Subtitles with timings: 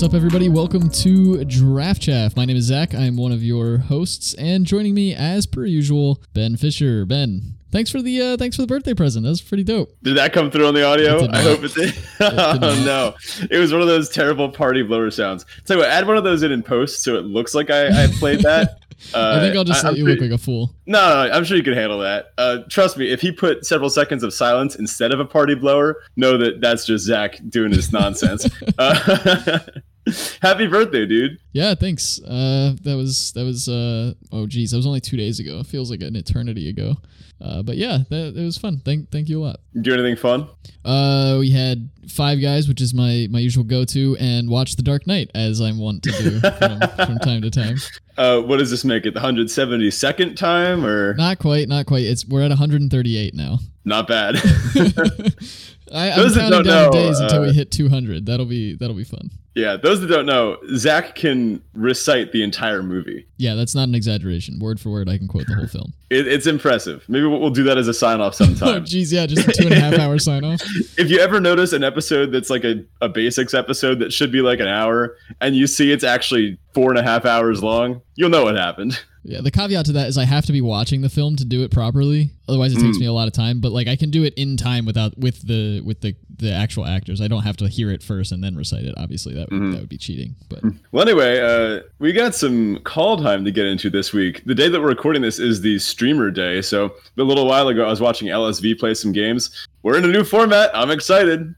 [0.00, 0.48] What's up, everybody?
[0.48, 2.34] Welcome to Draft Chaff.
[2.34, 2.94] My name is Zach.
[2.94, 7.04] I'm one of your hosts, and joining me, as per usual, Ben Fisher.
[7.04, 9.24] Ben, thanks for the uh, thanks for the birthday present.
[9.24, 9.94] That was pretty dope.
[10.02, 11.28] Did that come through on the audio?
[11.30, 11.94] I hope it did.
[12.20, 13.14] oh no,
[13.50, 15.44] it was one of those terrible party blower sounds.
[15.66, 18.04] Tell you what, add one of those in in post so it looks like I,
[18.04, 18.78] I played that.
[19.12, 20.74] Uh, I think I'll just I- let I'm you pretty- look like a fool.
[20.86, 22.32] No, no, no, I'm sure you can handle that.
[22.38, 26.02] Uh, trust me, if he put several seconds of silence instead of a party blower,
[26.16, 28.48] know that that's just Zach doing his nonsense.
[28.78, 29.58] uh,
[30.42, 31.38] happy birthday, dude.
[31.52, 32.20] Yeah, thanks.
[32.22, 35.60] Uh, that was that was uh, oh geez, that was only two days ago.
[35.60, 36.96] It feels like an eternity ago.
[37.42, 38.82] Uh, but yeah, that, it was fun.
[38.84, 39.60] Thank thank you a lot.
[39.80, 40.48] Do anything fun?
[40.84, 44.82] Uh, we had Five Guys, which is my my usual go to, and watch The
[44.82, 47.76] Dark Knight as I'm wont to do from, from time to time.
[48.18, 49.14] Uh, what does this make it?
[49.14, 52.04] The 172nd time or Not quite, not quite.
[52.04, 53.58] It's we're at 138 now.
[53.86, 54.36] not bad?
[55.92, 58.26] I, I'm Those counting down know, days until we uh, hit 200.
[58.26, 59.30] That'll be that'll be fun.
[59.54, 63.26] Yeah, those that don't know, Zach can recite the entire movie.
[63.36, 64.58] Yeah, that's not an exaggeration.
[64.60, 65.92] Word for word, I can quote the whole film.
[66.10, 67.04] It, it's impressive.
[67.06, 68.84] Maybe we'll, we'll do that as a sign off Oh, sometime.
[68.84, 70.60] geez, yeah, just a two and a half hour sign off.
[70.98, 74.40] if you ever notice an episode that's like a, a basics episode that should be
[74.40, 78.30] like an hour and you see it's actually four and a half hours long, you'll
[78.30, 78.98] know what happened.
[79.22, 81.62] Yeah, the caveat to that is I have to be watching the film to do
[81.62, 82.30] it properly.
[82.48, 83.00] Otherwise, it takes Mm.
[83.00, 83.60] me a lot of time.
[83.60, 86.86] But like, I can do it in time without with the with the the actual
[86.86, 87.20] actors.
[87.20, 88.94] I don't have to hear it first and then recite it.
[88.96, 89.72] Obviously, that would Mhm.
[89.72, 90.36] that would be cheating.
[90.48, 90.60] But
[90.90, 94.42] Well, anyway, uh, we got some Kaldheim to get into this week.
[94.46, 96.62] The day that we're recording this is the streamer day.
[96.62, 99.50] So a little while ago, I was watching LSV play some games.
[99.82, 100.70] We're in a new format.
[100.72, 101.54] I'm excited.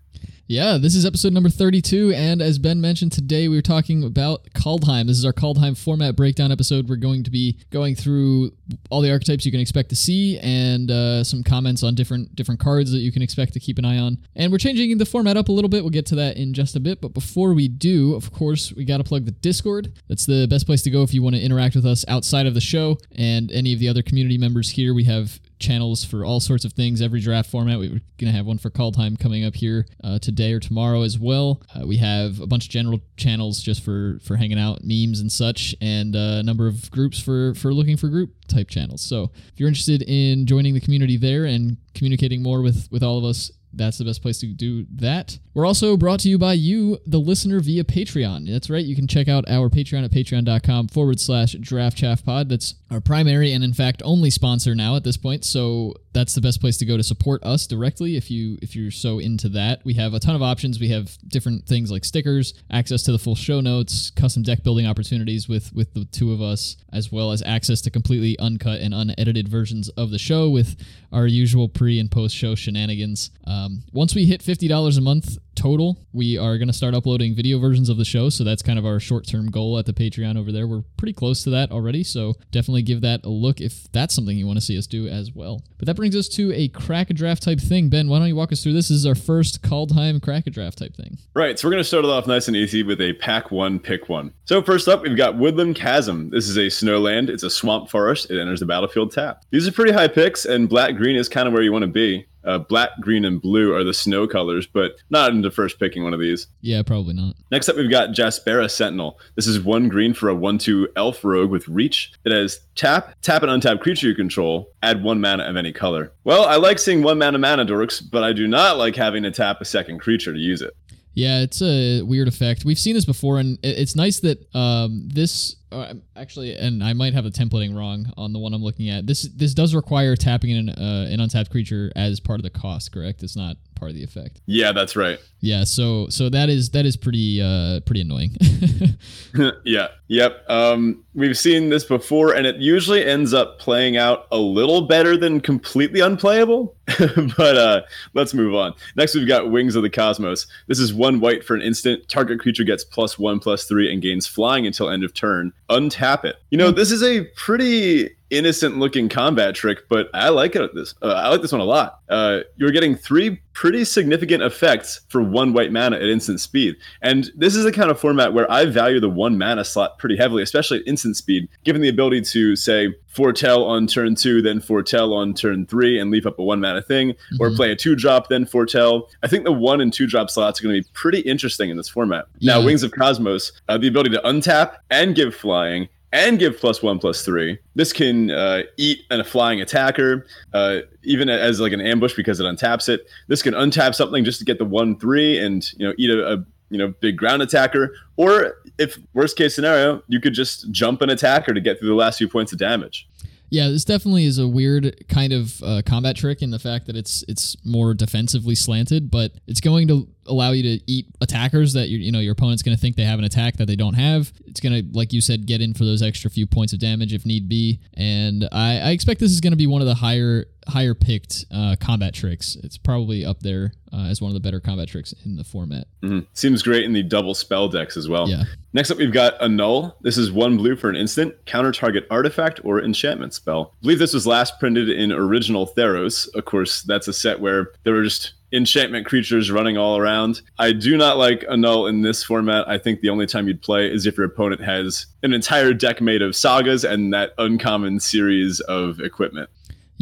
[0.49, 4.45] Yeah, this is episode number 32, and as Ben mentioned today, we were talking about
[4.55, 5.07] Kaldheim.
[5.07, 6.89] This is our Kaldheim format breakdown episode.
[6.89, 8.53] We're going to be going through
[8.91, 12.61] all the archetypes you can expect to see, and uh, some comments on different different
[12.61, 14.19] cards that you can expect to keep an eye on.
[14.35, 15.85] And we're changing the format up a little bit.
[15.85, 17.01] We'll get to that in just a bit.
[17.01, 19.93] But before we do, of course, we got to plug the Discord.
[20.09, 22.55] That's the best place to go if you want to interact with us outside of
[22.55, 24.93] the show and any of the other community members here.
[24.93, 27.79] We have channels for all sorts of things, every draft format.
[27.79, 31.19] We're going to have one for Kaldheim coming up here uh, today or tomorrow as
[31.19, 31.63] well.
[31.75, 35.33] Uh, we have a bunch of general channels just for, for hanging out, memes and
[35.33, 39.01] such, and uh, a number of groups for, for looking for group type channels.
[39.01, 43.19] So if you're interested in joining the community there and communicating more with, with all
[43.19, 45.39] of us, that's the best place to do that.
[45.55, 48.51] We're also brought to you by you, the listener, via Patreon.
[48.51, 48.85] That's right.
[48.85, 52.49] You can check out our Patreon at patreon.com forward slash draft chaff pod.
[52.49, 55.45] That's our primary and in fact only sponsor now at this point.
[55.45, 58.91] So that's the best place to go to support us directly if you if you're
[58.91, 59.85] so into that.
[59.85, 60.81] We have a ton of options.
[60.81, 64.87] We have different things like stickers, access to the full show notes, custom deck building
[64.87, 68.95] opportunities with with the two of us, as well as access to completely uncut and
[68.95, 70.77] unedited versions of the show with
[71.13, 73.31] our usual pre and post show shenanigans.
[73.47, 77.35] Um, once we hit fifty dollars a month total, we are going to start uploading
[77.35, 78.29] video versions of the show.
[78.29, 80.67] So that's kind of our short term goal at the Patreon over there.
[80.67, 82.05] We're pretty close to that already.
[82.05, 85.09] So definitely give that a look if that's something you want to see us do
[85.09, 85.63] as well.
[85.79, 87.89] But that brings us to a crack a draft type thing.
[87.89, 88.89] Ben, why don't you walk us through this?
[88.89, 91.19] This is our first time crack a draft type thing.
[91.35, 93.79] Right, so we're going to start it off nice and easy with a pack one,
[93.79, 94.33] pick one.
[94.45, 96.31] So first up, we've got Woodland Chasm.
[96.31, 97.29] This is a snowland.
[97.29, 98.31] It's a swamp forest.
[98.31, 99.45] It enters the battlefield tap.
[99.51, 101.89] These are pretty high picks, and black green is kind of where you want to
[101.89, 102.27] be.
[102.45, 106.15] Uh, black, green, and blue are the snow colors, but not into first picking one
[106.15, 106.49] of these.
[106.61, 107.35] Yeah, probably not.
[107.51, 109.19] Next up, we've got Jaspera Sentinel.
[109.37, 112.13] This is one green for a 1 2 elf rogue with reach.
[112.25, 116.13] It has tap, tap, and untap creature you control, add one mana of any color.
[116.25, 119.31] Well, I like seeing one mana mana dorks, but I do not like having to
[119.31, 120.75] tap a second creature to use it.
[121.15, 122.65] Yeah, it's a weird effect.
[122.65, 127.15] We've seen this before, and it's nice that um, this uh, actually, and I might
[127.15, 129.07] have the templating wrong on the one I'm looking at.
[129.07, 132.93] This this does require tapping an uh, an untapped creature as part of the cost.
[132.93, 133.23] Correct?
[133.23, 134.41] It's not part of the effect.
[134.47, 135.19] Yeah, that's right.
[135.41, 138.37] Yeah, so so that is that is pretty uh pretty annoying.
[139.65, 139.89] yeah.
[140.07, 140.49] Yep.
[140.49, 145.17] Um, we've seen this before, and it usually ends up playing out a little better
[145.17, 146.77] than completely unplayable.
[147.37, 147.83] but uh,
[148.15, 148.75] let's move on.
[148.95, 150.47] Next, we've got Wings of the Cosmos.
[150.69, 152.09] This is one white for an instant.
[152.09, 155.53] Target creature gets plus one, plus three, and gains flying until end of turn.
[155.71, 156.37] Untap it.
[156.51, 160.75] You know, this is a pretty innocent looking combat trick, but I like it.
[160.75, 162.01] This uh, I like this one a lot.
[162.09, 167.31] Uh, you're getting three pretty significant effects for one white mana at instant speed, and
[167.37, 170.43] this is the kind of format where I value the one mana slot pretty heavily,
[170.43, 175.13] especially at instant speed, given the ability to say foretell on turn two, then foretell
[175.13, 177.57] on turn three, and leave up a one mana thing, or Mhm.
[177.57, 179.11] play a two drop, then foretell.
[179.23, 181.77] I think the one and two drop slots are going to be pretty interesting in
[181.77, 182.25] this format.
[182.41, 186.83] Now, Wings of Cosmos, uh, the ability to untap and give flying and give plus
[186.83, 187.59] one plus three.
[187.75, 192.45] This can uh, eat a flying attacker, uh, even as like an ambush because it
[192.45, 193.09] untaps it.
[193.29, 196.35] This can untap something just to get the one three and you know eat a,
[196.35, 197.95] a you know, big ground attacker.
[198.17, 201.95] Or if worst case scenario, you could just jump an attacker to get through the
[201.95, 203.07] last few points of damage.
[203.51, 206.97] Yeah, this definitely is a weird kind of uh, combat trick in the fact that
[206.97, 211.89] it's it's more defensively slanted, but it's going to allow you to eat attackers that
[211.89, 213.95] you you know your opponent's going to think they have an attack that they don't
[213.95, 214.33] have.
[214.47, 217.13] It's going to, like you said, get in for those extra few points of damage
[217.13, 217.81] if need be.
[217.95, 221.45] And I, I expect this is going to be one of the higher higher picked
[221.51, 222.57] uh, combat tricks.
[222.63, 225.87] It's probably up there uh, as one of the better combat tricks in the format.
[226.03, 226.21] Mm-hmm.
[226.35, 228.29] Seems great in the double spell decks as well.
[228.29, 228.45] Yeah.
[228.73, 229.97] Next up, we've got Annul.
[230.01, 233.75] This is one blue for an instant, counter target artifact or enchantment spell.
[233.75, 236.33] I believe this was last printed in original Theros.
[236.35, 240.43] Of course, that's a set where there were just enchantment creatures running all around.
[240.59, 242.69] I do not like Annul in this format.
[242.69, 246.01] I think the only time you'd play is if your opponent has an entire deck
[246.01, 249.49] made of sagas and that uncommon series of equipment.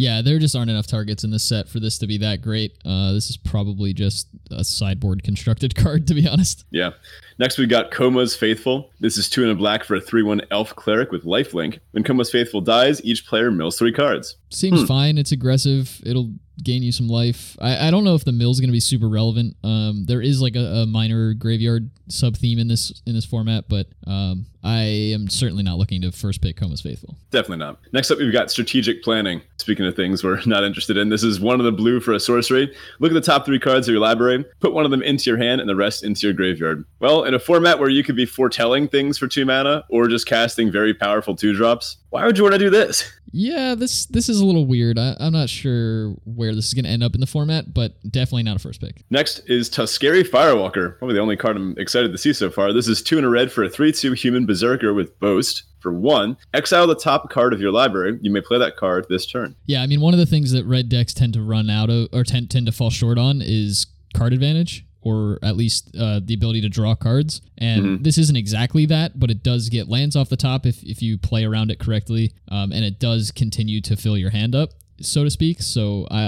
[0.01, 2.79] Yeah, there just aren't enough targets in this set for this to be that great.
[2.87, 6.65] Uh, this is probably just a sideboard constructed card, to be honest.
[6.71, 6.93] Yeah.
[7.39, 8.91] Next, we got Koma's Faithful.
[9.01, 11.81] This is two in a black for a 3 1 elf cleric with lifelink.
[11.91, 14.37] When Koma's Faithful dies, each player mills three cards.
[14.51, 14.87] Seems hmm.
[14.87, 15.19] fine.
[15.19, 16.01] It's aggressive.
[16.05, 16.33] It'll
[16.63, 17.57] gain you some life.
[17.61, 19.57] I, I don't know if the mill's going to be super relevant.
[19.65, 23.69] Um, there is like a, a minor graveyard sub theme in this in this format,
[23.69, 24.83] but um, I
[25.15, 27.17] am certainly not looking to first pick Koma's Faithful.
[27.31, 27.79] Definitely not.
[27.93, 29.41] Next up, we've got strategic planning.
[29.59, 32.21] Speaking of things we're not interested in, this is one of the blue for a
[32.21, 32.75] sorcery.
[32.99, 35.39] Look at the top three cards of your library, put one of them into your
[35.39, 36.85] hand, and the rest into your graveyard.
[36.99, 40.27] Well, in a format where you could be foretelling things for two mana or just
[40.27, 43.11] casting very powerful two drops, why would you want to do this?
[43.33, 44.99] Yeah, this this is a little weird.
[44.99, 47.95] I, am not sure where this is going to end up in the format, but
[48.11, 49.05] definitely not a first pick.
[49.11, 52.73] Next is Tuskeri Firewalker, probably the only card I'm excited to see so far.
[52.73, 55.65] This is two in a red for a 3 2 human berserker with boast.
[55.79, 58.19] For one, exile the top card of your library.
[58.21, 59.57] You may play that card this turn.
[59.65, 62.09] Yeah, I mean, one of the things that red decks tend to run out of
[62.13, 66.35] or tend, tend to fall short on is card advantage or at least uh, the
[66.35, 67.41] ability to draw cards.
[67.59, 68.03] And mm-hmm.
[68.03, 71.19] this isn't exactly that, but it does get lands off the top if, if you
[71.19, 72.33] play around it correctly.
[72.49, 74.71] Um, and it does continue to fill your hand up,
[75.01, 75.63] so to speak.
[75.63, 76.23] So I,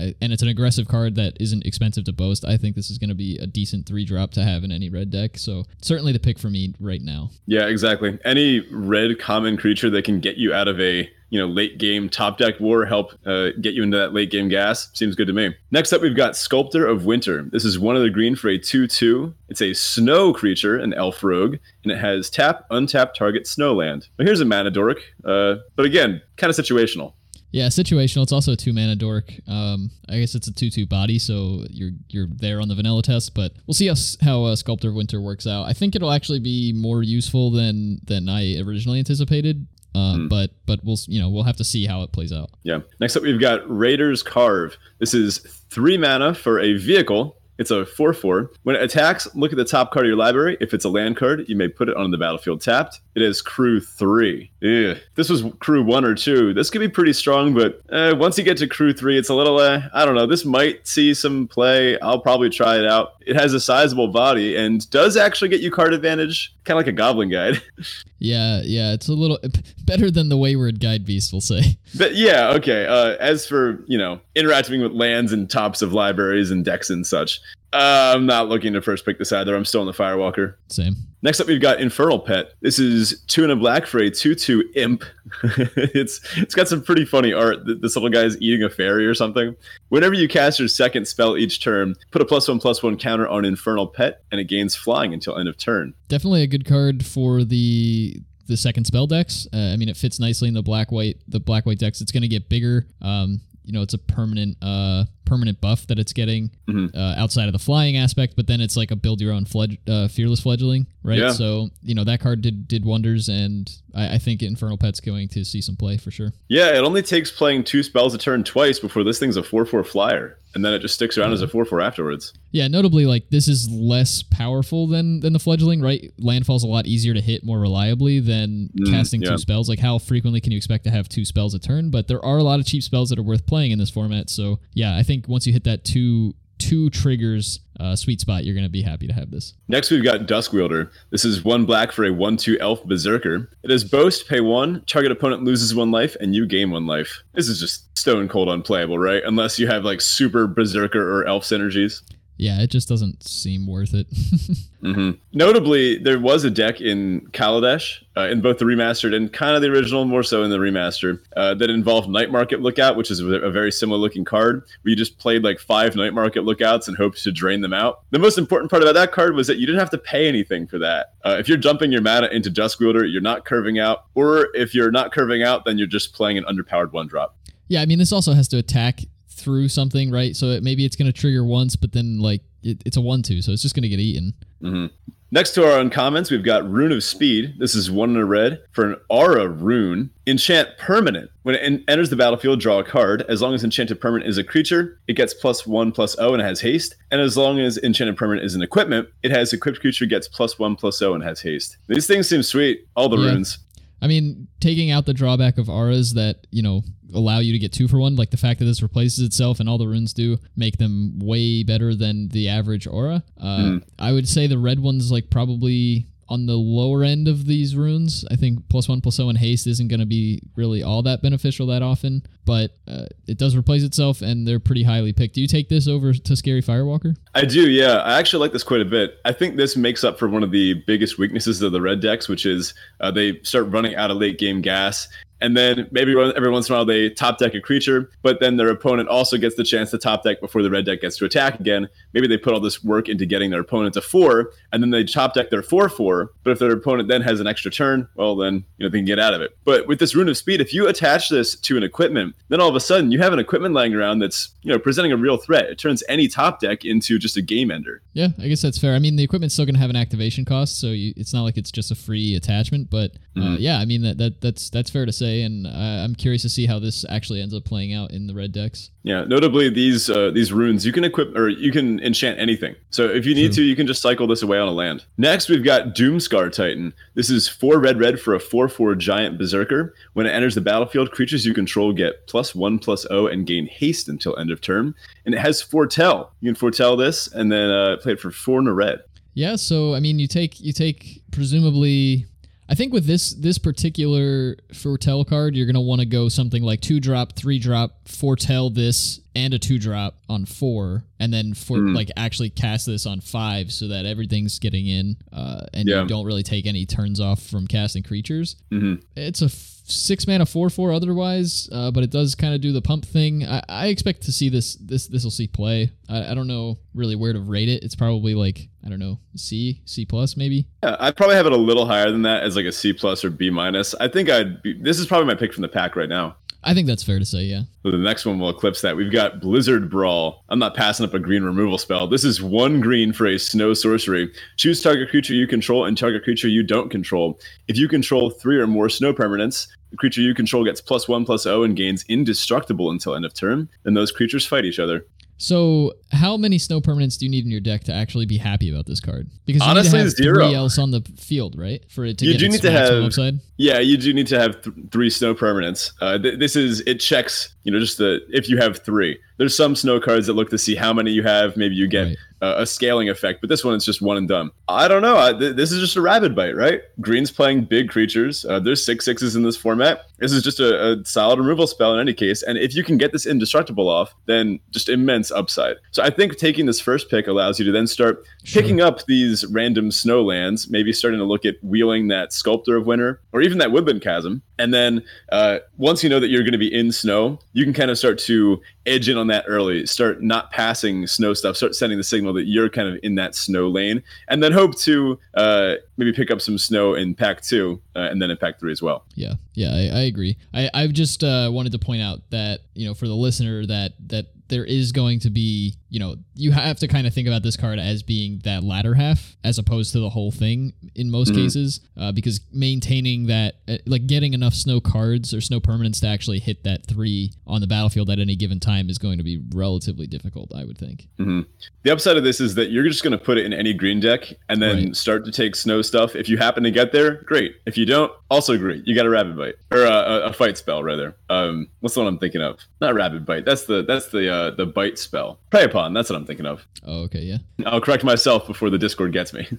[0.00, 2.44] I and it's an aggressive card that isn't expensive to boast.
[2.44, 4.90] I think this is going to be a decent three drop to have in any
[4.90, 5.38] red deck.
[5.38, 7.30] So certainly the pick for me right now.
[7.46, 8.18] Yeah, exactly.
[8.24, 12.08] Any red common creature that can get you out of a you know late game
[12.08, 15.32] top deck war help uh, get you into that late game gas seems good to
[15.32, 18.48] me next up we've got sculptor of winter this is one of the green for
[18.48, 23.46] a 2-2 it's a snow creature an elf rogue and it has tap untap target
[23.46, 27.14] snowland now here's a mana dork uh, but again kind of situational
[27.54, 28.24] yeah, situational.
[28.24, 29.32] It's also a two mana dork.
[29.46, 33.00] Um, I guess it's a two two body, so you're you're there on the vanilla
[33.00, 33.32] test.
[33.32, 35.62] But we'll see how how uh, Sculptor of Winter works out.
[35.62, 39.68] I think it'll actually be more useful than than I originally anticipated.
[39.94, 40.28] Uh, mm.
[40.28, 42.50] But but we'll you know we'll have to see how it plays out.
[42.64, 42.80] Yeah.
[42.98, 44.76] Next up, we've got Raiders' Karve.
[44.98, 45.38] This is
[45.70, 48.50] three mana for a vehicle it's a 4 4.
[48.64, 50.56] When it attacks, look at the top card of your library.
[50.60, 53.00] If it's a land card, you may put it on the battlefield tapped.
[53.14, 54.50] It is crew 3.
[54.64, 56.54] This was crew 1 or 2.
[56.54, 59.34] This could be pretty strong, but uh, once you get to crew 3, it's a
[59.34, 60.26] little, uh, I don't know.
[60.26, 62.00] This might see some play.
[62.00, 63.14] I'll probably try it out.
[63.26, 66.92] It has a sizable body and does actually get you card advantage, kind of like
[66.92, 67.60] a goblin guide.
[68.18, 68.94] yeah, yeah.
[68.94, 69.38] It's a little
[69.84, 71.78] better than the Wayward Guide Beast, we'll say.
[71.96, 72.86] But yeah, okay.
[72.86, 77.06] Uh, as for, you know, interacting with lands and tops of libraries and decks and
[77.06, 77.40] such,
[77.74, 79.56] uh, I'm not looking to first pick this either.
[79.56, 80.54] I'm still in the Firewalker.
[80.68, 80.94] Same.
[81.22, 82.52] Next up, we've got Infernal Pet.
[82.60, 85.02] This is two in a black for a two-two imp.
[85.42, 87.58] it's it's got some pretty funny art.
[87.64, 89.56] This little guy's eating a fairy or something.
[89.88, 93.26] Whenever you cast your second spell each turn, put a plus one plus one counter
[93.26, 95.94] on Infernal Pet, and it gains flying until end of turn.
[96.06, 99.48] Definitely a good card for the the second spell decks.
[99.52, 102.00] Uh, I mean, it fits nicely in the black white the black white decks.
[102.00, 102.86] It's going to get bigger.
[103.02, 106.96] Um, you know, it's a permanent uh permanent buff that it's getting mm-hmm.
[106.96, 109.78] uh, outside of the flying aspect, but then it's like a build your own fledg-
[109.88, 111.18] uh, fearless fledgling, right?
[111.18, 111.32] Yeah.
[111.32, 115.28] So you know that card did did wonders, and I, I, think Infernal Pet's going
[115.28, 116.32] to see some play for sure.
[116.48, 119.64] Yeah, it only takes playing two spells a turn twice before this thing's a four
[119.64, 122.32] four flyer, and then it just sticks around as a four four afterwards.
[122.50, 126.12] Yeah, notably, like this is less powerful than than the fledgling, right?
[126.18, 129.30] Landfall's a lot easier to hit more reliably than mm, casting yeah.
[129.30, 129.68] two spells.
[129.68, 131.90] Like how frequently can you expect to have two spells a turn?
[131.90, 134.30] But there are a lot of cheap spells that are worth playing in this format.
[134.30, 138.44] So yeah, I think think once you hit that two two triggers uh, sweet spot,
[138.44, 139.54] you're going to be happy to have this.
[139.68, 140.90] Next, we've got Dusk Wielder.
[141.10, 143.50] This is one black for a 1 2 elf berserker.
[143.62, 147.22] It is boast, pay one, target opponent loses one life, and you gain one life.
[147.32, 149.22] This is just stone cold unplayable, right?
[149.24, 152.02] Unless you have like super berserker or elf synergies.
[152.36, 154.08] Yeah, it just doesn't seem worth it.
[154.80, 159.54] hmm Notably, there was a deck in Kaladesh, uh, in both the remastered and kind
[159.54, 163.10] of the original, more so in the remaster, uh, that involved Night Market Lookout, which
[163.10, 166.88] is a very similar looking card, where you just played like five Night Market Lookouts
[166.88, 168.02] and hoped to drain them out.
[168.10, 170.66] The most important part about that card was that you didn't have to pay anything
[170.66, 171.14] for that.
[171.24, 174.90] Uh, if you're dumping your mana into Duskwielder, you're not curving out, or if you're
[174.90, 177.36] not curving out, then you're just playing an underpowered one drop.
[177.68, 179.00] yeah, I mean, this also has to attack
[179.34, 180.34] through something, right?
[180.34, 183.42] So it, maybe it's going to trigger once, but then like it, it's a one-two,
[183.42, 184.34] so it's just going to get eaten.
[184.60, 184.86] hmm
[185.30, 187.54] Next to our uncommons, we've got Rune of Speed.
[187.58, 190.10] This is one in a red for an Aura rune.
[190.28, 191.28] Enchant permanent.
[191.42, 193.22] When it en- enters the battlefield, draw a card.
[193.28, 196.40] As long as enchanted permanent is a creature, it gets plus one plus O and
[196.40, 196.94] it has haste.
[197.10, 200.56] And as long as enchanted permanent is an equipment, it has equipped creature gets plus
[200.56, 201.78] one plus O and has haste.
[201.88, 202.86] These things seem sweet.
[202.94, 203.30] All the Yeah.
[203.32, 203.58] runes.
[204.00, 207.72] I mean, taking out the drawback of auras that, you know, allow you to get
[207.72, 210.38] two for one, like the fact that this replaces itself and all the runes do
[210.56, 213.22] make them way better than the average aura.
[213.40, 213.78] Uh, Hmm.
[213.98, 218.24] I would say the red one's like probably on the lower end of these runes.
[218.30, 221.20] I think plus one plus O and haste isn't going to be really all that
[221.20, 225.34] beneficial that often, but uh, it does replace itself and they're pretty highly picked.
[225.34, 227.14] Do you take this over Tuskeri Firewalker?
[227.34, 227.96] I do, yeah.
[227.98, 229.18] I actually like this quite a bit.
[229.26, 232.26] I think this makes up for one of the biggest weaknesses of the red decks,
[232.26, 235.06] which is uh, they start running out of late game gas.
[235.44, 238.56] And then maybe every once in a while they top deck a creature, but then
[238.56, 241.26] their opponent also gets the chance to top deck before the red deck gets to
[241.26, 241.90] attack again.
[242.14, 245.04] Maybe they put all this work into getting their opponent to four, and then they
[245.04, 246.30] top deck their four four.
[246.44, 249.04] But if their opponent then has an extra turn, well then you know they can
[249.04, 249.56] get out of it.
[249.64, 252.68] But with this rune of speed, if you attach this to an equipment, then all
[252.68, 255.36] of a sudden you have an equipment lying around that's you know presenting a real
[255.36, 255.64] threat.
[255.66, 258.00] It turns any top deck into just a game ender.
[258.12, 258.94] Yeah, I guess that's fair.
[258.94, 261.42] I mean, the equipment's still going to have an activation cost, so you, it's not
[261.42, 262.90] like it's just a free attachment.
[262.90, 263.56] But uh, Mhm.
[263.58, 265.70] yeah, I mean that, that that's that's fair to say, and uh,
[266.04, 268.90] I'm curious to see how this actually ends up playing out in the red decks.
[269.04, 272.74] Yeah, notably these uh, these runes you can equip or you can enchant anything.
[272.88, 273.56] So if you need True.
[273.56, 275.04] to, you can just cycle this away on a land.
[275.18, 276.94] Next, we've got Doomskar Titan.
[277.12, 279.94] This is four red red for a four four giant berserker.
[280.14, 283.66] When it enters the battlefield, creatures you control get plus one plus O and gain
[283.66, 284.94] haste until end of turn.
[285.26, 286.32] And it has foretell.
[286.40, 289.00] You can foretell this and then uh, play it for four in a red.
[289.34, 292.26] Yeah, so I mean, you take you take presumably.
[292.74, 296.80] I think with this this particular foretell card, you're gonna want to go something like
[296.80, 301.78] two drop, three drop, foretell this, and a two drop on four, and then for
[301.78, 301.94] Hmm.
[301.94, 306.02] like actually cast this on five, so that everything's getting in, uh, and Yeah.
[306.02, 308.56] you don't really take any turns off from casting creatures.
[308.72, 309.48] hmm It's a
[309.84, 313.44] six mana four four otherwise, uh, but it does kind of do the pump thing.
[313.44, 315.92] I, I expect to see this this this will see play.
[316.08, 317.82] I, I don't know really where to rate it.
[317.82, 320.66] It's probably like I don't know C C plus maybe.
[320.82, 323.24] Yeah, I'd probably have it a little higher than that as like a C plus
[323.24, 323.94] or B minus.
[324.00, 326.36] I think I'd be, this is probably my pick from the pack right now.
[326.64, 327.42] I think that's fair to say.
[327.42, 327.62] Yeah.
[327.82, 328.96] So the next one will eclipse that.
[328.96, 330.44] We've got Blizzard Brawl.
[330.48, 332.06] I'm not passing up a green removal spell.
[332.06, 334.32] This is one green for a snow sorcery.
[334.56, 337.38] Choose target creature you control and target creature you don't control.
[337.68, 341.24] If you control three or more snow permanents, the creature you control gets plus one
[341.24, 343.68] plus O and gains indestructible until end of turn.
[343.84, 345.06] Then those creatures fight each other.
[345.44, 348.70] So, how many snow permanents do you need in your deck to actually be happy
[348.70, 349.28] about this card?
[349.44, 350.46] Because you Honestly, need to have zero.
[350.46, 351.82] three else on the field, right?
[351.90, 353.40] For it to You get do need to have- upside.
[353.58, 355.92] Yeah, you do need to have th- three snow permanents.
[356.00, 359.18] Uh, th- this is it checks, you know, just the if you have three.
[359.36, 361.56] There's some snow cards that look to see how many you have.
[361.56, 362.16] Maybe you get Right.
[362.42, 364.50] uh, a scaling effect, but this one is just one and done.
[364.68, 365.16] I don't know.
[365.18, 366.82] I, th- this is just a rabbit bite, right?
[367.00, 368.44] Green's playing big creatures.
[368.44, 370.02] Uh, there's six sixes in this format.
[370.18, 372.42] This is just a, a solid removal spell in any case.
[372.42, 375.76] And if you can get this indestructible off, then just immense upside.
[375.90, 378.62] So I think taking this first pick allows you to then start Sure.
[378.62, 382.86] picking up these random snow lands, maybe starting to look at wheeling that Sculptor of
[382.86, 384.42] Winter or even that Woodland Chasm.
[384.58, 387.72] And then uh, once you know that you're going to be in snow, you can
[387.72, 391.74] kind of start to edge in on that early, start not passing snow stuff, start
[391.74, 395.18] sending the signal that you're kind of in that snow lane, and then hope to
[395.34, 398.72] uh, maybe pick up some snow in pack two uh, and then in pack three
[398.72, 399.04] as well.
[399.14, 400.36] Yeah, yeah, I, I agree.
[400.52, 403.92] I I've just uh, wanted to point out that you know for the listener that
[404.08, 407.42] that there is going to be you know you have to kind of think about
[407.42, 411.32] this card as being that latter half as opposed to the whole thing in most
[411.32, 411.36] Mhm.
[411.36, 416.06] cases uh, because maintaining that uh, like getting enough snow cards or snow permanents to
[416.08, 419.40] actually hit that three on the battlefield at any given time is going to be
[419.54, 420.52] relatively difficult.
[420.54, 421.08] I would think.
[421.18, 421.42] hmm
[421.82, 424.00] The upside of this is that you're just going to put it in any green
[424.00, 424.96] deck and then Right.
[424.96, 426.16] start to take snow stuff.
[426.16, 427.56] If you happen to get there, great.
[427.66, 428.86] If you don't, also great.
[428.86, 431.14] You got a rabbit bite or a, a, fight spell rather.
[431.30, 432.58] Um, what's the one I'm thinking of?
[432.80, 433.44] Not rabbit bite.
[433.44, 435.38] That's the that's the uh, Uh, the bite spell.
[435.50, 435.94] Prey upon.
[435.94, 436.66] That's what I'm thinking of.
[436.84, 437.38] Oh, okay, yeah.
[437.66, 439.46] I'll correct myself before the Discord gets me.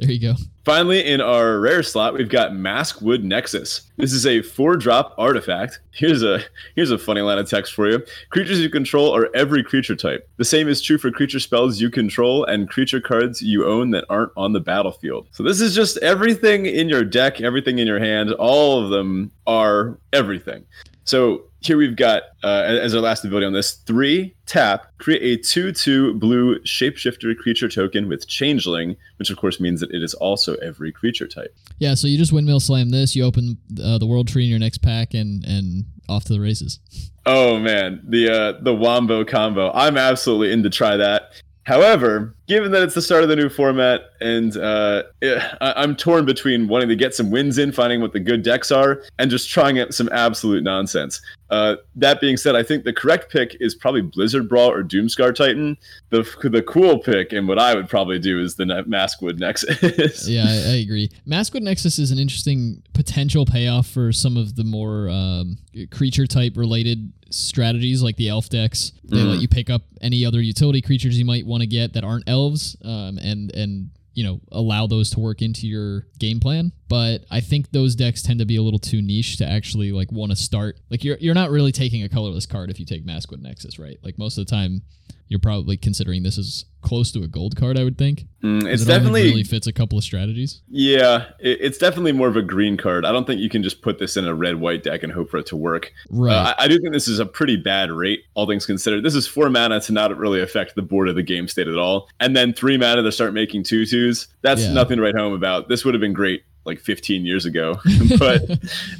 [0.00, 0.34] There you go.
[0.64, 3.82] Finally, in our rare slot, we've got Maskwood Nexus.
[3.98, 5.80] This is a four-drop artifact.
[5.90, 6.40] Here's a
[6.74, 8.02] here's a funny line of text for you.
[8.30, 10.26] Creatures you control are every creature type.
[10.38, 14.06] The same is true for creature spells you control and creature cards you own that
[14.08, 15.28] aren't on the battlefield.
[15.32, 18.32] So this is just everything in your deck, everything in your hand.
[18.32, 20.64] All of them are everything.
[21.10, 25.42] So here we've got, uh, as our last ability on this, three tap, create a
[25.42, 30.14] 2 2 blue shapeshifter creature token with changeling, which of course means that it is
[30.14, 31.52] also every creature type.
[31.78, 34.60] Yeah, so you just windmill slam this, you open uh, the world tree in your
[34.60, 36.78] next pack, and and off to the races.
[37.26, 39.72] Oh man, the uh, the wombo combo.
[39.72, 41.32] I'm absolutely in to try that.
[41.64, 46.24] However, given that it's the start of the new format, and uh, I- am torn
[46.24, 49.50] between wanting to get some wins in, finding what the good decks are, and just
[49.50, 51.20] trying out some absolute nonsense.
[51.50, 55.34] Uh, that being said, I think the correct pick is probably Blizzard Brawl or Doomskar
[55.34, 55.76] Titan.
[56.10, 60.28] The the cool pick, and what I would probably do is the Maskwood Nexus.
[60.28, 61.10] yeah, I, I, agree.
[61.26, 65.58] Maskwood Nexus is an interesting potential payoff for some of the more um,
[65.90, 68.92] creature type related strategies, like the elf decks.
[69.04, 69.30] They mm.
[69.30, 72.28] let you pick up any other utility creatures you might want to get that aren't
[72.28, 77.24] elves, um, and and you know allow those to work into your game plan but
[77.30, 80.30] i think those decks tend to be a little too niche to actually like want
[80.30, 83.40] to start like you're you're not really taking a colorless card if you take maskwood
[83.40, 84.82] nexus right like most of the time
[85.30, 88.26] you're probably considering this as close to a gold card, I would think.
[88.42, 90.60] Mm, it's it definitely really fits a couple of strategies.
[90.68, 93.04] Yeah, it, it's definitely more of a green card.
[93.04, 95.30] I don't think you can just put this in a red white deck and hope
[95.30, 95.92] for it to work.
[96.10, 96.34] Right.
[96.34, 99.04] Uh, I, I, do think this is a pretty bad rate, all things considered.
[99.04, 101.78] This is four mana to not really affect the board of the game state at
[101.78, 104.26] all, and then three mana to start making two twos.
[104.42, 104.72] That's yeah.
[104.72, 105.68] nothing to write home about.
[105.68, 107.80] This would have been great like 15 years ago.
[108.18, 108.50] but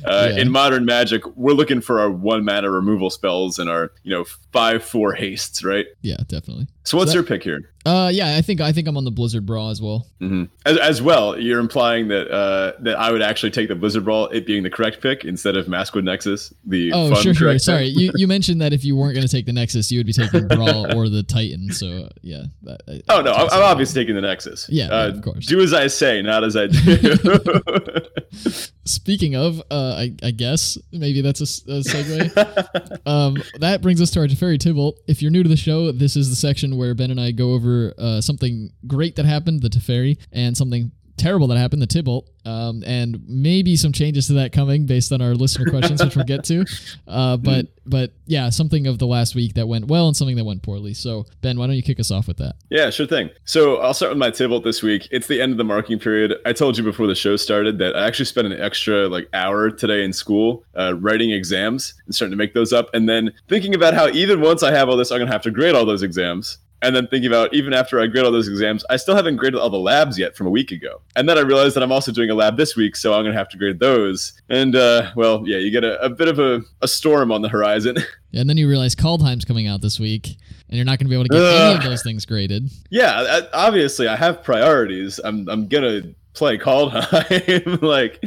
[0.04, 0.38] uh, yeah.
[0.38, 4.24] in modern Magic, we're looking for our one mana removal spells and our you know
[4.52, 5.86] five four hastes, right?
[6.02, 6.66] Yeah, definitely.
[6.84, 7.70] So what's that, your pick here?
[7.86, 10.06] Uh, yeah, I think I think I'm on the Blizzard Brawl as well.
[10.20, 10.44] Mm-hmm.
[10.66, 14.26] As, as, well, you're implying that uh, that I would actually take the Blizzard Brawl,
[14.28, 16.52] it being the correct pick instead of Maskwood Nexus.
[16.66, 19.46] The oh sure sure sorry you you mentioned that if you weren't going to take
[19.46, 21.72] the Nexus, you would be taking Brawl or the Titan.
[21.72, 22.42] So yeah.
[22.62, 24.68] That, oh no, I'm, I'm obviously taking the Nexus.
[24.68, 25.46] Yeah, uh, yeah, of course.
[25.46, 28.02] Do as I say, not as I do.
[28.84, 33.00] Speaking of, uh, I, I guess maybe that's a, a segue.
[33.06, 34.94] um, that brings us to our Teferi Tibalt.
[35.06, 37.52] If you're new to the show, this is the section where Ben and I go
[37.52, 42.26] over uh, something great that happened, the Teferi, and something terrible that happened, the Tibalt,
[42.46, 46.24] um, and maybe some changes to that coming based on our listener questions, which we'll
[46.24, 46.64] get to.
[47.06, 50.44] Uh, but but yeah, something of the last week that went well and something that
[50.44, 50.94] went poorly.
[50.94, 52.54] So Ben, why don't you kick us off with that?
[52.68, 53.30] Yeah, sure thing.
[53.44, 55.08] So I'll start with my Tibalt this week.
[55.10, 56.34] It's the end of the marking period.
[56.46, 59.70] I told you before the show started that I actually spent an extra like hour
[59.70, 63.74] today in school uh, writing exams and starting to make those up, and then thinking
[63.74, 66.02] about how even once I have all this, I'm gonna have to grade all those
[66.02, 69.36] exams and then thinking about even after I grade all those exams, I still haven't
[69.36, 71.00] graded all the labs yet from a week ago.
[71.16, 73.32] And then I realized that I'm also doing a lab this week, so I'm going
[73.32, 74.32] to have to grade those.
[74.48, 77.48] And, uh, well, yeah, you get a, a bit of a, a, storm on the
[77.48, 77.96] horizon.
[78.32, 80.36] Yeah, and then you realize call Kaldheim's coming out this week,
[80.68, 82.70] and you're not going to be able to get uh, any of those things graded.
[82.88, 85.18] Yeah, obviously, I have priorities.
[85.24, 87.82] I'm, I'm going play Kaldheim.
[87.82, 88.24] like,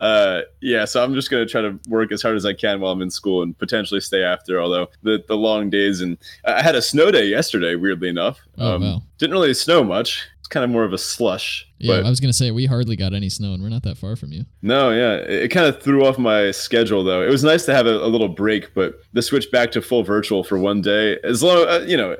[0.00, 2.92] uh, yeah, so I'm just gonna try to work as hard as I can while
[2.92, 4.60] I'm in school and potentially stay after.
[4.60, 8.40] Although the the long days and I had a snow day yesterday, weirdly enough.
[8.58, 9.02] Oh, um, wow.
[9.18, 10.26] Didn't really snow much.
[10.52, 11.66] Kind of more of a slush.
[11.78, 14.16] Yeah, I was gonna say we hardly got any snow, and we're not that far
[14.16, 14.44] from you.
[14.60, 17.22] No, yeah, it, it kind of threw off my schedule though.
[17.22, 20.02] It was nice to have a, a, little break, but the switch back to full
[20.02, 22.14] virtual for one day, as long uh, you know,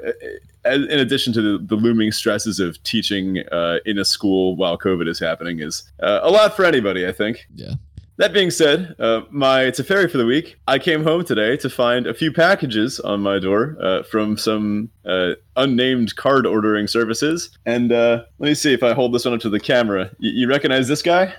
[0.65, 5.09] in addition to the, the looming stresses of teaching uh, in a school while COVID
[5.09, 7.07] is happening, is uh, a lot for anybody.
[7.07, 7.47] I think.
[7.55, 7.75] Yeah.
[8.23, 10.55] That being said, uh, my Teferi for the week.
[10.69, 14.91] I came home today to find a few packages on my door uh, from some
[15.05, 17.51] uh, unnamed card ordering services.
[17.67, 20.05] And uh, let me see if I hold this one up to the camera.
[20.21, 21.35] Y- you recognize this guy?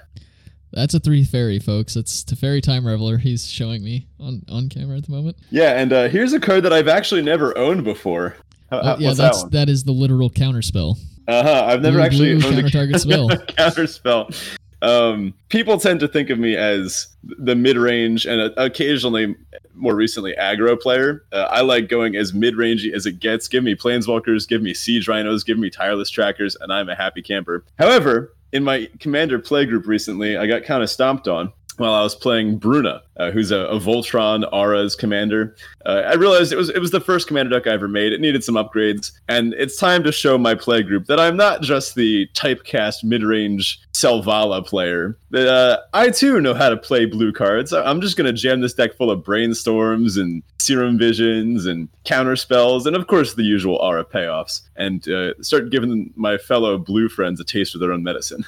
[0.74, 1.96] That's a three fairy, folks.
[1.96, 3.18] It's Teferi Time Raveler.
[3.18, 5.38] He's showing me on, on camera at the moment.
[5.52, 8.36] Yeah, and uh, here's a card that I've actually never owned before.
[8.70, 10.98] Uh, yeah, that's that, that is the literal counterspell.
[11.30, 11.66] Uh huh.
[11.66, 13.30] I've never blue, actually blue counter target spell.
[13.30, 14.58] counterspell.
[14.84, 19.36] Um, people tend to think of me as the mid-range and uh, occasionally,
[19.74, 21.24] more recently, aggro player.
[21.32, 23.48] Uh, I like going as mid-rangey as it gets.
[23.48, 27.22] Give me planeswalkers, give me siege rhinos, give me tireless trackers, and I'm a happy
[27.22, 27.64] camper.
[27.80, 32.02] However, in my commander play group recently, I got kind of stomped on while I
[32.02, 35.56] was playing Bruna, uh, who's a, a, Voltron Aura's commander.
[35.86, 38.14] Uh, I realized it was it was the first commander deck I ever made.
[38.14, 41.62] It needed some upgrades, and it's time to show my play group that I'm not
[41.62, 45.18] just the typecast mid-range Selvala player.
[45.32, 47.74] That uh, I too know how to play blue cards.
[47.74, 52.86] I'm just gonna jam this deck full of brainstorms and serum visions and counter spells,
[52.86, 57.40] and of course the usual Aura payoffs, and uh, start giving my fellow blue friends
[57.40, 58.46] a taste of their own medicine.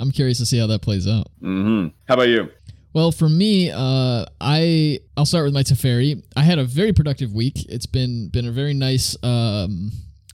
[0.00, 1.26] I'm curious to see how that plays out.
[1.42, 1.88] Mm-hmm.
[2.08, 2.48] How about you?
[2.92, 6.22] Well, for me, uh, I I'll start with my Teferi.
[6.36, 7.66] I had a very productive week.
[7.68, 9.92] It's been been a very nice um,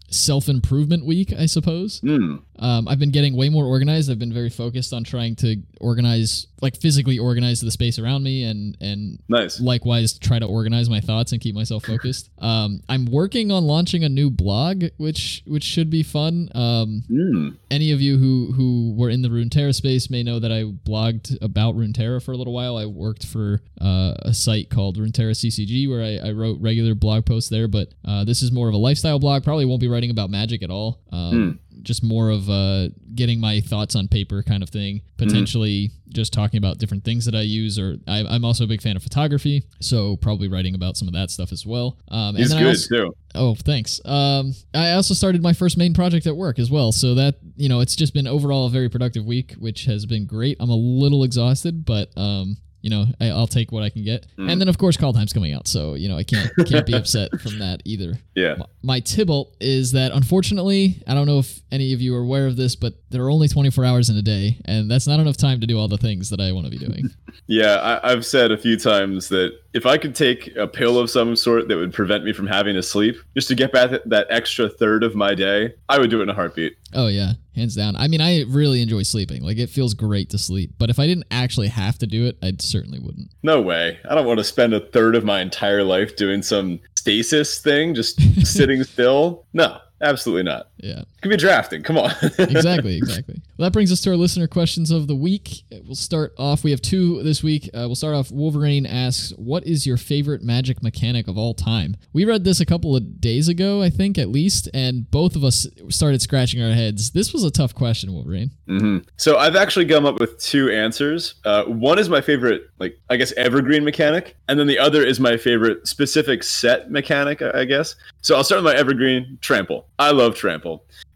[0.09, 2.01] self improvement week, I suppose.
[2.01, 2.43] Mm.
[2.59, 4.11] Um, I've been getting way more organized.
[4.11, 8.45] I've been very focused on trying to organize, like physically organize the space around me,
[8.45, 9.61] and and nice.
[9.61, 12.31] likewise try to organize my thoughts and keep myself focused.
[12.39, 16.51] um, I'm working on launching a new blog, which which should be fun.
[16.55, 17.57] Um, mm.
[17.71, 21.37] Any of you who who were in the Runeterra space may know that I blogged
[21.43, 22.77] about Runeterra for a little while.
[22.77, 27.27] I worked for uh, a site called Runeterra CCG where I, I wrote regular blog
[27.27, 29.45] posts there, but uh, this is more of a lifestyle blog.
[29.45, 31.01] Probably won't be writing about magic at all.
[31.13, 34.97] Um, mm just more of uh, getting my thoughts on paper kind of thing.
[34.97, 35.25] Mm-hmm.
[35.29, 36.11] Potentially mm-hmm.
[36.11, 38.97] just talking about different things that I use, or I, am also a big fan
[38.97, 41.97] of photography, so probably writing about some of that stuff as well.
[42.09, 43.17] Um, He's good also, too.
[43.35, 44.01] Oh, thanks.
[44.05, 47.69] Um, I also started my first main project at work as well, so that you
[47.69, 50.57] know it's just been overall a very productive week, which has been great.
[50.59, 54.29] I'm a little exhausted, but um, you know, I, will take what I can get.
[54.39, 54.49] Mm.
[54.49, 56.95] And then of course call Kaldheim's coming out, so you know I can't can't be
[57.01, 58.15] upset from that either.
[58.37, 58.55] Yeah.
[58.59, 62.47] My, my Tibalt is that unfortunately, I don't know if any of you are aware
[62.47, 65.37] of this, but there are only 24 hours in a day, and that's not enough
[65.37, 67.11] time to do all the things that I want to be doing.
[67.49, 71.11] yeah, I, I've said a few times that if I could take a pill of
[71.11, 74.27] some sort that would prevent me from having to sleep, just to get back that
[74.31, 76.77] extra third of my day, I would do it in a heartbeat.
[76.95, 77.97] Oh yeah, hands down.
[77.97, 79.43] I mean, I really enjoy sleeping.
[79.43, 80.75] Like it feels great to sleep.
[80.79, 83.31] But if I didn't actually have to do it, I certainly wouldn't.
[83.43, 83.99] No way.
[84.09, 87.95] I don't want to spend a third of my entire life doing some stasis thing,
[87.95, 89.45] just sitting still.
[89.53, 90.69] No, absolutely not.
[90.79, 91.03] Yeah.
[91.23, 91.83] Could be drafting.
[91.83, 92.11] Come on.
[92.39, 93.41] exactly, exactly.
[93.57, 95.63] Well, that brings us to our listener questions of the week.
[95.85, 96.65] We'll start off.
[96.65, 97.71] We have two this week.
[97.73, 98.31] Uh, we'll start off.
[98.31, 102.67] Wolverine asks, "What is your favorite magic mechanic of all time?" We read this a
[102.67, 106.73] couple of days ago, I think, at least, and both of us started scratching our
[106.73, 107.13] heads.
[107.13, 108.51] This was a tough question, Wolverine.
[108.69, 108.99] Mm-hmm.
[109.17, 111.37] So I've actually come up with two answers.
[111.45, 115.19] Uh, one is my favorite, like I guess, evergreen mechanic, and then the other is
[115.19, 117.97] my favorite specific set mechanic, I guess.
[118.21, 119.87] So I'll start with my evergreen trample.
[119.99, 120.66] I love trample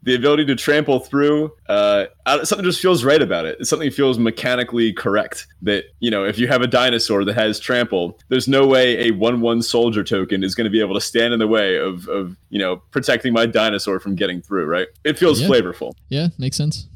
[0.02, 2.06] the ability to trample through uh,
[2.42, 6.48] something just feels right about it something feels mechanically correct that you know if you
[6.48, 10.64] have a dinosaur that has trample there's no way a 1-1 soldier token is going
[10.64, 14.00] to be able to stand in the way of, of you know protecting my dinosaur
[14.00, 15.48] from getting through right it feels yeah.
[15.48, 16.86] flavorful yeah makes sense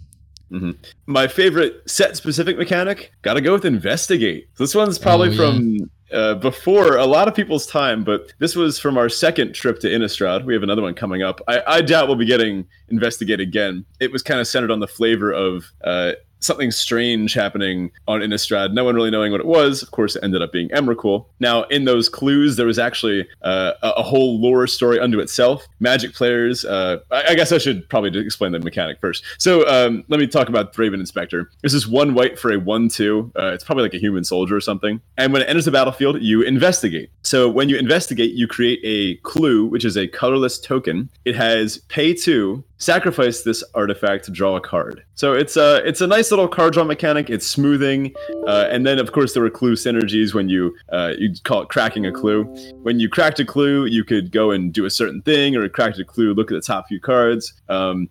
[0.54, 0.70] Mm-hmm.
[1.06, 4.48] My favorite set specific mechanic, gotta go with investigate.
[4.56, 5.36] This one's probably oh, yeah.
[5.36, 9.80] from uh, before a lot of people's time, but this was from our second trip
[9.80, 10.44] to Innistrad.
[10.44, 11.40] We have another one coming up.
[11.48, 13.84] I, I doubt we'll be getting Investigate again.
[14.00, 16.12] It was kind of centered on the flavor of uh,
[16.44, 18.72] something strange happening on Innistrad.
[18.72, 19.82] No one really knowing what it was.
[19.82, 21.26] Of course, it ended up being Emrakul.
[21.40, 25.66] Now, in those clues, there was actually uh, a, whole lore story unto itself.
[25.80, 26.64] Magic players.
[26.64, 29.24] Uh, I, I, guess I should probably explain the mechanic first.
[29.38, 31.50] So um, let me talk about Thraben Inspector.
[31.62, 33.32] This is one white for a one-two.
[33.38, 35.00] Uh, it's probably like a human soldier or something.
[35.16, 37.10] And when it enters the battlefield, you investigate.
[37.22, 41.08] So when you investigate, you create a clue, which is a colorless token.
[41.24, 45.04] It has pay two sacrifice this artifact to draw a card.
[45.14, 47.30] So it's a it's a nice little card draw mechanic.
[47.30, 48.14] It's smoothing,
[48.46, 51.68] uh, and then of course there were clue synergies when you uh, you call it
[51.68, 52.44] cracking a clue.
[52.82, 55.98] When you cracked a clue, you could go and do a certain thing, or cracked
[55.98, 57.54] a clue, look at the top few cards.
[57.68, 58.08] Um,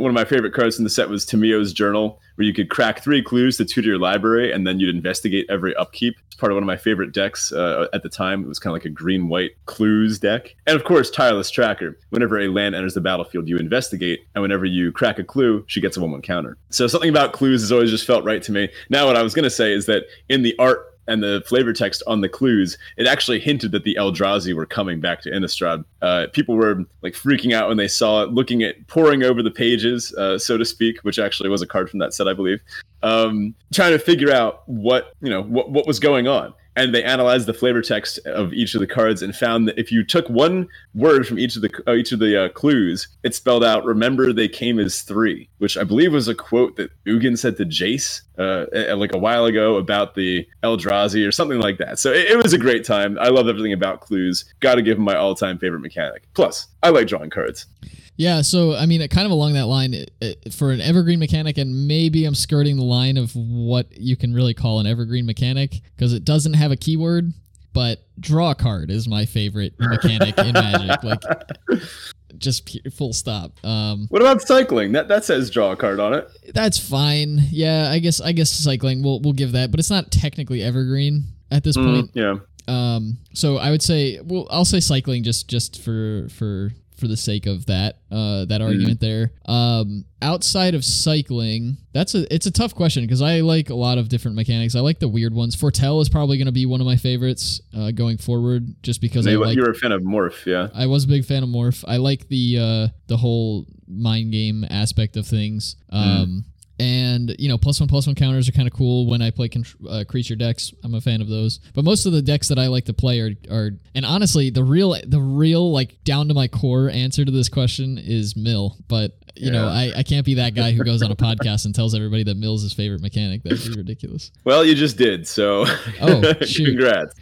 [0.00, 3.02] one of my favorite cards in the set was Tamiyo's Journal, where you could crack
[3.02, 6.16] three clues to tutor your library, and then you'd investigate every upkeep.
[6.26, 8.42] It's part of one of my favorite decks uh, at the time.
[8.42, 10.54] It was kind of like a green white clues deck.
[10.66, 11.98] And of course, Tireless Tracker.
[12.10, 15.80] Whenever a land enters the battlefield, you investigate, and whenever you crack a clue, she
[15.80, 16.56] gets a 1 1 counter.
[16.70, 18.68] So something about clues has always just felt right to me.
[18.90, 21.72] Now, what I was going to say is that in the art and the flavor
[21.72, 25.84] text on the clues, it actually hinted that the Eldrazi were coming back to Innistrad.
[26.02, 29.50] Uh, people were like freaking out when they saw it, looking at poring over the
[29.50, 32.60] pages, uh, so to speak, which actually was a card from that set, I believe,
[33.02, 37.02] um, trying to figure out what you know what what was going on and they
[37.02, 40.28] analyzed the flavor text of each of the cards and found that if you took
[40.28, 43.84] one word from each of the uh, each of the uh, clues, it spelled out
[43.84, 47.64] "Remember they came as three, which I believe was a quote that Ugin said to
[47.64, 51.98] Jace uh, like a while ago about the Eldrazi or something like that.
[51.98, 53.18] So it, it was a great time.
[53.18, 54.44] I love everything about clues.
[54.60, 56.28] Got to give them my all-time favorite mechanic.
[56.34, 57.66] Plus, I like drawing cards.
[58.16, 61.58] Yeah, so I mean, kind of along that line, it, it, for an evergreen mechanic,
[61.58, 65.82] and maybe I'm skirting the line of what you can really call an evergreen mechanic
[65.94, 67.32] because it doesn't have a keyword.
[67.72, 71.02] But draw card is my favorite mechanic in Magic.
[71.02, 71.22] Like,
[72.38, 73.52] just full stop.
[73.64, 74.92] Um, What about cycling?
[74.92, 76.26] That that says draw a card on it.
[76.54, 77.38] that's fine.
[77.50, 81.24] Yeah, I guess I guess cycling we'll we'll give that, but it's not technically evergreen
[81.50, 82.14] at this point.
[82.14, 82.94] Mm, yeah.
[82.96, 87.16] Um, so I would say, well, I'll say cycling just just for for for the
[87.16, 89.32] sake of that uh that argument there.
[89.46, 93.98] Um, outside of cycling, that's a it's a tough question because I like a lot
[93.98, 94.74] of different mechanics.
[94.74, 95.54] I like the weird ones.
[95.54, 99.26] Foretell is probably going to be one of my favorites uh, going forward, just because
[99.26, 99.56] I You, like.
[99.56, 100.68] you're a fan of Morph, yeah.
[100.74, 101.84] I was a big fan of Morph.
[101.86, 105.76] I like the uh, the whole mind game aspect of things.
[105.90, 106.44] Um,
[106.78, 109.48] And you know, plus one plus one counters are kind of cool when I play
[109.48, 110.72] con- uh, creature decks.
[110.84, 111.58] I'm a fan of those.
[111.74, 114.62] But most of the decks that I like to play are, are and honestly, the
[114.62, 118.76] real the real like down to my core answer to this question is Mill.
[118.88, 121.74] But you know, I, I can't be that guy who goes on a podcast and
[121.74, 123.42] tells everybody that Mill's his favorite mechanic.
[123.42, 124.30] That'd be ridiculous.
[124.44, 125.66] Well, you just did, so
[126.00, 126.66] Oh, shoot.
[126.78, 127.14] congrats.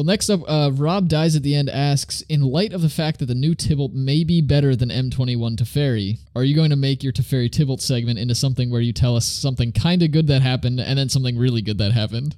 [0.00, 3.18] Well, next up, uh, Rob Dies at the End asks In light of the fact
[3.18, 7.02] that the new Tibalt may be better than M21 Teferi, are you going to make
[7.02, 10.40] your Teferi Tibalt segment into something where you tell us something kind of good that
[10.40, 12.34] happened and then something really good that happened?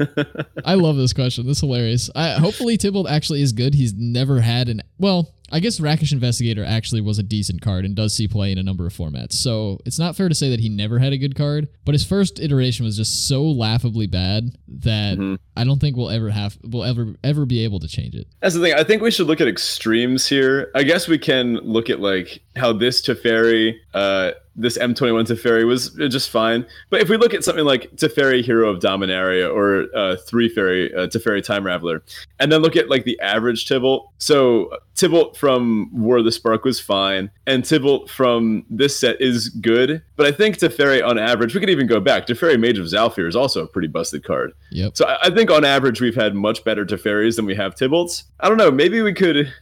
[0.64, 1.46] I love this question.
[1.46, 2.10] This is hilarious.
[2.16, 3.74] I, hopefully, Tibalt actually is good.
[3.74, 4.82] He's never had an.
[4.98, 8.58] Well, I guess Rakish Instigator actually was a decent card and does see play in
[8.58, 9.32] a number of formats.
[9.32, 12.04] So it's not fair to say that he never had a good card, but his
[12.04, 15.38] first iteration was just so laughably bad that Mhm.
[15.56, 18.26] I don't think we'll ever have we'll ever ever be able to change it.
[18.40, 18.74] That's the thing.
[18.74, 20.70] I think we should look at extremes here.
[20.74, 25.90] I guess we can look at like how this Teferi, uh, this M21 Teferi was
[26.08, 26.66] just fine.
[26.90, 30.92] But if we look at something like Teferi Hero of Dominaria or uh, Three Fairy
[30.94, 32.00] uh, Teferi Time Raveler,
[32.40, 36.64] and then look at like the average Tibalt, So Tibalt from War of the Spark
[36.64, 40.02] was fine, and Tibalt from this set is good.
[40.16, 42.26] But I think Teferi on average, we could even go back.
[42.26, 44.52] Teferi Mage of Zhalfir is also a pretty busted card.
[44.72, 44.96] Yep.
[44.96, 48.24] So I, I think on average we've had much better Teferis than we have Tibalts.
[48.40, 48.70] I don't know.
[48.70, 49.52] Maybe we could.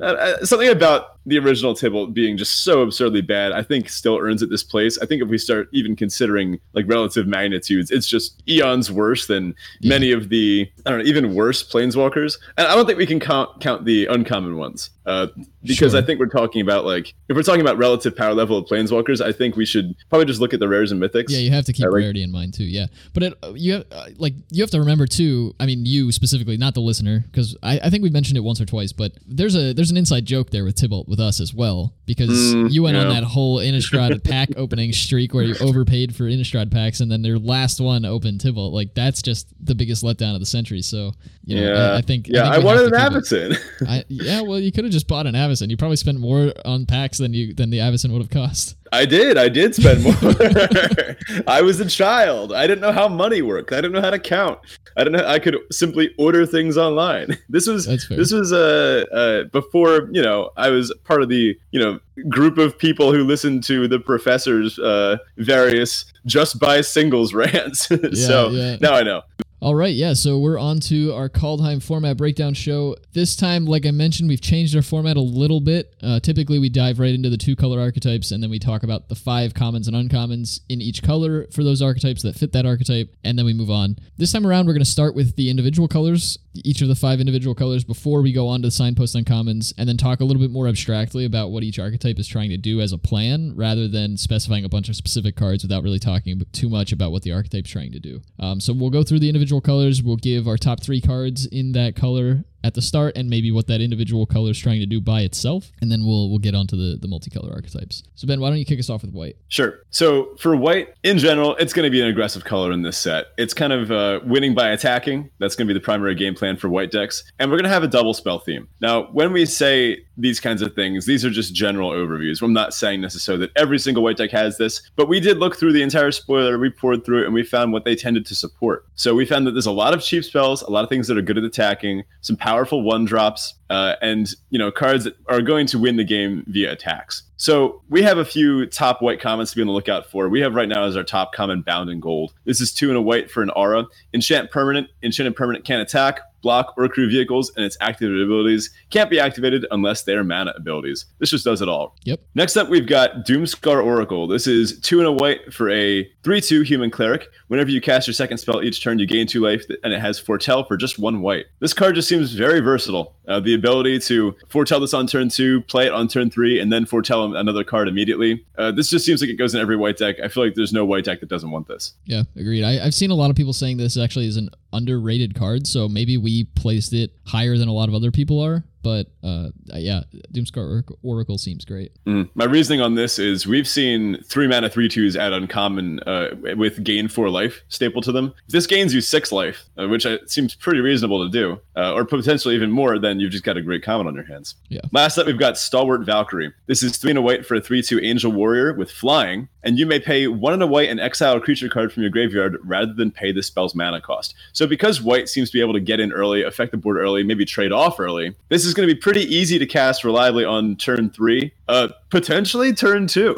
[0.00, 4.16] Uh, uh, something about the original Tibalt being just so absurdly bad, I think still
[4.18, 4.96] earns it this place.
[5.02, 9.54] I think if we start even considering like relative magnitudes, it's just eons worse than
[9.82, 12.38] many of the I don't know even worse planeswalkers.
[12.56, 15.26] And I don't think we can count count the uncommon ones uh,
[15.62, 16.00] because Sure.
[16.00, 19.20] I think we're talking about like if we're talking about relative power level of planeswalkers,
[19.20, 21.26] I think we should probably just look at the rares and mythics.
[21.28, 22.64] Yeah, you have to keep I like- rarity in mind too.
[22.64, 25.54] Yeah, but it, uh, you have, uh, like you have to remember too.
[25.58, 28.60] I mean, you specifically, not the listener, because I, I think we've mentioned it once
[28.60, 28.92] or twice.
[28.92, 32.54] But there's a there's an inside joke there with Tibalt with us as well because
[32.54, 36.70] Mm, you went on that whole Innistrad pack opening streak where you overpaid for Innistrad
[36.70, 38.72] packs and then their last one opened Tibalt.
[38.72, 40.82] Like that's just the biggest letdown of the century.
[40.82, 41.12] So
[41.44, 43.20] you know, yeah, I, I think yeah, I, I, think we wanted an have to
[43.22, 43.52] keep it.
[43.52, 43.88] Avacyn.
[43.88, 45.70] I, yeah, well, you could have just bought an Avacyn.
[45.70, 48.76] You probably spent more on packs than you than the Avacyn would have cost.
[48.92, 49.38] I did.
[49.38, 50.14] I did spend more.
[51.46, 52.52] I was a child.
[52.52, 53.72] I didn't know how money worked.
[53.72, 54.58] I didn't know how to count.
[54.96, 55.26] I didn't know.
[55.26, 57.38] I could simply order things online.
[57.48, 61.80] This was this was uh, uh before you know I was part of the you
[61.80, 67.86] know group of people who listened to the professor's uh various just buy singles rants.
[67.86, 68.76] so yeah.
[68.80, 69.22] now I know.
[69.66, 72.94] All right, yeah, so we're on to our Kaldheim format breakdown show.
[73.14, 75.92] This time, like I mentioned, we've changed our format a little bit.
[76.00, 79.08] Uh, typically, we dive right into the two color archetypes and then we talk about
[79.08, 83.12] the five commons and uncommons in each color for those archetypes that fit that archetype,
[83.24, 83.96] and then we move on.
[84.16, 87.18] This time around, we're going to start with the individual colors, each of the five
[87.18, 90.40] individual colors, before we go on to the signpost uncommons, and then talk a little
[90.40, 93.88] bit more abstractly about what each archetype is trying to do as a plan, rather
[93.88, 97.32] than specifying a bunch of specific cards without really talking too much about what the
[97.32, 98.22] archetype's trying to do.
[98.38, 100.02] Um, so we'll go through the individual colors.
[100.02, 103.66] We'll give our top three cards in that color at the start, and maybe what
[103.68, 106.76] that individual color is trying to do by itself, and then we'll we'll get onto
[106.76, 108.02] the the multicolor archetypes.
[108.16, 109.36] So Ben, why don't you kick us off with white?
[109.48, 109.80] Sure.
[109.90, 113.26] So for white, in general, it's going to be an aggressive color in this set.
[113.38, 115.30] It's kind of uh, winning by attacking.
[115.38, 117.24] That's going to be the primary game plan for white decks.
[117.38, 118.68] And we're going to have a double spell theme.
[118.80, 122.42] Now, when we say these kinds of things, these are just general overviews.
[122.42, 125.56] I'm not saying necessarily that every single white deck has this, but we did look
[125.56, 128.34] through the entire spoiler, we poured through it, and we found what they tended to
[128.34, 128.86] support.
[128.94, 131.18] So we found that there's a lot of cheap spells, a lot of things that
[131.18, 135.42] are good at attacking, some powerful one drops, uh, and you know cards that are
[135.42, 137.22] going to win the game via attacks.
[137.36, 140.30] So we have a few top white commons to be on the lookout for.
[140.30, 142.32] We have right now as our top common Bound in Gold.
[142.46, 143.84] This is two and a white for an aura.
[144.14, 144.88] Enchant permanent.
[145.02, 146.20] Enchanted permanent can't attack.
[146.46, 150.52] Block, or crew vehicles, and its activated abilities can't be activated unless they are mana
[150.56, 151.06] abilities.
[151.18, 151.96] This just does it all.
[152.04, 152.20] Yep.
[152.36, 154.28] Next up, we've got Doomskar Oracle.
[154.28, 157.28] This is two and a white for a 3 2 human cleric.
[157.48, 160.20] Whenever you cast your second spell each turn, you gain two life, and it has
[160.20, 161.46] foretell for just one white.
[161.58, 163.16] This card just seems very versatile.
[163.26, 166.72] Uh, the ability to foretell this on turn two, play it on turn three, and
[166.72, 168.46] then foretell another card immediately.
[168.56, 170.20] Uh, this just seems like it goes in every white deck.
[170.22, 171.94] I feel like there's no white deck that doesn't want this.
[172.04, 172.62] Yeah, agreed.
[172.62, 175.88] I, I've seen a lot of people saying this actually is an underrated card, so
[175.88, 178.64] maybe we placed it higher than a lot of other people are.
[178.82, 181.92] But uh, yeah, Doomskar Oracle seems great.
[182.06, 182.28] Mm.
[182.34, 186.84] My reasoning on this is we've seen three mana three twos add uncommon uh, with
[186.84, 188.32] gain four life staple to them.
[188.46, 192.04] If this gains you six life, uh, which seems pretty reasonable to do, uh, or
[192.04, 194.54] potentially even more, then you've just got a great common on your hands.
[194.68, 194.82] Yeah.
[194.92, 196.52] Last up, we've got Stalwart Valkyrie.
[196.66, 199.80] This is three and a white for a three two angel warrior with flying, and
[199.80, 202.56] you may pay one and a white and exile a creature card from your graveyard
[202.62, 204.34] rather than pay the spell's mana cost.
[204.52, 207.24] So because white seems to be able to get in early, affect the board early,
[207.24, 210.76] maybe trade off early, this is going to be pretty easy to cast reliably on
[210.76, 213.36] turn three, uh, potentially turn two.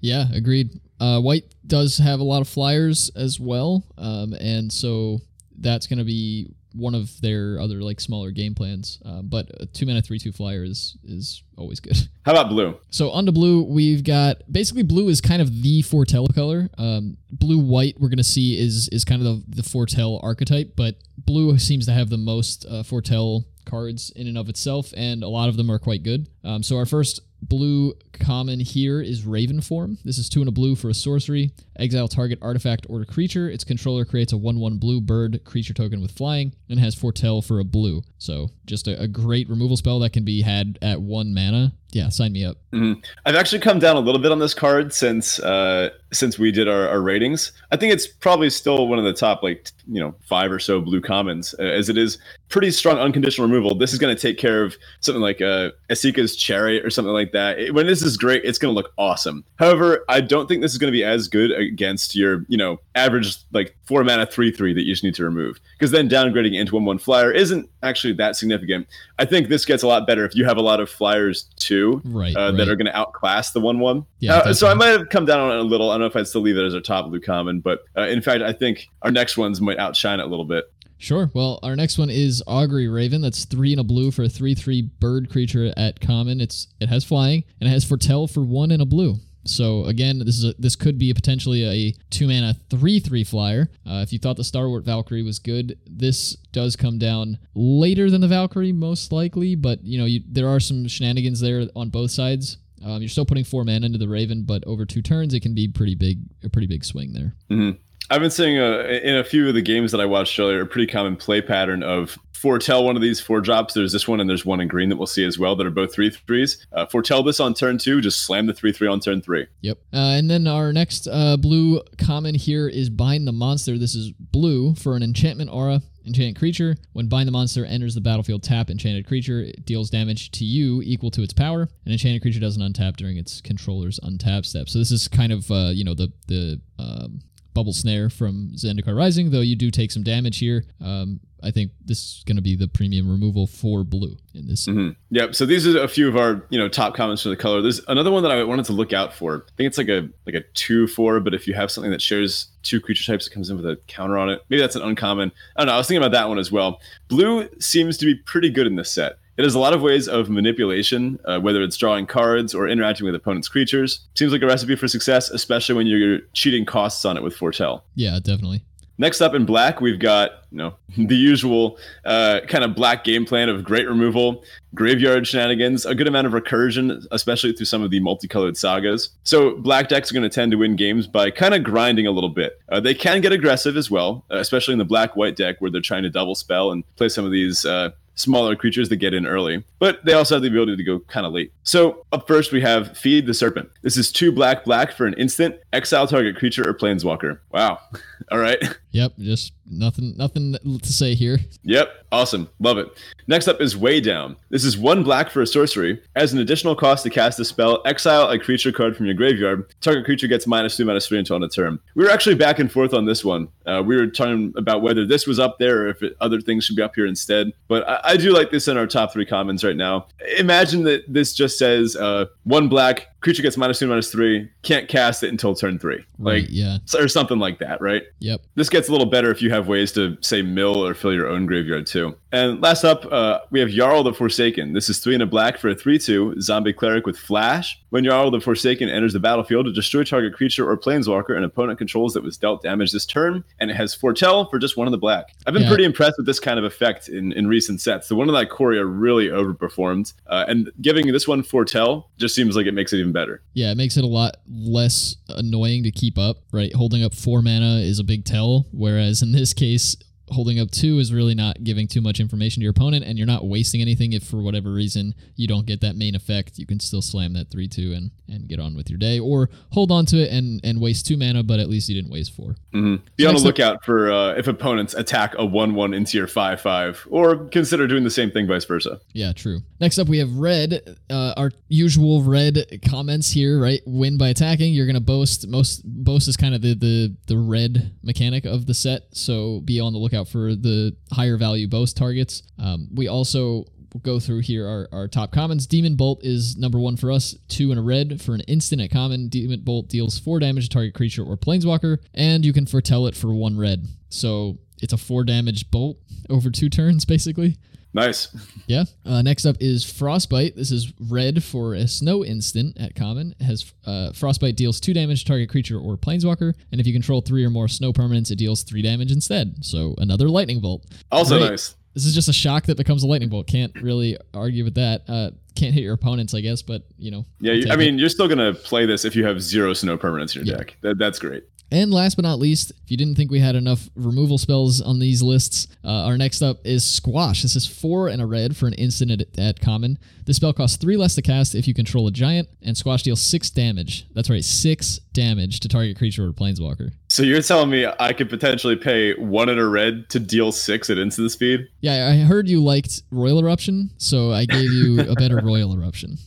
[0.00, 0.80] Yeah, agreed.
[1.00, 5.18] Uh, white does have a lot of flyers as well, um, and so
[5.58, 8.98] that's going to be one of their other like smaller game plans.
[9.04, 11.96] Uh, but a two mana three two flyer is is always good.
[12.22, 12.76] How about blue?
[12.90, 16.68] So on to blue, we've got basically blue is kind of the foretell color.
[16.78, 20.96] Um, blue white we're gonna see is is kind of the, the foretell archetype, but
[21.16, 25.28] blue seems to have the most uh, foretell cards in and of itself, and a
[25.28, 26.28] lot of them are quite good.
[26.48, 29.98] Um, so our first blue common here is Ravenform.
[30.02, 31.52] This is two and a blue for a sorcery.
[31.76, 33.50] Exile target artifact or creature.
[33.50, 37.42] Its controller creates a 1 1 blue bird creature token with flying and has foretell
[37.42, 38.02] for a blue.
[38.16, 41.72] So just a, a great removal spell that can be had at one mana.
[41.90, 42.58] Yeah, sign me up.
[42.72, 43.00] Mm-hmm.
[43.24, 46.68] I've actually come down a little bit on this card since uh, since we did
[46.68, 47.52] our, our, ratings.
[47.70, 50.82] I think it's probably still one of the top like you know five or so
[50.82, 52.18] blue commons, uh, as it is
[52.50, 53.74] pretty strong unconditional removal.
[53.74, 57.32] This is going to take care of something like uh, Esika's Chariot or something like
[57.32, 57.58] that.
[57.58, 59.44] It, when this is great, it's going to look awesome.
[59.56, 62.80] However, I don't think this is going to be as good against your you know
[62.94, 66.54] average like four mana three three that you just need to remove because then downgrading
[66.54, 68.86] into one one flyer isn't actually that significant.
[69.18, 72.00] I think this gets a lot better if you have a lot of flyers too,
[72.04, 72.56] right, uh, right.
[72.56, 74.06] that are going to outclass the one one.
[74.20, 75.90] Yeah, uh, so I might have come down on it a little.
[75.90, 78.02] I don't know if I'd still leave it as our top blue common, but uh,
[78.02, 80.72] in fact, I think our next ones might outshine it a little bit.
[80.98, 81.30] Sure.
[81.32, 83.22] Well, our next one is Augury Raven.
[83.22, 86.40] That's three and a blue for a three-three bird creature at common.
[86.40, 89.16] It's it has flying and it has foretell for one and a blue.
[89.44, 93.24] So again, this is a, this could be a potentially a two mana three three
[93.24, 93.70] flyer.
[93.88, 98.20] Uh, if you thought the Stalwart Valkyrie was good, this does come down later than
[98.20, 99.54] the Valkyrie most likely.
[99.54, 102.58] But you know you, there are some shenanigans there on both sides.
[102.84, 105.54] Um, you're still putting four mana into the Raven, but over two turns, it can
[105.54, 107.34] be pretty big, a pretty big swing there.
[107.50, 107.78] Mm-hmm.
[108.10, 110.66] I've been seeing uh, in a few of the games that I watched earlier a
[110.66, 113.74] pretty common play pattern of foretell one of these four drops.
[113.74, 115.70] There's this one and there's one in green that we'll see as well that are
[115.70, 116.66] both three threes.
[116.72, 119.46] Uh, foretell this on turn two, just slam the three three on turn three.
[119.62, 119.78] Yep.
[119.92, 123.76] Uh, and then our next uh, blue common here is bind the monster.
[123.76, 125.82] This is blue for an enchantment aura.
[126.06, 126.74] Enchanted creature.
[126.94, 129.42] When Bind the Monster enters the battlefield, tap enchanted creature.
[129.42, 131.68] It deals damage to you equal to its power.
[131.84, 134.70] An enchanted creature doesn't untap during its controller's untap step.
[134.70, 137.20] So this is kind of uh, you know the the um,
[137.58, 140.64] bubble snare from Zendikar Rising, though you do take some damage here.
[140.80, 144.68] Um, I think this is going to be the premium removal for blue in this.
[144.68, 144.90] Mm-hmm.
[145.10, 145.34] Yep.
[145.34, 147.60] So these are a few of our you know top comments for the color.
[147.60, 149.44] There's another one that I wanted to look out for.
[149.48, 152.00] I think it's like a like a two four, but if you have something that
[152.00, 154.40] shares two creature types, it comes in with a counter on it.
[154.50, 155.32] Maybe that's an uncommon.
[155.56, 155.74] I don't know.
[155.74, 156.80] I was thinking about that one as well.
[157.08, 159.18] Blue seems to be pretty good in this set.
[159.38, 163.06] It has a lot of ways of manipulation, uh, whether it's drawing cards or interacting
[163.06, 164.00] with opponents' creatures.
[164.16, 167.84] Seems like a recipe for success, especially when you're cheating costs on it with Foretell.
[167.94, 168.64] Yeah, definitely.
[169.00, 173.24] Next up in black, we've got you know the usual uh, kind of black game
[173.24, 174.42] plan of great removal,
[174.74, 179.10] graveyard shenanigans, a good amount of recursion, especially through some of the multicolored sagas.
[179.22, 182.10] So black decks are going to tend to win games by kind of grinding a
[182.10, 182.60] little bit.
[182.68, 185.70] Uh, they can get aggressive as well, uh, especially in the black white deck where
[185.70, 189.14] they're trying to double spell and play some of these uh, smaller creatures that get
[189.14, 191.52] in early, but they also have the ability to go kind of late.
[191.62, 193.70] So up first we have Feed the Serpent.
[193.82, 197.38] This is two black black for an instant, exile target creature or planeswalker.
[197.52, 197.78] Wow.
[198.30, 198.62] All right.
[198.92, 201.38] Yep, just nothing nothing to say here.
[201.64, 202.48] Yep, awesome.
[202.58, 202.88] Love it.
[203.26, 204.36] Next up is Weigh Down.
[204.48, 206.02] This is one black for a sorcery.
[206.16, 209.70] As an additional cost to cast a spell, exile a creature card from your graveyard.
[209.82, 211.78] Target creature gets minus two, minus three until end of turn.
[211.94, 213.48] We were actually back and forth on this one.
[213.66, 216.64] Uh, we were talking about whether this was up there or if it, other things
[216.64, 217.52] should be up here instead.
[217.68, 220.06] But I, I, do like this in our top three commons right now.
[220.38, 224.88] Imagine that this just says uh, one black, creature gets minus two, minus three, can't
[224.88, 226.04] cast it until turn three.
[226.18, 226.78] Right, Like, yeah.
[226.96, 228.02] or something like that, right?
[228.20, 228.42] Yep.
[228.54, 231.28] This gets a little better if you have ways to say mill or fill your
[231.28, 232.16] own graveyard too.
[232.30, 234.72] And last up, uh, we have Jarl the Forsaken.
[234.74, 237.80] This is three and a black for a three-two zombie cleric with flash.
[237.90, 241.78] When Jarl the Forsaken enters the battlefield, to destroy target creature or planeswalker an opponent
[241.78, 244.90] controls that was dealt damage this turn, and it has foretell for just one of
[244.92, 245.34] the black.
[245.46, 245.68] I've been Yeah.
[245.70, 248.08] pretty impressed with this kind of effect in, in recent sets.
[248.08, 252.56] The one of that Coria really overperformed, uh, and giving this one foretell just seems
[252.56, 253.42] like it makes it even better.
[253.54, 256.74] Yeah, it makes it a lot less annoying to keep up, right?
[256.74, 259.96] Holding up four mana is a big tell, whereas in this case,
[260.30, 263.26] holding up two is really not giving too much information to your opponent, and you're
[263.26, 266.58] not wasting anything if for whatever reason you don't get that main effect.
[266.58, 269.48] You can still slam that three two and and get on with your day, or
[269.72, 272.34] hold on to it and and waste two mana, but at least you didn't waste
[272.34, 272.56] four.
[272.72, 275.94] hmm Be So on next the up- lookout for uh, if opponents attack a one-one
[275.94, 279.00] into your five-five, or consider doing the same thing, vice versa.
[279.12, 279.60] Yeah, true.
[279.80, 280.96] Next up, we have red.
[281.08, 283.80] Uh, our usual red comments here, right?
[283.86, 284.74] Win by attacking.
[284.74, 285.46] You're gonna boast.
[285.48, 289.80] Most boast is kind of the the the red mechanic of the set, so be
[289.80, 292.42] on the lookout for the higher value boast targets.
[292.58, 293.64] Um, we also
[294.02, 295.66] go through here our, our top commons.
[295.66, 298.90] Demon Bolt is number one for us, two in a red for an instant at
[298.90, 299.28] common.
[299.28, 303.16] Demon Bolt deals four damage to target creature or planeswalker, and you can foretell it
[303.16, 303.86] for one red.
[304.08, 305.98] So it's a four damage bolt
[306.30, 307.56] over two turns, basically.
[307.98, 308.28] Nice.
[308.66, 308.84] Yeah.
[309.04, 310.56] Uh, next up is Frostbite.
[310.56, 313.34] This is red for a snow instant at common.
[313.40, 316.92] It has uh, Frostbite deals two damage to target creature or planeswalker, and if you
[316.92, 319.64] control three or more snow permanents, it deals three damage instead.
[319.64, 320.84] So another lightning bolt.
[321.10, 321.50] Also Right.
[321.50, 321.74] nice.
[321.94, 323.46] This is just a shock that becomes a lightning bolt.
[323.48, 325.02] Can't really argue with that.
[325.08, 327.24] Uh, can't hit your opponents, I guess, but you know.
[327.40, 327.78] Yeah, you, I it.
[327.78, 330.58] mean, you're still gonna play this if you have zero snow permanents in your Yeah.
[330.58, 330.76] deck.
[330.82, 331.42] That, that's great.
[331.70, 334.98] And last but not least, if you didn't think we had enough removal spells on
[334.98, 337.42] these lists, uh, our next up is Squash.
[337.42, 339.98] This is four and a red for an instant at, at common.
[340.24, 343.20] This spell costs three less to cast if you control a giant, and Squash deals
[343.20, 344.06] six damage.
[344.14, 346.92] That's right, six damage to target creature or planeswalker.
[347.08, 350.88] So you're telling me I could potentially pay one in a red to deal six
[350.90, 351.68] at instant speed?
[351.80, 356.18] Yeah, I heard you liked Roil Eruption, so I gave you a better Roil Eruption.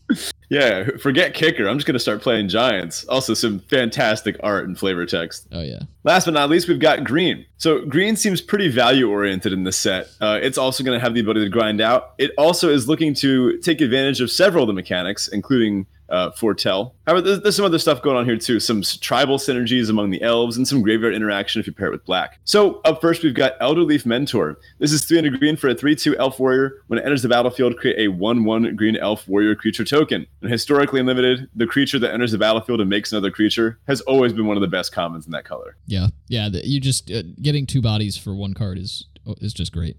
[0.52, 1.66] Yeah, forget kicker.
[1.70, 3.06] I'm just gonna start playing giants.
[3.06, 5.48] Also, some fantastic art and flavor text.
[5.54, 5.80] Oh, yeah.
[6.04, 7.46] Last but not least, we've got green.
[7.56, 10.10] So green seems pretty value oriented in this set.
[10.20, 12.16] Uh, it's also going to have the ability to grind out.
[12.18, 16.96] It also is looking to take advantage of several of the mechanics, including uh, foretell.
[17.08, 18.60] However, there's, there's some other stuff going on here too.
[18.60, 22.06] Some tribal synergies among the elves and some graveyard interaction if you pair it with
[22.06, 22.40] black.
[22.44, 24.58] So up first, we've got Elderleaf Mentor.
[24.80, 26.84] This is 300 green for a 3-2 elf warrior.
[26.88, 30.28] When it enters the battlefield, create a 1-1 green elf warrior creature token.
[30.42, 34.34] And historically limited, the creature that enters the battlefield and makes another creature has always
[34.34, 35.78] been one of the best commons in that color.
[35.86, 36.08] Yeah.
[36.28, 39.06] Yeah, the, you just uh, getting two bodies for one card is
[39.40, 39.98] is just great.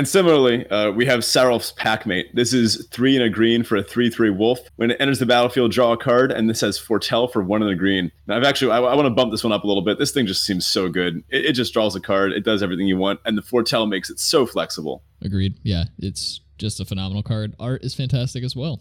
[0.00, 2.32] And similarly, uh, we have Sarulf's Packmate.
[2.32, 4.58] This is three and a green for a 3 3 wolf.
[4.76, 7.70] When it enters the battlefield, draw a card, and this has Foretell for one and
[7.70, 8.10] a green.
[8.26, 9.98] Now, I've actually, I, I want to bump this one up a little bit.
[9.98, 11.22] This thing just seems so good.
[11.28, 14.08] It, it just draws a card, it does everything you want, and the Foretell makes
[14.08, 15.02] it so flexible.
[15.20, 15.60] Agreed.
[15.64, 17.54] Yeah, it's just a phenomenal card.
[17.60, 18.80] Art is fantastic as well.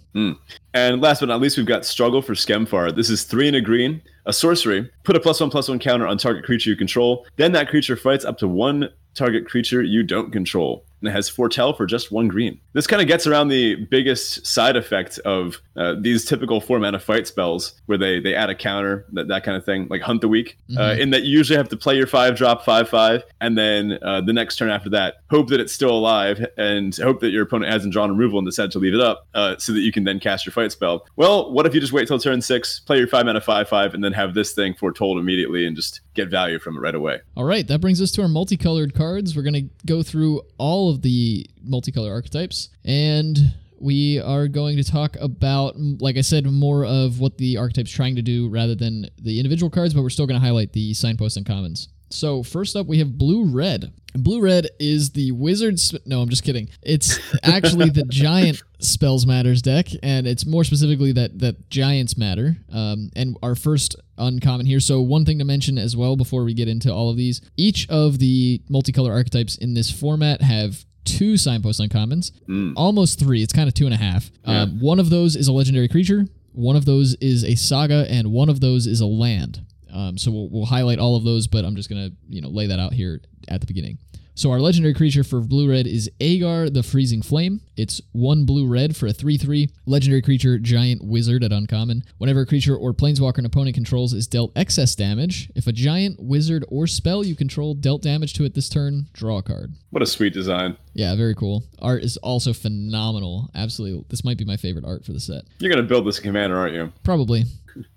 [0.73, 2.95] And last but not least, we've got Struggle for Skemfar.
[2.95, 4.89] This is three and a green, a sorcery.
[5.03, 7.25] Put a plus one plus one counter on target creature you control.
[7.35, 10.85] Then that creature fights up to one target creature you don't control.
[11.01, 12.59] And it has Foretell for just one green.
[12.73, 16.99] This kind of gets around the biggest side effect of uh, these typical four mana
[16.99, 20.19] fight spells, where they they add a counter, that, that kind of thing, like Hunt
[20.21, 20.57] the Weak.
[20.77, 20.99] Uh, Mhm.
[20.99, 24.19] in that you usually have to play your five drop five five, and then uh,
[24.21, 27.71] the next turn after that, hope that it's still alive, and hope that your opponent
[27.71, 30.19] hasn't drawn removal and decided to leave it up, uh, so that you can then
[30.19, 31.05] cast your fight spell.
[31.15, 33.93] Well, what if you just wait till turn six, play your five mana five five,
[33.93, 37.21] and then have this thing foretold immediately and just get value from it right away?
[37.35, 39.35] All right, that brings us to our multicolored cards.
[39.35, 43.37] We're going to go through all of the multicolor archetypes and
[43.81, 48.15] we are going to talk about like I said more of what the archetype's trying
[48.17, 51.37] to do rather than the individual cards, but we're still going to highlight the signposts
[51.37, 51.87] and commons.
[52.09, 53.91] So, first up we have blue red.
[54.15, 56.69] Blue red is the wizard sp- no, I'm just kidding.
[56.81, 62.57] It's actually the giant spells matters deck and it's more specifically that that giants matter.
[62.73, 64.79] Um, and our first uncommon here.
[64.79, 67.87] So one thing to mention as well before we get into all of these, each
[67.89, 72.73] of the multicolor archetypes in this format have two signpost uncommons, Mm.
[72.75, 73.43] almost three.
[73.43, 74.31] It's kind of two and a half.
[74.45, 76.27] Um, one of those is a legendary creature.
[76.53, 79.61] One of those is a saga, and one of those is a land.
[79.91, 82.67] Um, so we'll, we'll highlight all of those, but I'm just gonna you know lay
[82.67, 83.97] that out here at the beginning.
[84.39, 87.59] So our legendary creature for blue red is Aegar the Freezing Flame.
[87.75, 89.67] It's one blue red for a 3 3.
[89.85, 92.05] Legendary creature, Giant Wizard at uncommon.
[92.19, 96.21] Whenever a creature or planeswalker an opponent controls is dealt excess damage, if a giant,
[96.21, 99.73] wizard, or spell you control dealt damage to it this turn, draw a card.
[99.89, 100.77] What a sweet design.
[100.93, 101.65] Yeah, very cool.
[101.81, 103.49] Art is also phenomenal.
[103.55, 104.05] Absolutely.
[104.07, 105.43] This might be my favorite art for the set.
[105.59, 106.93] You're going to build this commander, aren't you?
[107.03, 107.43] Probably.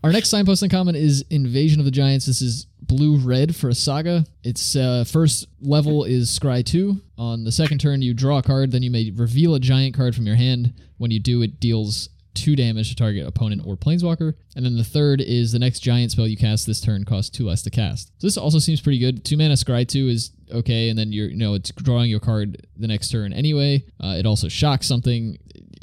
[0.04, 2.26] Our next signpost uncommon is Invasion of the Giants.
[2.26, 4.24] This is blue red for a saga.
[4.42, 7.00] Its uh, first level is Scry 2.
[7.18, 10.14] On the second turn, you draw a card, then you may reveal a giant card
[10.14, 10.74] from your hand.
[10.98, 14.34] When you do, it deals two damage to target opponent or planeswalker.
[14.56, 17.46] And then the third is the next giant spell you cast this turn costs two
[17.46, 18.08] less to cast.
[18.18, 19.24] So this also seems pretty good.
[19.24, 22.66] Two mana Scry 2 is okay, and then you're you know it's drawing your card
[22.76, 23.84] the next turn anyway.
[24.02, 25.38] Uh, it also shocks something.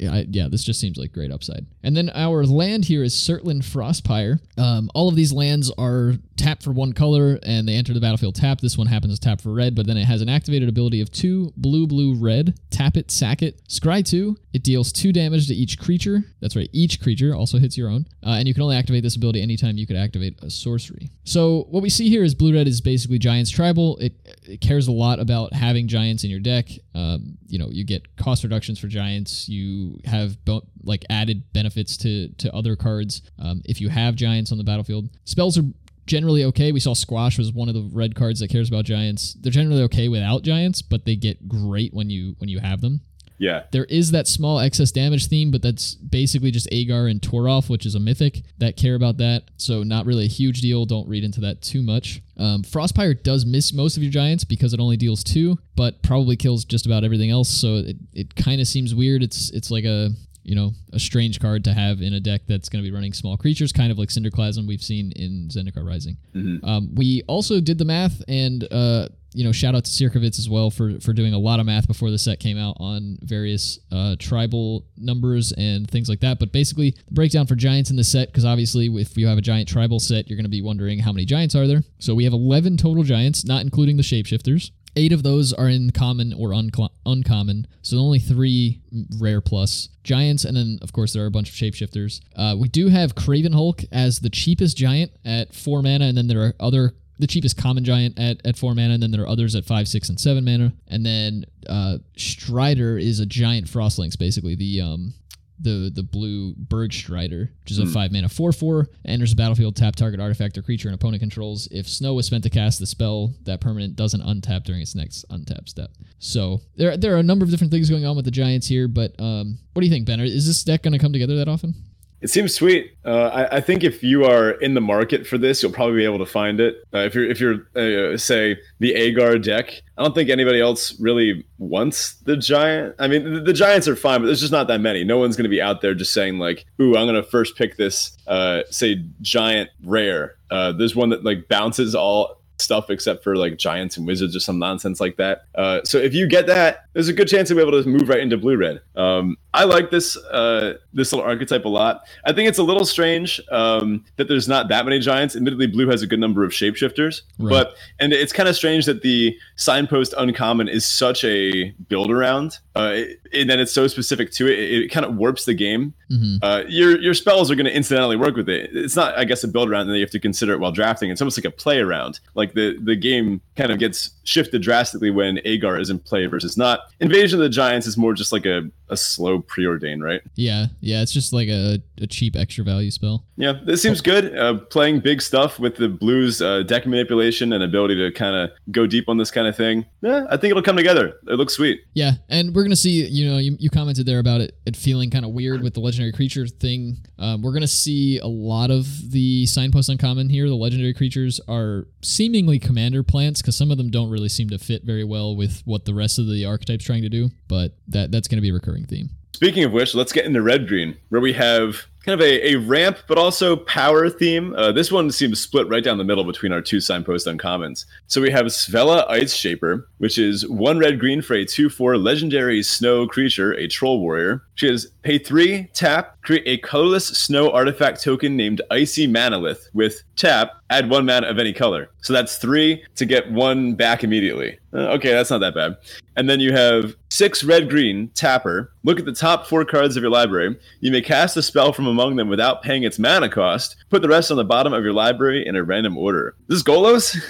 [0.08, 1.66] I, yeah, this just seems like great upside.
[1.82, 4.40] And then our land here is Surtland Frostpyre.
[4.58, 8.34] Um, all of these lands are tapped for one color and they enter the battlefield
[8.34, 8.62] tapped.
[8.62, 11.10] This one happens to tap for red, but then it has an activated ability of
[11.10, 12.58] two blue, blue, red.
[12.70, 13.62] Tap it, sack it.
[13.68, 14.36] Scry 2.
[14.52, 16.24] It deals two damage to each creature.
[16.40, 18.06] That's right, each creature also hits your own.
[18.24, 21.10] Uh, and you can only activate this ability anytime you could activate a sorcery.
[21.24, 23.96] So what we see here is blue red is basically Giants Tribal.
[23.98, 26.68] It, it cares a lot about having Giants in your deck.
[26.94, 29.48] Um, you know, you get cost reductions for Giants.
[29.48, 34.52] You have bo- like added benefits to to other cards um, if you have Giants
[34.52, 35.08] on the battlefield.
[35.24, 35.64] Spells are
[36.06, 36.72] generally okay.
[36.72, 39.34] We saw Squash was one of the red cards that cares about Giants.
[39.34, 43.00] They're generally okay without Giants, but they get great when you when you have them.
[43.40, 43.64] Yeah.
[43.72, 47.86] There is that small excess damage theme, but that's basically just Aegar and Toralf, which
[47.86, 49.44] is a mythic that care about that.
[49.56, 50.84] So not really a huge deal.
[50.84, 52.22] Don't read into that too much.
[52.36, 56.36] Um, Frostpyre does miss most of your giants because it only deals two, but probably
[56.36, 57.48] kills just about everything else.
[57.48, 59.22] So it, it kind of seems weird.
[59.22, 60.10] It's it's like a
[60.42, 63.14] you know a strange card to have in a deck that's going to be running
[63.14, 66.18] small creatures, kind of like Cinderclasm we've seen in Zendikar Rising.
[66.34, 66.64] Mm-hmm.
[66.64, 68.68] Um, we also did the math and.
[68.70, 71.66] Uh, you know, shout out to Sirkovitz as well for for doing a lot of
[71.66, 76.38] math before the set came out on various uh, tribal numbers and things like that.
[76.38, 79.42] But basically, the breakdown for giants in the set, because obviously, if you have a
[79.42, 81.82] giant tribal set, you're going to be wondering how many giants are there.
[81.98, 84.70] So we have 11 total giants, not including the shapeshifters.
[84.96, 88.80] Eight of those are in common or uncommon, so only three
[89.20, 92.20] rare plus giants, and then of course there are a bunch of shapeshifters.
[92.34, 96.26] Uh, we do have Craven Hulk as the cheapest giant at four mana, and then
[96.26, 99.28] there are other the cheapest common giant at, at four mana, and then there are
[99.28, 100.72] others at five, six, and seven mana.
[100.88, 105.14] And then uh, Strider is a giant frostlings, basically the um
[105.62, 109.76] the the blue Berg Strider, which is a five mana four four, enters the battlefield,
[109.76, 111.68] tap target artifact or creature an opponent controls.
[111.70, 115.28] If snow is spent to cast the spell, that permanent doesn't untap during its next
[115.28, 115.90] untap step.
[116.18, 118.88] So there there are a number of different things going on with the giants here,
[118.88, 120.20] but um, what do you think, Ben?
[120.20, 121.74] Is this deck going to come together that often?
[122.20, 122.92] It seems sweet.
[123.04, 126.04] Uh, I, I, think if you are in the market for this, you'll probably be
[126.04, 126.76] able to find it.
[126.92, 130.98] Uh, if you're, if you're, uh, say, the Aegar deck, I don't think anybody else
[131.00, 132.94] really wants the giant.
[132.98, 135.02] I mean, the, the, giants are fine, but there's just not that many.
[135.02, 137.56] No one's going to be out there just saying like, "Ooh, I'm going to first
[137.56, 143.24] pick this, uh, say, giant rare." Uh, there's one that like bounces all stuff except
[143.24, 145.44] for like giants and wizards or some nonsense like that.
[145.54, 148.08] Uh, so if you get that, there's a good chance to be able to move
[148.08, 148.80] right into blue red.
[148.94, 152.06] Um, I like this uh, this little archetype a lot.
[152.24, 155.34] I think it's a little strange um, that there's not that many giants.
[155.34, 157.50] Admittedly, blue has a good number of shapeshifters, right.
[157.50, 162.58] but and it's kind of strange that the signpost uncommon is such a build around,
[162.76, 164.58] uh, and then it's so specific to it.
[164.58, 165.94] It, it kind of warps the game.
[166.10, 166.36] Mm-hmm.
[166.42, 168.70] Uh, your your spells are going to incidentally work with it.
[168.72, 171.10] It's not, I guess, a build around, and you have to consider it while drafting.
[171.10, 172.20] It's almost like a play around.
[172.34, 176.56] Like the the game kind of gets shifted drastically when Aegar is in play versus
[176.56, 176.80] not.
[177.00, 180.20] Invasion of the Giants is more just like a, a slow preordain, right?
[180.34, 183.24] Yeah, yeah, it's just like a, a cheap extra value spell.
[183.36, 184.36] Yeah, this seems good.
[184.36, 188.50] Uh, playing big stuff with the Blues uh, deck manipulation and ability to kind of
[188.70, 189.86] go deep on this kind of thing.
[190.02, 191.18] Yeah, I think it'll come together.
[191.26, 191.82] It looks sweet.
[191.94, 193.04] Yeah, and we're gonna see.
[193.06, 195.80] You know, you, you commented there about it, it feeling kind of weird with the
[195.80, 196.98] legendary creature thing.
[197.18, 200.48] Um, we're gonna see a lot of the signpost uncommon here.
[200.48, 204.58] The legendary creatures are seemingly commander plants because some of them don't really seem to
[204.58, 207.30] fit very well with what the rest of the archetype's trying to do.
[207.48, 209.10] But that that's going to be a recurring theme.
[209.32, 212.56] Speaking of which, let's get into red green, where we have kind of a, a
[212.56, 214.54] ramp, but also power theme.
[214.54, 217.84] Uh, this one seems split right down the middle between our two signpost uncommons.
[218.06, 221.98] So we have Svella Ice Shaper, which is one red green for a 2 4
[221.98, 224.42] legendary snow creature, a troll warrior.
[224.54, 230.02] She has pay three, tap, create a colorless snow artifact token named Icy Manalith with
[230.16, 231.90] tap, add one mana of any color.
[232.02, 234.58] So that's three to get one back immediately.
[234.72, 235.76] Uh, okay, that's not that bad.
[236.16, 238.72] And then you have six red green, tapper.
[238.84, 240.58] Look at the top four cards of your library.
[240.80, 243.76] You may cast a spell from among them without paying its mana cost.
[243.90, 246.34] Put the rest on the bottom of your library in a random order.
[246.46, 247.16] This is Golos?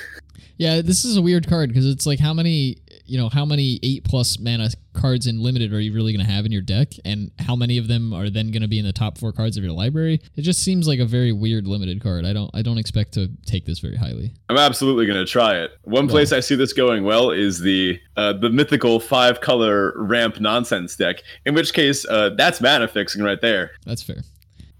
[0.60, 2.76] Yeah, this is a weird card because it's like how many
[3.10, 6.30] you know, how many eight plus mana cards in limited are you really going to
[6.30, 8.84] have in your deck, and how many of them are then going to be in
[8.84, 10.20] the top four cards of your library?
[10.36, 12.24] It just seems like a very weird limited card.
[12.24, 14.32] I don't I don't expect to take this very highly.
[14.48, 15.72] I'm absolutely going to try it.
[15.82, 20.38] One place I see this going well is the uh, the mythical five color ramp
[20.38, 21.22] nonsense deck.
[21.44, 23.72] In which case, uh, that's mana fixing right there.
[23.84, 24.22] That's fair.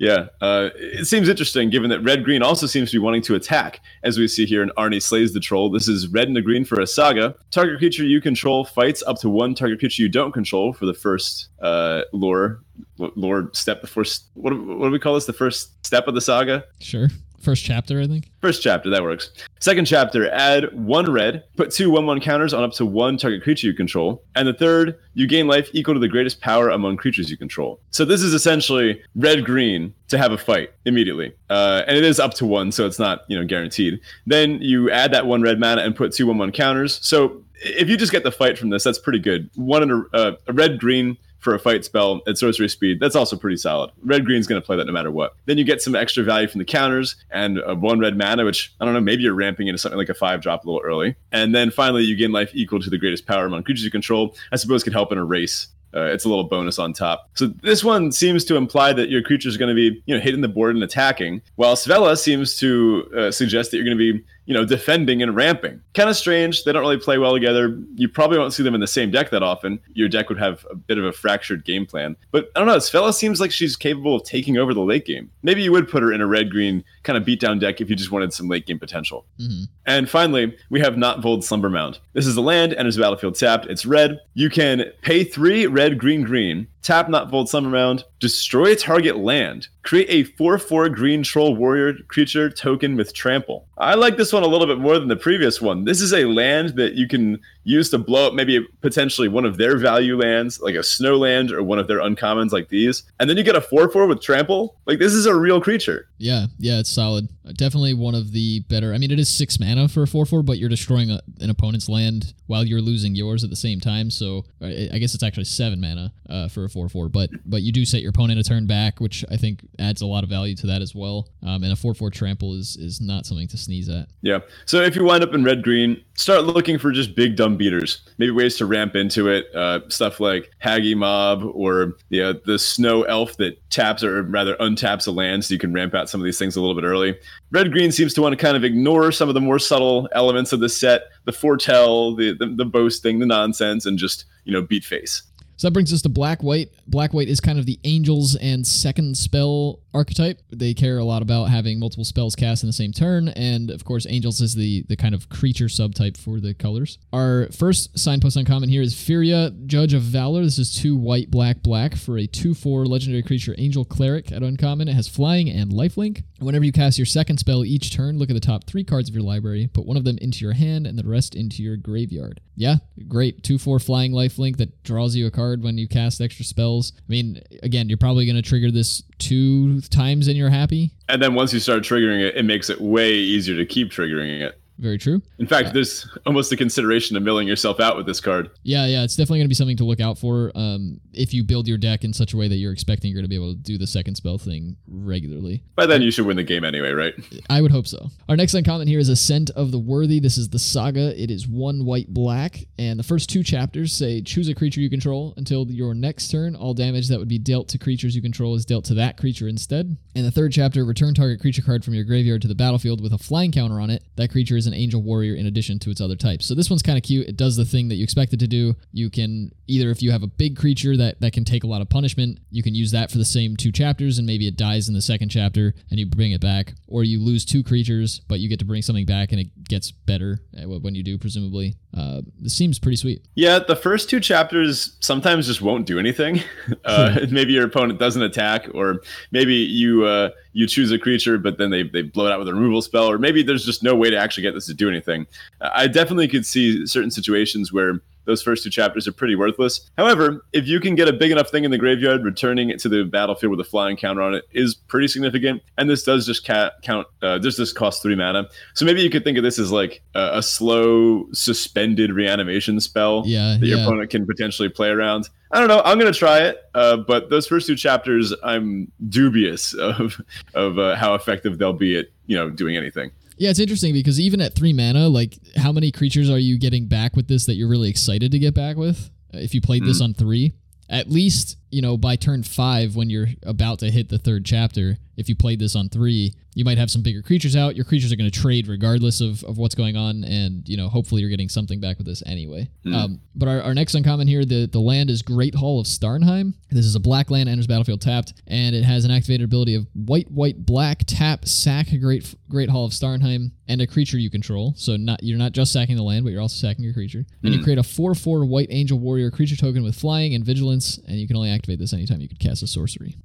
[0.00, 3.34] Yeah, uh, it seems interesting given that red green also seems to be wanting to
[3.34, 5.70] attack, as we see here in Arni Slays the Troll.
[5.70, 7.34] This is red and a green for a saga.
[7.50, 10.94] Target creature you control fights up to one target creature you don't control for the
[10.94, 12.62] first uh, lore
[12.96, 13.82] lore step.
[13.82, 15.26] The first what, what do we call this?
[15.26, 16.64] The first step of the saga.
[16.78, 17.08] Sure.
[17.40, 18.30] First chapter, I think.
[18.42, 19.30] First chapter, that works.
[19.60, 23.42] Second chapter, add one red, put two 1 1 counters on up to one target
[23.42, 24.22] creature you control.
[24.36, 27.80] And the third, you gain life equal to the greatest power among creatures you control.
[27.90, 31.32] So this is essentially red green to have a fight immediately.
[31.48, 34.00] Uh, and it is up to one, so it's not you know guaranteed.
[34.26, 37.00] Then you add that one red mana and put two 1 1 counters.
[37.02, 39.48] So if you just get the fight from this, that's pretty good.
[39.54, 43.00] One in a, uh, a red green for a fight spell at sorcery speed.
[43.00, 43.90] That's also pretty solid.
[44.04, 45.34] Red green's going to play that no matter what.
[45.46, 48.72] Then you get some extra value from the counters and a one red mana, which
[48.80, 51.16] I don't know, maybe you're ramping into something like a five drop a little early.
[51.32, 54.36] And then finally, you gain life equal to the greatest power among creatures you control.
[54.52, 57.28] I suppose could help in a race uh, it's a little bonus on top.
[57.34, 60.20] So this one seems to imply that your creature is going to be, you know,
[60.20, 64.12] hitting the board and attacking, while Svella seems to uh, suggest that you're going to
[64.12, 65.80] be, you know, defending and ramping.
[65.94, 66.64] Kind of strange.
[66.64, 67.78] They don't really play well together.
[67.94, 69.78] You probably won't see them in the same deck that often.
[69.92, 72.16] Your deck would have a bit of a fractured game plan.
[72.32, 72.78] But I don't know.
[72.78, 75.30] Svella seems like she's capable of taking over the late game.
[75.44, 77.94] Maybe you would put her in a red green kind of beatdown deck if you
[77.94, 79.24] just wanted some late game potential.
[79.38, 79.66] Mm-hmm.
[79.86, 82.00] And finally, we have Gnottvold Slumbermound.
[82.14, 83.66] This is a land, enters the battlefield tapped.
[83.66, 84.18] It's red.
[84.34, 89.68] You can pay three red, green, green Tap Gnottvold Slumbermound, destroy a target land.
[89.82, 93.66] Create a 4 4 green troll warrior creature token with trample.
[93.78, 95.84] I like this one a little bit more than the previous one.
[95.84, 99.56] This is a land that you can use to blow up maybe potentially one of
[99.56, 103.04] their value lands, like a snow land or one of their uncommons like these.
[103.18, 104.76] And then you get a 4 4 with trample.
[104.86, 106.08] Like, this is a real creature.
[106.18, 107.28] Yeah, yeah, it's solid.
[107.56, 108.92] Definitely one of the better.
[108.92, 111.50] I mean, it is six mana for a 4 4, but you're destroying a, an
[111.50, 114.10] opponent's land while you're losing yours at the same time.
[114.10, 117.08] So I guess it's actually seven mana uh, for a four four.
[117.08, 120.06] But but you do set your opponent a turn back, which I think adds a
[120.06, 121.28] lot of value to that as well.
[121.42, 124.08] Um, and a four four trample is is not something to sneeze at.
[124.22, 124.40] Yeah.
[124.66, 128.02] So if you wind up in red green, start looking for just big dumb beaters.
[128.18, 129.46] Maybe ways to ramp into it.
[129.54, 135.06] Uh, stuff like Hagi Mob or yeah the Snow Elf that taps or rather untaps
[135.06, 137.18] a land, so you can ramp out some of these things a little bit early.
[137.50, 140.52] Red green seems to want to kind of ignore some of the more subtle elements
[140.52, 144.62] of the set, the foretell, the, the the boasting, the nonsense, and just you know
[144.62, 145.22] beat face.
[145.60, 146.70] So that brings us to black white.
[146.86, 150.40] Black white is kind of the angels and second spell archetype.
[150.48, 153.84] They care a lot about having multiple spells cast in the same turn, and of
[153.84, 156.98] course, angels is the the kind of creature subtype for the colors.
[157.12, 160.44] Our first signpost uncommon here is Firja, Judge of Valor.
[160.44, 164.88] This is two white, black, black for a two-four legendary creature, Angel Cleric at uncommon.
[164.88, 166.22] It has flying and lifelink.
[166.38, 169.14] Whenever you cast your second spell each turn, look at the top three cards of
[169.14, 172.40] your library, put one of them into your hand, and the rest into your graveyard.
[172.56, 172.76] Yeah,
[173.08, 173.42] great.
[173.42, 176.92] Two-four flying lifelink that draws you a card when you cast extra spells.
[176.96, 180.92] I mean, again, you're probably going to trigger this two times and you're happy.
[181.08, 184.40] And then once you start triggering it, it makes it way easier to keep triggering
[184.40, 184.60] it.
[184.80, 185.20] Very true.
[185.38, 185.72] In fact, yeah.
[185.74, 188.50] there's almost a consideration of milling yourself out with this card.
[188.62, 190.50] Yeah, yeah, it's definitely going to be something to look out for.
[190.54, 193.24] Um, if you build your deck in such a way that you're expecting you're going
[193.24, 195.62] to be able to do the second spell thing regularly.
[195.76, 197.14] By then, you should win the game anyway, right?
[197.50, 198.08] I would hope so.
[198.28, 200.18] Our next uncommon here is Ascent of the Worthy.
[200.18, 201.20] This is the saga.
[201.22, 204.88] It is one white black, and the first two chapters say choose a creature you
[204.88, 206.56] control until your next turn.
[206.56, 209.48] All damage that would be dealt to creatures you control is dealt to that creature
[209.48, 209.98] instead.
[210.14, 213.12] And the third chapter, return target creature card from your graveyard to the battlefield with
[213.12, 214.04] a flying counter on it.
[214.16, 216.46] That creature is an angel warrior in addition to its other types.
[216.46, 217.28] So this one's kind of cute.
[217.28, 218.76] It does the thing that you expect it to do.
[218.92, 221.82] You can either, if you have a big creature that, that can take a lot
[221.82, 224.88] of punishment, you can use that for the same two chapters and maybe it dies
[224.88, 226.74] in the second chapter and you bring it back.
[226.86, 229.90] Or you lose two creatures, but you get to bring something back and it gets
[229.90, 231.76] better when you do, presumably.
[231.96, 233.26] Uh, this seems pretty sweet.
[233.34, 236.42] Yeah, the first two chapters sometimes just won't do anything.
[236.84, 239.02] Uh, maybe your opponent doesn't attack, or
[239.32, 242.48] maybe you uh, you choose a creature, but then they, they blow it out with
[242.48, 244.88] a removal spell, or maybe there's just no way to actually get this to do
[244.88, 245.26] anything.
[245.60, 249.90] I definitely could see certain situations where those first two chapters are pretty worthless.
[249.96, 252.88] However, if you can get a big enough thing in the graveyard, returning it to
[252.88, 255.62] the battlefield with a flying counter on it is pretty significant.
[255.78, 258.48] And this does just ca- count, uh, does just cost three mana.
[258.74, 263.22] So maybe you could think of this as like a, a slow, suspended reanimation spell
[263.26, 263.84] yeah, that your yeah.
[263.84, 265.28] opponent can potentially play around.
[265.52, 265.82] I don't know.
[265.84, 270.20] I'm gonna try it, uh, but those first two chapters, I'm dubious of
[270.54, 273.10] of uh, how effective they'll be at you know doing anything
[273.40, 276.88] Yeah, it's interesting because even at three mana, like how many creatures are you getting
[276.88, 279.10] back with this that you're really excited to get back with?
[279.32, 280.52] Uh, If you played this on three,
[280.90, 284.98] at least you know by turn five when you're about to hit the third chapter.
[285.20, 287.76] If you played this on three, you might have some bigger creatures out.
[287.76, 290.88] Your creatures are going to trade regardless of, of what's going on, and you know
[290.88, 292.68] hopefully you're getting something back with this anyway.
[292.94, 296.54] Um, but our, our next uncommon here, the the land is Great Hall of Starnheim.
[296.70, 299.86] This is a black land enters battlefield tapped, and it has an activated ability of
[299.94, 304.74] white white black tap sack Great Great Hall of Starnheim and a creature you control.
[304.76, 307.24] So not you're not just sacking the land, but you're also sacking your creature.
[307.44, 310.98] And you create a four four white angel warrior creature token with flying and vigilance,
[311.06, 313.16] and you can only activate this anytime you could cast a sorcery.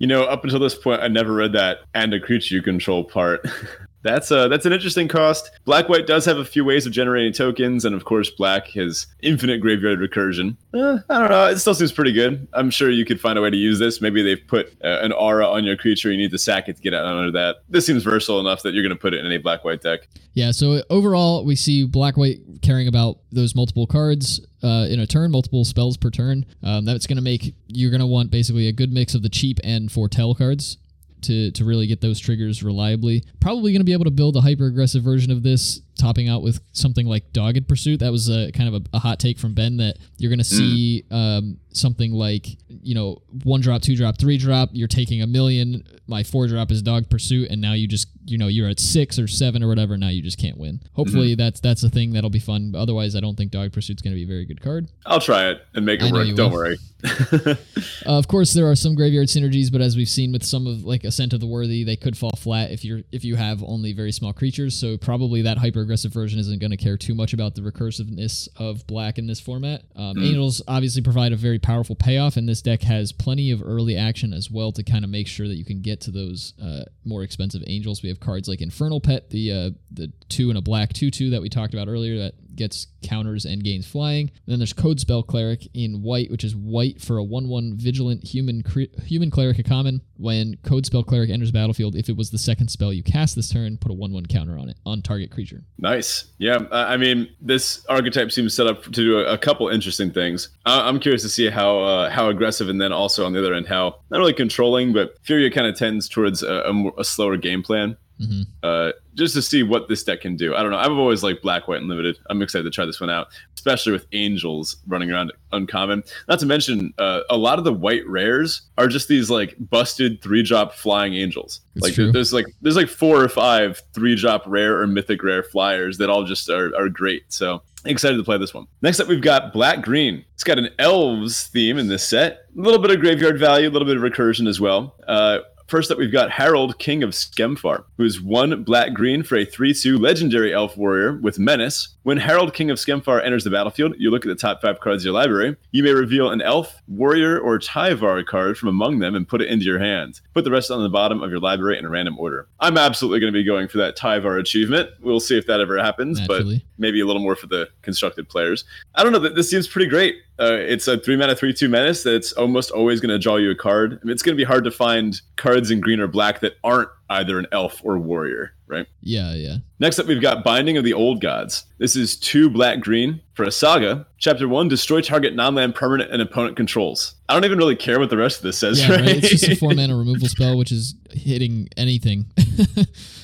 [0.00, 3.04] You know, up until this point, I never read that and a creature you control
[3.04, 3.46] part.
[4.02, 5.50] that's uh that's an interesting cost.
[5.64, 9.06] Black white does have a few ways of generating tokens, and of course, black has
[9.22, 10.56] infinite graveyard recursion.
[10.72, 11.46] Uh, I don't know.
[11.46, 12.46] It still seems pretty good.
[12.52, 14.00] I'm sure you could find a way to use this.
[14.00, 16.10] Maybe they've put uh, an aura on your creature.
[16.10, 17.56] You need to sack it to get out under that.
[17.68, 20.08] This seems versatile enough that you're going to put it in a black white deck.
[20.32, 25.06] Yeah, so overall, we see black white caring about those multiple cards uh, in a
[25.06, 26.46] turn, multiple spells per turn.
[26.62, 29.28] Um, that's going to make you're going to want basically a good mix of the
[29.28, 30.78] cheap and foretell cards
[31.22, 33.24] to to really get those triggers reliably.
[33.40, 36.42] Probably going to be able to build a hyper aggressive version of this, topping out
[36.42, 38.00] with something like Dogged Pursuit.
[38.00, 40.44] That was a kind of a, a hot take from Ben that you're going to
[40.44, 44.70] see um, something like you know one drop, two drop, three drop.
[44.72, 45.84] You're taking a million.
[46.06, 49.18] My four drop is Dog Pursuit, and now you just you know you're at six
[49.18, 49.96] or seven or whatever.
[49.96, 50.80] Now you just can't win.
[50.94, 52.74] Hopefully that's that's a thing that'll be fun.
[52.76, 54.88] Otherwise, I don't think Dog Pursuit's going to be a very good card.
[55.06, 56.26] I'll try it and make it work.
[56.34, 56.58] Don't will.
[56.58, 56.78] worry.
[57.04, 57.54] Uh,
[58.06, 61.04] of course, there are some graveyard synergies, but as we've seen with some of like
[61.04, 64.12] Ascent of the Worthy, they could fall flat if you're if you have only very
[64.12, 64.76] small creatures.
[64.76, 68.48] So probably that hyper aggressive version isn't going to care too much about the recursiveness
[68.56, 69.82] of black in this format.
[69.96, 73.96] Um, Angels obviously provide a very powerful payoff, and this deck has plenty of early
[73.96, 76.84] action as well to kind of make sure that you can get to those uh,
[77.04, 78.04] more expensive angels.
[78.04, 81.30] We have cards like Infernal Pet, the uh, the two and a black two two
[81.30, 84.30] that we talked about earlier that gets counters and gains flying.
[84.46, 88.62] then there's Codespell Cleric in white, which is white for a 1 1 vigilant human
[88.62, 90.02] cre- human cleric a common.
[90.16, 93.78] When Codespell Cleric enters battlefield, if it was the second spell you cast this turn,
[93.78, 95.62] put a 1 1 counter on it, on target creature.
[95.78, 96.26] Nice.
[96.38, 96.58] Yeah.
[96.70, 100.50] I mean, this archetype seems set up to do a, a couple interesting things.
[100.66, 103.54] I, I'm curious to see how uh, how aggressive, and then also on the other
[103.54, 107.04] end, how not really controlling, but Firja kind of tends towards a, a, more, a
[107.04, 107.96] slower game plan.
[108.20, 108.46] Mhm.
[108.62, 110.54] Uh, just to see what this deck can do.
[110.54, 110.78] I don't know.
[110.78, 112.18] I've always liked Black, White, and Limited.
[112.28, 116.02] I'm excited to try this one out, especially with Angels running around uncommon.
[116.28, 120.22] Not to mention, uh, a lot of the white rares are just these like busted
[120.22, 121.60] three drop flying angels.
[121.74, 122.12] It's like true.
[122.12, 126.10] there's like there's like four or five three drop rare or mythic rare flyers that
[126.10, 127.24] all just are, are great.
[127.32, 128.66] So excited to play this one.
[128.82, 130.24] Next up, we've got Black Green.
[130.34, 132.44] It's got an elves theme in this set.
[132.56, 134.94] A little bit of graveyard value, a little bit of recursion as well.
[135.08, 135.38] Uh,
[135.70, 139.44] First up, we've got Harald, King of Skemfar, who is one black green for a
[139.44, 141.94] 3 2 legendary elf warrior with Menace.
[142.02, 145.02] When Harald, King of Skemfar, enters the battlefield, you look at the top five cards
[145.02, 145.56] of your library.
[145.70, 149.48] You may reveal an elf, warrior, or Tyvar card from among them and put it
[149.48, 150.20] into your hand.
[150.34, 152.48] Put the rest on the bottom of your library in a random order.
[152.58, 154.90] I'm absolutely going to be going for that Tyvar achievement.
[155.00, 156.56] We'll see if that ever happens, Naturally.
[156.58, 158.64] but maybe a little more for the constructed players.
[158.96, 159.20] I don't know.
[159.20, 160.16] th- This seems pretty great.
[160.40, 163.50] Uh, it's a three mana, three two menace that's almost always going to draw you
[163.50, 163.98] a card.
[164.00, 166.54] I mean, it's going to be hard to find cards in green or black that
[166.64, 168.86] aren't either an elf or warrior, right?
[169.02, 169.56] Yeah, yeah.
[169.80, 171.64] Next up, we've got Binding of the Old Gods.
[171.78, 174.06] This is two black green for a saga.
[174.18, 177.14] Chapter one: Destroy target non-land permanent and opponent controls.
[177.28, 179.00] I don't even really care what the rest of this says, Yeah, right?
[179.00, 179.16] right.
[179.16, 182.26] It's just a four mana removal spell, which is hitting anything.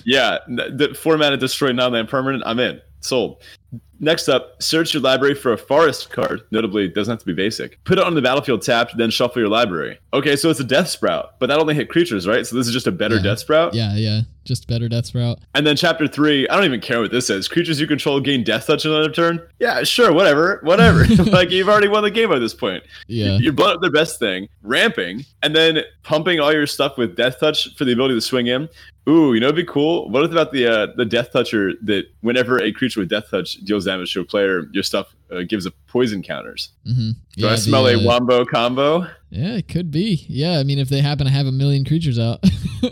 [0.09, 2.45] Yeah, the four mana destroy non-land permanent.
[2.47, 2.81] I'm in.
[3.01, 3.43] Sold.
[3.99, 6.43] Next up, search your library for a forest card.
[6.51, 7.83] Notably, it doesn't have to be basic.
[7.85, 9.99] Put it on the battlefield tapped, then shuffle your library.
[10.13, 12.47] Okay, so it's a Deathsprout, but that only hit creatures, right?
[12.47, 13.23] So this is just a better Yeah.
[13.23, 13.71] Deathsprout.
[13.73, 14.21] yeah, yeah.
[14.45, 15.39] Just better Deathsprout.
[15.55, 17.49] And then chapter three, I don't even care what this says.
[17.49, 19.41] Creatures you control gain death touch another turn.
[19.59, 21.05] Yeah, sure, whatever, whatever.
[21.31, 22.85] like you've already won the game by this point.
[23.09, 23.39] Yeah.
[23.39, 27.41] You're blowing up their best thing, ramping, and then pumping all your stuff with death
[27.41, 28.69] touch for the ability to swing in.
[29.09, 30.09] Ooh, you know it'd be cool?
[30.11, 33.85] What about the uh, the death toucher that whenever a creature with death touch deals
[33.85, 36.71] damage to a player, your stuff uh, gives a poison counters.
[36.85, 39.07] hmm Do I smell the, a uh, wombo combo?
[39.31, 40.25] Yeah, it could be.
[40.29, 42.41] Yeah, I mean, if they happen to have a million creatures out,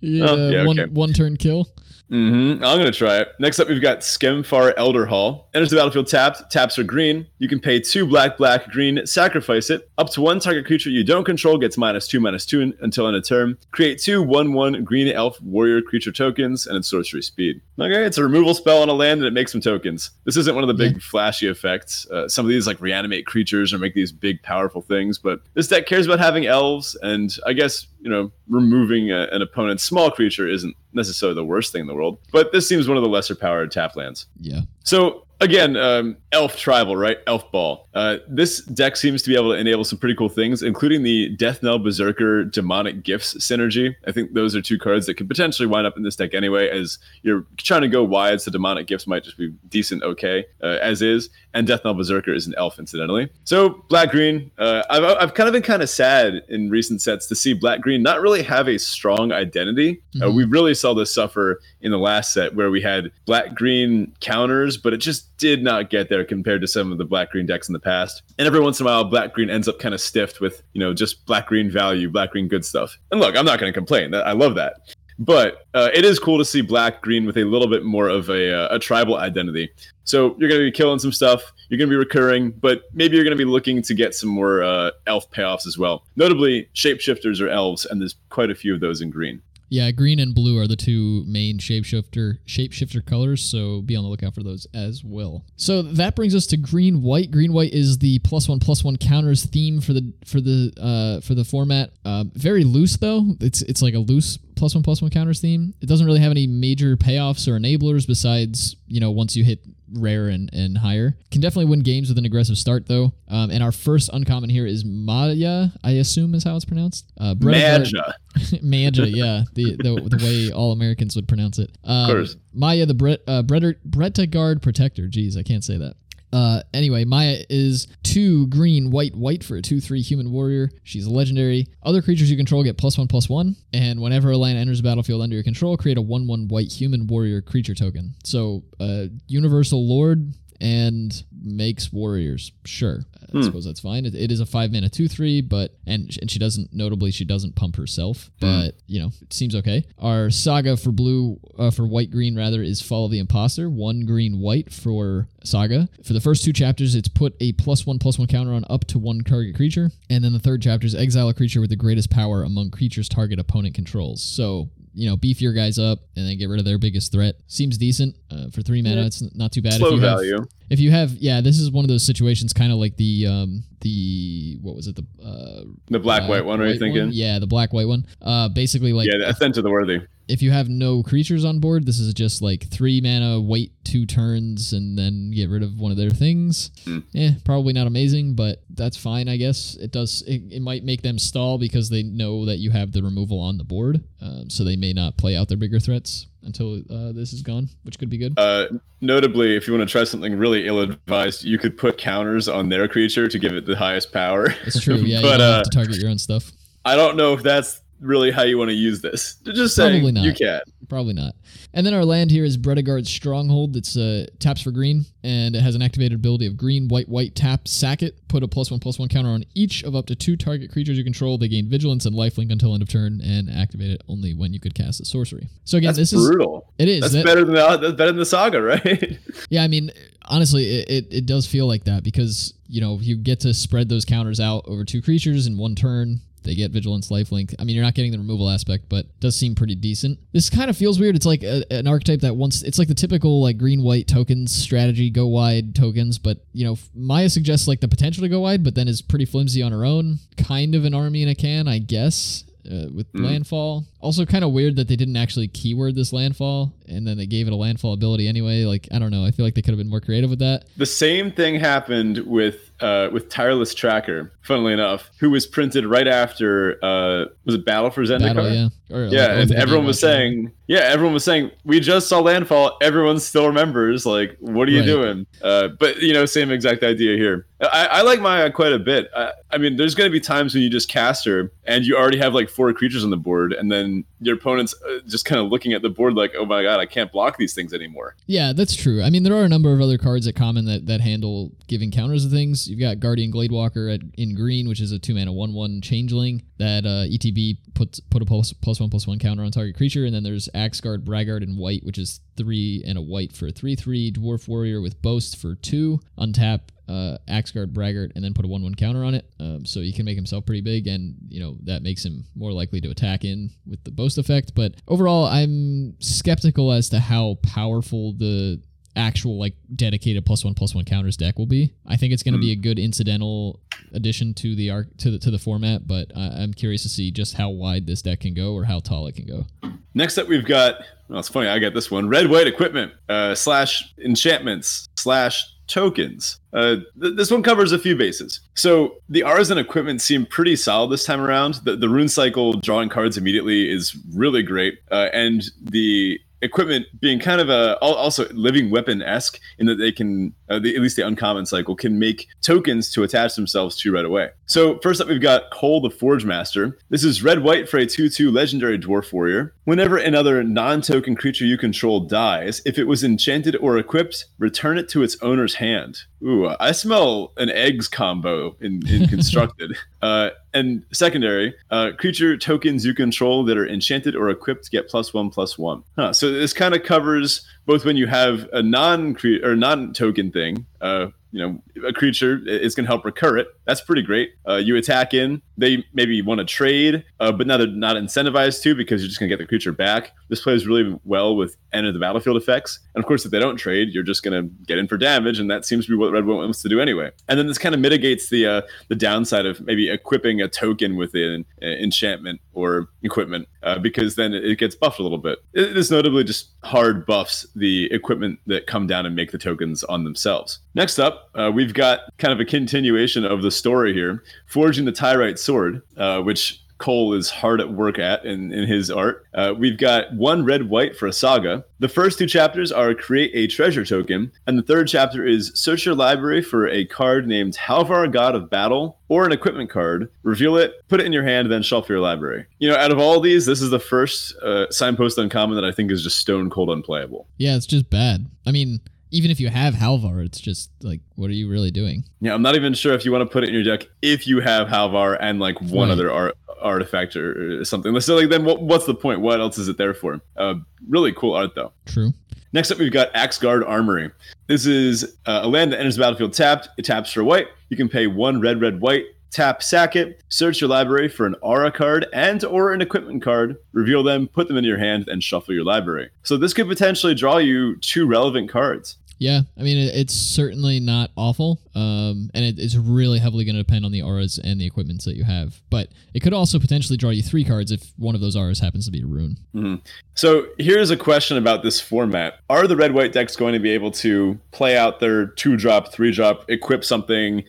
[0.00, 0.90] yeah, Oh, yeah, one okay.
[0.90, 1.68] one turn kill.
[2.10, 2.62] Mm-hmm.
[2.62, 3.28] I'm gonna try it.
[3.38, 5.48] Next up, we've got Skemfar Elder Hall.
[5.54, 6.50] Enters the battlefield tapped.
[6.52, 7.26] Taps are green.
[7.38, 9.06] You can pay two black, black, green.
[9.06, 9.90] Sacrifice it.
[9.96, 13.16] Up to one target creature you don't control gets minus two, minus two until end
[13.16, 13.56] of turn.
[13.70, 17.62] Create two one one green elf warrior creature tokens and its sorcery speed.
[17.80, 20.10] Okay, it's a removal spell on a land and it makes some tokens.
[20.24, 22.06] This isn't one of the big flashy effects.
[22.10, 25.68] Uh, some of these like reanimate creatures or make these big powerful things, but this
[25.68, 30.10] deck cares about having elves, and I guess you know removing a, an opponent's small
[30.10, 32.18] creature isn't necessarily the worst thing in the world.
[32.30, 34.26] But this seems one of the lesser powered tap lands.
[34.38, 34.60] Yeah.
[34.84, 37.18] So again, um, Elf Tribal, right?
[37.26, 37.86] Elf Ball.
[37.94, 41.36] Uh, this deck seems to be able to enable some pretty cool things, including the
[41.36, 43.94] Deathknell Berserker Demonic Gifts synergy.
[44.06, 46.68] I think those are two cards that could potentially wind up in this deck anyway,
[46.70, 50.78] as you're trying to go wide, so Demonic Gifts might just be decent, okay, uh,
[50.80, 51.28] as is.
[51.54, 53.28] And Deathknell Berserker is an elf, incidentally.
[53.44, 57.26] So Black Green, uh, I've, I've kind of been kind of sad in recent sets
[57.26, 60.00] to see Black Green not really have a strong identity.
[60.16, 60.34] Mhm.
[60.34, 64.76] we really saw this suffer in the last set where we had Black Green counters,
[64.76, 67.68] but it just did not get there compared to some of the Black Green decks
[67.68, 68.22] in the past.
[68.38, 70.80] And every once in a while, Black Green ends up kind of stiffed with, you
[70.80, 72.96] know, just Black Green value, Black Green good stuff.
[73.10, 74.14] And look, I'm not going to complain.
[74.14, 74.94] I love that.
[75.22, 78.28] But uh, it is cool to see black green with a little bit more of
[78.28, 79.70] a, uh, a tribal identity.
[80.02, 81.52] So you're going to be killing some stuff.
[81.68, 84.30] You're going to be recurring, but maybe you're going to be looking to get some
[84.30, 86.04] more uh, elf payoffs as well.
[86.16, 89.42] Notably, shapeshifters are elves, and there's quite a few of those in green.
[89.72, 94.10] Yeah, green and blue are the two main shapeshifter shapeshifter colors, so be on the
[94.10, 95.46] lookout for those as well.
[95.56, 97.30] So that brings us to green white.
[97.30, 101.22] Green white is the plus one plus one counters theme for the for the uh,
[101.22, 101.92] for the format.
[102.04, 103.24] Uh, very loose though.
[103.40, 105.74] It's it's like a loose plus one plus one counters theme.
[105.80, 109.58] It doesn't really have any major payoffs or enablers besides you know once you hit
[109.92, 111.16] rare and, and higher.
[111.32, 113.12] Can definitely win games with an aggressive start though.
[113.26, 117.10] Um, and our first uncommon here is Maya, I assume is how it's pronounced.
[117.18, 118.14] Uh, Magia.
[118.62, 121.76] Magi, yeah, the, the the way all Americans would pronounce it.
[121.82, 122.36] Um, course.
[122.54, 125.08] Maya, the Bret uh, Bretta Guard Protector.
[125.08, 125.96] Jeez, I can't say that.
[126.32, 130.70] Uh, anyway, Maya is two green, white, white for a two three human warrior.
[130.82, 131.66] She's legendary.
[131.82, 134.88] Other creatures you control get plus one plus one, and whenever a land enters the
[134.88, 138.14] battlefield under your control, create a one one white human warrior creature token.
[138.24, 140.32] So, uh, universal lord
[140.62, 142.52] and makes warriors.
[142.64, 143.42] Sure, I Hmm.
[143.42, 144.06] suppose that's fine.
[144.06, 147.24] It, it is a five mana two three, but and and she doesn't notably she
[147.24, 149.84] doesn't pump herself, but you know it seems okay.
[149.98, 153.68] Our saga for blue uh, for white green rather is Fall of the Impostor.
[153.68, 155.88] One green white for saga.
[156.04, 158.84] For the first two chapters, it's put a plus one plus one counter on up
[158.86, 161.76] to one target creature, and then the third chapter is exile a creature with the
[161.76, 164.22] greatest power among creatures target opponent controls.
[164.22, 167.36] So you know, beef your guys up and then get rid of their biggest threat.
[167.46, 169.00] Seems decent uh, for three mana.
[169.00, 169.06] Yeah.
[169.06, 169.74] It's not too bad.
[169.74, 170.46] Slow if you have, value.
[170.70, 173.64] if you have, yeah, this is one of those situations, kind of like the um
[173.80, 177.10] the what was it the uh The black uh, white one, are you thinking?
[177.12, 178.06] Yeah, the black white one.
[178.20, 180.00] Uh, basically like yeah, the Ascent to the Worthy.
[180.28, 184.06] If you have no creatures on board, this is just like three mana, wait two
[184.06, 186.70] turns, and then get rid of one of their things.
[186.84, 186.98] Hmm.
[187.14, 189.74] Eh, probably not amazing, but that's fine, I guess.
[189.76, 190.22] It does.
[190.26, 193.58] It, it might make them stall because they know that you have the removal on
[193.58, 197.32] the board, um, so they may not play out their bigger threats until uh, this
[197.32, 198.38] is gone, which could be good.
[198.38, 198.66] Uh,
[199.00, 202.88] notably, if you want to try something really ill-advised, you could put counters on their
[202.88, 204.54] creature to give it the highest power.
[204.64, 204.96] It's true.
[205.02, 206.52] Yeah, you but don't uh, have to target your own stuff.
[206.84, 209.36] I don't know if that's really how you want to use this.
[209.46, 210.24] Just saying, Probably not.
[210.24, 210.64] you can't.
[210.88, 211.34] Probably not.
[211.72, 213.72] And then our land here is Bretagard's Stronghold.
[213.72, 217.34] That's uh, taps for green, and it has an activated ability of green, white, white,
[217.34, 220.14] tap, sack it, put a plus one, plus one counter on each of up to
[220.14, 221.38] two target creatures you control.
[221.38, 224.60] They gain vigilance and lifelink until end of turn, and activate it only when you
[224.60, 225.48] could cast a sorcery.
[225.64, 226.70] So again, That's this is brutal.
[226.78, 229.18] it is That's That- better than the, that's better than the saga, right?
[229.48, 229.62] yeah.
[229.62, 229.90] I mean,
[230.26, 233.88] honestly, it, it it does feel like that because you know you get to spread
[233.88, 236.20] those counters out over two creatures in one turn.
[236.42, 237.54] They get vigilance, lifelink.
[237.58, 240.18] I mean, you're not getting the removal aspect, but it does seem pretty decent.
[240.32, 241.16] This kind of feels weird.
[241.16, 244.54] It's like a, an archetype that once It's like the typical like green white tokens
[244.54, 246.18] strategy, go wide tokens.
[246.18, 249.24] But you know, Maya suggests like the potential to go wide, but then is pretty
[249.24, 250.18] flimsy on her own.
[250.36, 252.44] Kind of an army in a can, I guess.
[252.64, 253.24] Uh, with Mm.
[253.24, 257.26] landfall, also kind of weird that they didn't actually keyword this landfall, and then they
[257.26, 258.62] gave it a landfall ability anyway.
[258.62, 260.66] Like I don't know, I feel like they could have been more creative with that.
[260.76, 264.32] The same thing happened with uh, with Tireless Tracker.
[264.42, 268.34] Funnily enough, who was printed right after uh, was it Battle for Zendikar?
[268.34, 272.08] Battle, yeah, Or, Yeah, over and everyone was saying, yeah, everyone was saying, we just
[272.08, 272.76] saw landfall.
[272.82, 274.04] Everyone still remembers.
[274.04, 274.86] Like, what are you Right.
[274.86, 275.26] doing?
[275.42, 277.46] Uh, but you know, same exact idea here.
[277.60, 279.08] I, I like Maya quite a bit.
[279.16, 281.96] I, I mean, there's going to be times when you just cast her and you
[281.96, 285.40] already have like four creatures on the board, and then your opponent's uh, just kind
[285.40, 288.14] of looking at the board like, oh my god, I can't block these things anymore.
[288.26, 289.02] Yeah, that's true.
[289.02, 291.90] I mean, there are a number of other cards at common that, that handle giving
[291.90, 292.68] counters to things.
[292.68, 296.42] You've got Guardian Gladewalker at, in green, which is a two mana one one changeling
[296.58, 300.04] that uh, ETB puts put a plus, plus one plus one counter on target creature,
[300.04, 303.52] and then there's Axgard Braggart in white, which is three and a white for a
[303.52, 306.60] three three dwarf warrior with boast for two untap.
[306.88, 309.24] Uh, Axgard Braggart and then put a 1 1 counter on it.
[309.40, 312.52] Um, so he can make himself pretty big, and, you know, that makes him more
[312.52, 314.54] likely to attack in with the boast effect.
[314.54, 318.60] But overall, I'm skeptical as to how powerful the
[318.94, 321.72] actual like dedicated plus one plus one counters deck will be.
[321.86, 323.60] I think it's going to be a good incidental
[323.92, 327.34] addition to the arc to the to the format, but I'm curious to see just
[327.34, 329.46] how wide this deck can go or how tall it can go.
[329.94, 330.76] Next up, we've got.
[331.08, 331.48] Well, it's funny.
[331.48, 336.38] I got this one: red white equipment uh, slash enchantments slash tokens.
[336.52, 338.40] Uh, th- this one covers a few bases.
[338.54, 341.54] So the Artisan equipment seem pretty solid this time around.
[341.64, 347.18] The, the rune cycle drawing cards immediately is really great, uh, and the equipment being
[347.18, 350.96] kind of a also living weapon esque in that they can uh, the, at least
[350.96, 354.30] the uncommon cycle can make tokens to attach themselves to right away.
[354.46, 356.74] So first up, we've got Koll the Forgemaster.
[356.90, 359.54] This is red white for a two two legendary dwarf warrior.
[359.64, 364.76] Whenever another non token creature you control dies, if it was enchanted or equipped, return
[364.76, 366.00] it to its owner's hand.
[366.22, 369.76] Ooh, I smell an eggs combo in, in constructed.
[370.02, 375.14] uh, and secondary, uh, creature tokens you control that are enchanted or equipped get plus
[375.14, 375.82] one plus one.
[375.96, 380.30] Huh, so this kind of covers both when you have a non or non token
[380.30, 383.48] thing, uh, you know, a creature is going to help recur it.
[383.64, 384.32] That's pretty great.
[384.46, 388.62] Uh, you attack in, they maybe want to trade, uh, but now they're not incentivized
[388.62, 390.12] to because you're just going to get the creature back.
[390.28, 392.80] This plays really well with end of the battlefield effects.
[392.94, 395.38] And of course, if they don't trade, you're just going to get in for damage,
[395.38, 397.10] and that seems to be what Red wants to do anyway.
[397.28, 400.96] And then this kind of mitigates the uh, the downside of maybe equipping a token
[400.96, 405.38] with an uh, enchantment or equipment uh, because then it gets buffed a little bit.
[405.54, 409.84] It is notably just hard buffs the equipment that come down and make the tokens
[409.84, 410.58] on themselves.
[410.74, 414.92] Next up, uh, we've got kind of a continuation of the story here, forging the
[414.92, 415.51] Tyrite sword,
[415.96, 419.24] uh, which Koll is hard at work at in, in his art.
[419.32, 421.64] Uh, we've got one red white for a saga.
[421.78, 425.86] The first two chapters are create a treasure token, and the third chapter is search
[425.86, 430.10] your library for a card named Halvar, God of Battle, or an equipment card.
[430.24, 432.46] Reveal it, put it in your hand, then shuffle your library.
[432.58, 435.70] You know, out of all these, this is the first uh, signpost uncommon that I
[435.70, 437.28] think is just stone cold unplayable.
[437.38, 438.28] Yeah, it's just bad.
[438.44, 438.80] I mean,
[439.12, 442.04] even if you have Halvar, it's just like, what are you really doing?
[442.20, 444.26] Yeah, I'm not even sure if you want to put it in your deck if
[444.26, 445.92] you have Halvar and like one right.
[445.92, 447.98] other art artifact or, something.
[448.00, 449.20] So like, then what, what's the point?
[449.20, 450.20] What else is it there for?
[450.36, 450.54] Uh,
[450.88, 451.72] really cool art though.
[451.86, 452.12] True.
[452.54, 454.10] Next up, we've got Axgard Armory.
[454.46, 456.68] This is uh, a land that enters the battlefield tapped.
[456.76, 457.48] It taps for white.
[457.68, 459.06] You can pay one red, red, white.
[459.30, 460.22] Tap, sack it.
[460.28, 463.56] Search your library for an aura card and or an equipment card.
[463.72, 466.10] Reveal them, put them into your hand, and shuffle your library.
[466.22, 468.98] So this could potentially draw you two relevant cards.
[469.22, 473.62] Yeah, I mean it's certainly not awful, um, and it, it's really heavily going to
[473.62, 475.60] depend on the auras and the equipments that you have.
[475.70, 478.84] But it could also potentially draw you three cards if one of those auras happens
[478.86, 479.38] to be a rune.
[479.54, 479.76] Mm-hmm.
[480.14, 483.70] So here's a question about this format: Are the red white decks going to be
[483.70, 487.44] able to play out their two drop, three drop, equip something,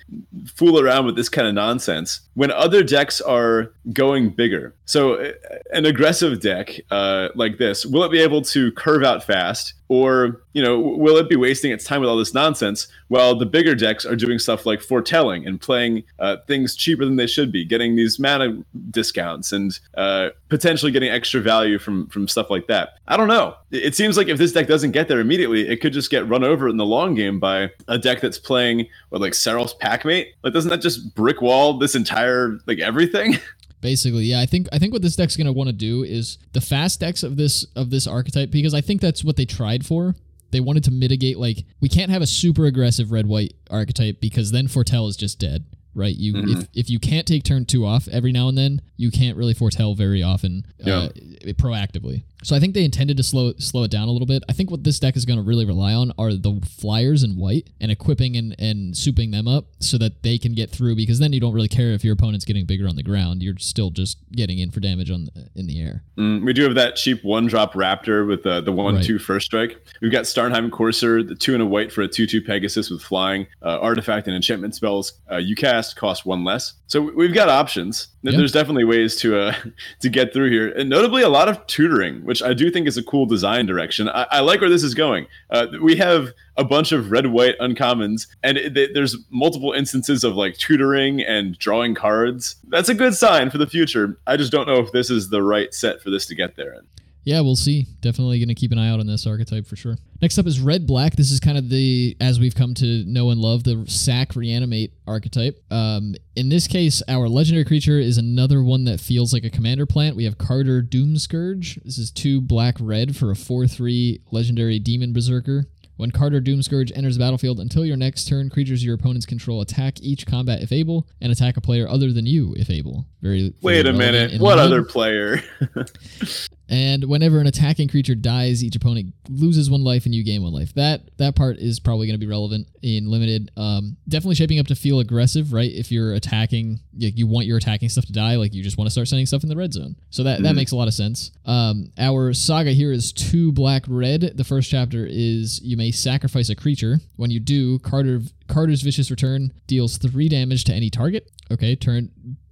[0.45, 4.73] fool around with this kind of nonsense when other decks are going bigger?
[4.85, 5.33] So
[5.71, 9.73] an aggressive deck uh, like this, will it be able to curve out fast?
[9.89, 13.45] Or, you know, will it be wasting its time with all this nonsense while the
[13.45, 17.51] bigger decks are doing stuff like foretelling and playing uh, things cheaper than they should
[17.51, 18.57] be, getting these mana
[18.89, 22.97] discounts and uh, potentially getting extra value from from stuff like that?
[23.07, 23.53] I don't know.
[23.69, 26.43] It seems like if this deck doesn't get there immediately, it could just get run
[26.43, 30.29] over in the long game by a deck that's playing what like Sarulf's Packmate.
[30.41, 33.37] Like, doesn't that just brick wall this entire like everything?
[33.81, 34.39] Basically, yeah.
[34.39, 37.21] I think I think what this deck's gonna want to do is the fast decks
[37.21, 40.15] of this of this archetype because I think that's what they tried for.
[40.53, 44.51] They wanted to mitigate like we can't have a super aggressive red white archetype because
[44.51, 46.15] then Foretell is just dead right?
[46.15, 46.61] You mm-hmm.
[46.61, 49.53] if if you can't take turn two off every now and then, you can't really
[49.53, 51.53] foretell very often uh, yeah.
[51.53, 52.23] proactively.
[52.43, 54.43] So I think they intended to slow slow it down a little bit.
[54.49, 57.37] I think what this deck is going to really rely on are the flyers in
[57.37, 61.19] white and equipping and and souping them up so that they can get through because
[61.19, 63.41] then you don't really care if your opponent's getting bigger on the ground.
[63.41, 66.03] You're still just getting in for damage on in the air.
[66.17, 69.03] Mm, we do have that cheap one drop Raptor with the the one right.
[69.03, 69.83] two first strike.
[70.01, 73.01] We've got Starnheim Courser, the two and a white for a two two Pegasus with
[73.01, 75.13] flying, uh, artifact and enchantment spells.
[75.31, 76.73] Uh, you cast cost one less.
[76.87, 78.09] So we've got options.
[78.21, 78.35] Yep.
[78.35, 79.55] There's definitely ways to uh,
[80.01, 82.97] to get through here, and notably a lot of tutoring, which I do think is
[82.97, 84.09] a cool design direction.
[84.09, 85.27] I, I like where this is going.
[85.51, 90.33] Uh, we have a bunch of red white uncommons, and it, there's multiple instances of
[90.35, 92.55] like tutoring and drawing cards.
[92.69, 94.17] That's a good sign for the future.
[94.25, 96.73] I just don't know if this is the right set for this to get there
[96.73, 96.81] in.
[97.23, 97.87] Yeah, we'll see.
[98.01, 99.97] Definitely going to keep an eye out on this archetype for sure.
[100.21, 101.15] Next up is Red Black.
[101.15, 104.93] This is kind of the, as we've come to know and love, the sack reanimate
[105.07, 105.63] archetype.
[105.71, 109.85] Um, in this case, our legendary creature is another one that feels like a commander
[109.85, 110.15] plant.
[110.15, 111.81] We have Kardur Doomscourge.
[111.83, 115.65] This is two black red for a 4 3 legendary demon berserker.
[115.95, 120.01] When Kardur Doomscourge enters the battlefield, until your next turn, creatures your opponents control attack
[120.01, 123.05] each combat if able, and attack a player other than you if able.
[123.21, 123.53] Very.
[123.61, 124.41] Wait a minute.
[124.41, 125.41] What other player?
[126.69, 130.53] And whenever an attacking creature dies, each opponent loses one life and you gain one
[130.53, 130.73] life.
[130.75, 133.51] That that part is probably going to be relevant in limited.
[133.57, 135.71] Um, definitely shaping up to feel aggressive, right?
[135.71, 138.87] If you're attacking, like you want your attacking stuff to die, like you just want
[138.87, 139.95] to start sending stuff in the red zone.
[140.09, 140.55] So that that Mhm.
[140.55, 141.31] makes a lot of sense.
[141.45, 144.33] Um, our saga here is two black red.
[144.35, 147.01] The first chapter is you may sacrifice a creature.
[147.17, 151.29] When you do, Kardur Kardur's vicious return deals three damage to any target.
[151.51, 152.09] Okay, turn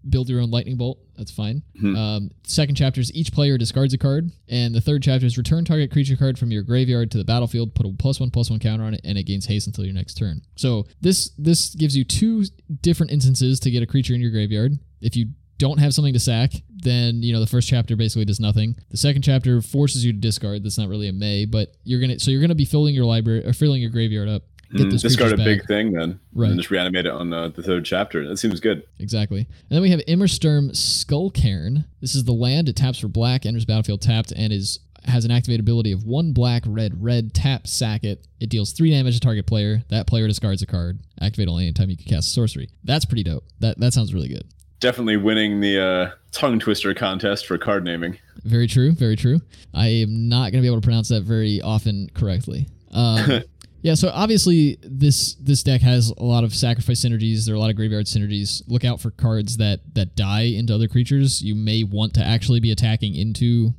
[0.09, 0.97] build your own lightning bolt.
[1.21, 1.61] That's fine.
[1.79, 1.95] Hmm.
[1.95, 5.63] Um, second chapter is each player discards a card, and the third chapter is return
[5.63, 7.75] target creature card from your graveyard to the battlefield.
[7.75, 9.93] Put a plus one plus one counter on it, and it gains haste until your
[9.93, 10.41] next turn.
[10.55, 12.45] So this this gives you two
[12.81, 14.79] different instances to get a creature in your graveyard.
[14.99, 15.27] If you
[15.59, 18.75] don't have something to sack, then you know the first chapter basically does nothing.
[18.89, 20.63] The second chapter forces you to discard.
[20.63, 23.45] That's not really a may, but you're gonna so you're gonna be filling your library
[23.45, 24.41] or filling your graveyard up.
[24.73, 26.49] Get Mm, those discard a creatures big thing then, Right.
[26.49, 28.27] and just reanimate it on uh, the third chapter.
[28.27, 28.83] That seems good.
[28.99, 29.39] Exactly.
[29.39, 31.85] And then we have Immersturm Skullcairn.
[31.99, 32.69] This is the land.
[32.69, 36.31] It taps for black, enters battlefield tapped, and is has an activate ability of one
[36.31, 38.27] black, red, red, tap, sack it.
[38.39, 39.81] It deals three damage to target player.
[39.89, 40.99] That player discards a card.
[41.19, 42.69] Activate only anytime you can cast a sorcery.
[42.83, 43.43] That's pretty dope.
[43.59, 44.43] That that sounds really good.
[44.79, 48.17] Definitely winning the uh, tongue twister contest for card naming.
[48.43, 48.91] Very true.
[48.93, 49.41] Very true.
[49.73, 52.67] I am not going to be able to pronounce that very often correctly.
[52.93, 53.41] Um,
[53.81, 53.95] yeah.
[53.95, 57.45] So obviously, this this deck has a lot of sacrifice synergies.
[57.45, 58.61] There are a lot of graveyard synergies.
[58.67, 61.41] Look out for cards that that die into other creatures.
[61.41, 63.73] You may want to actually be attacking into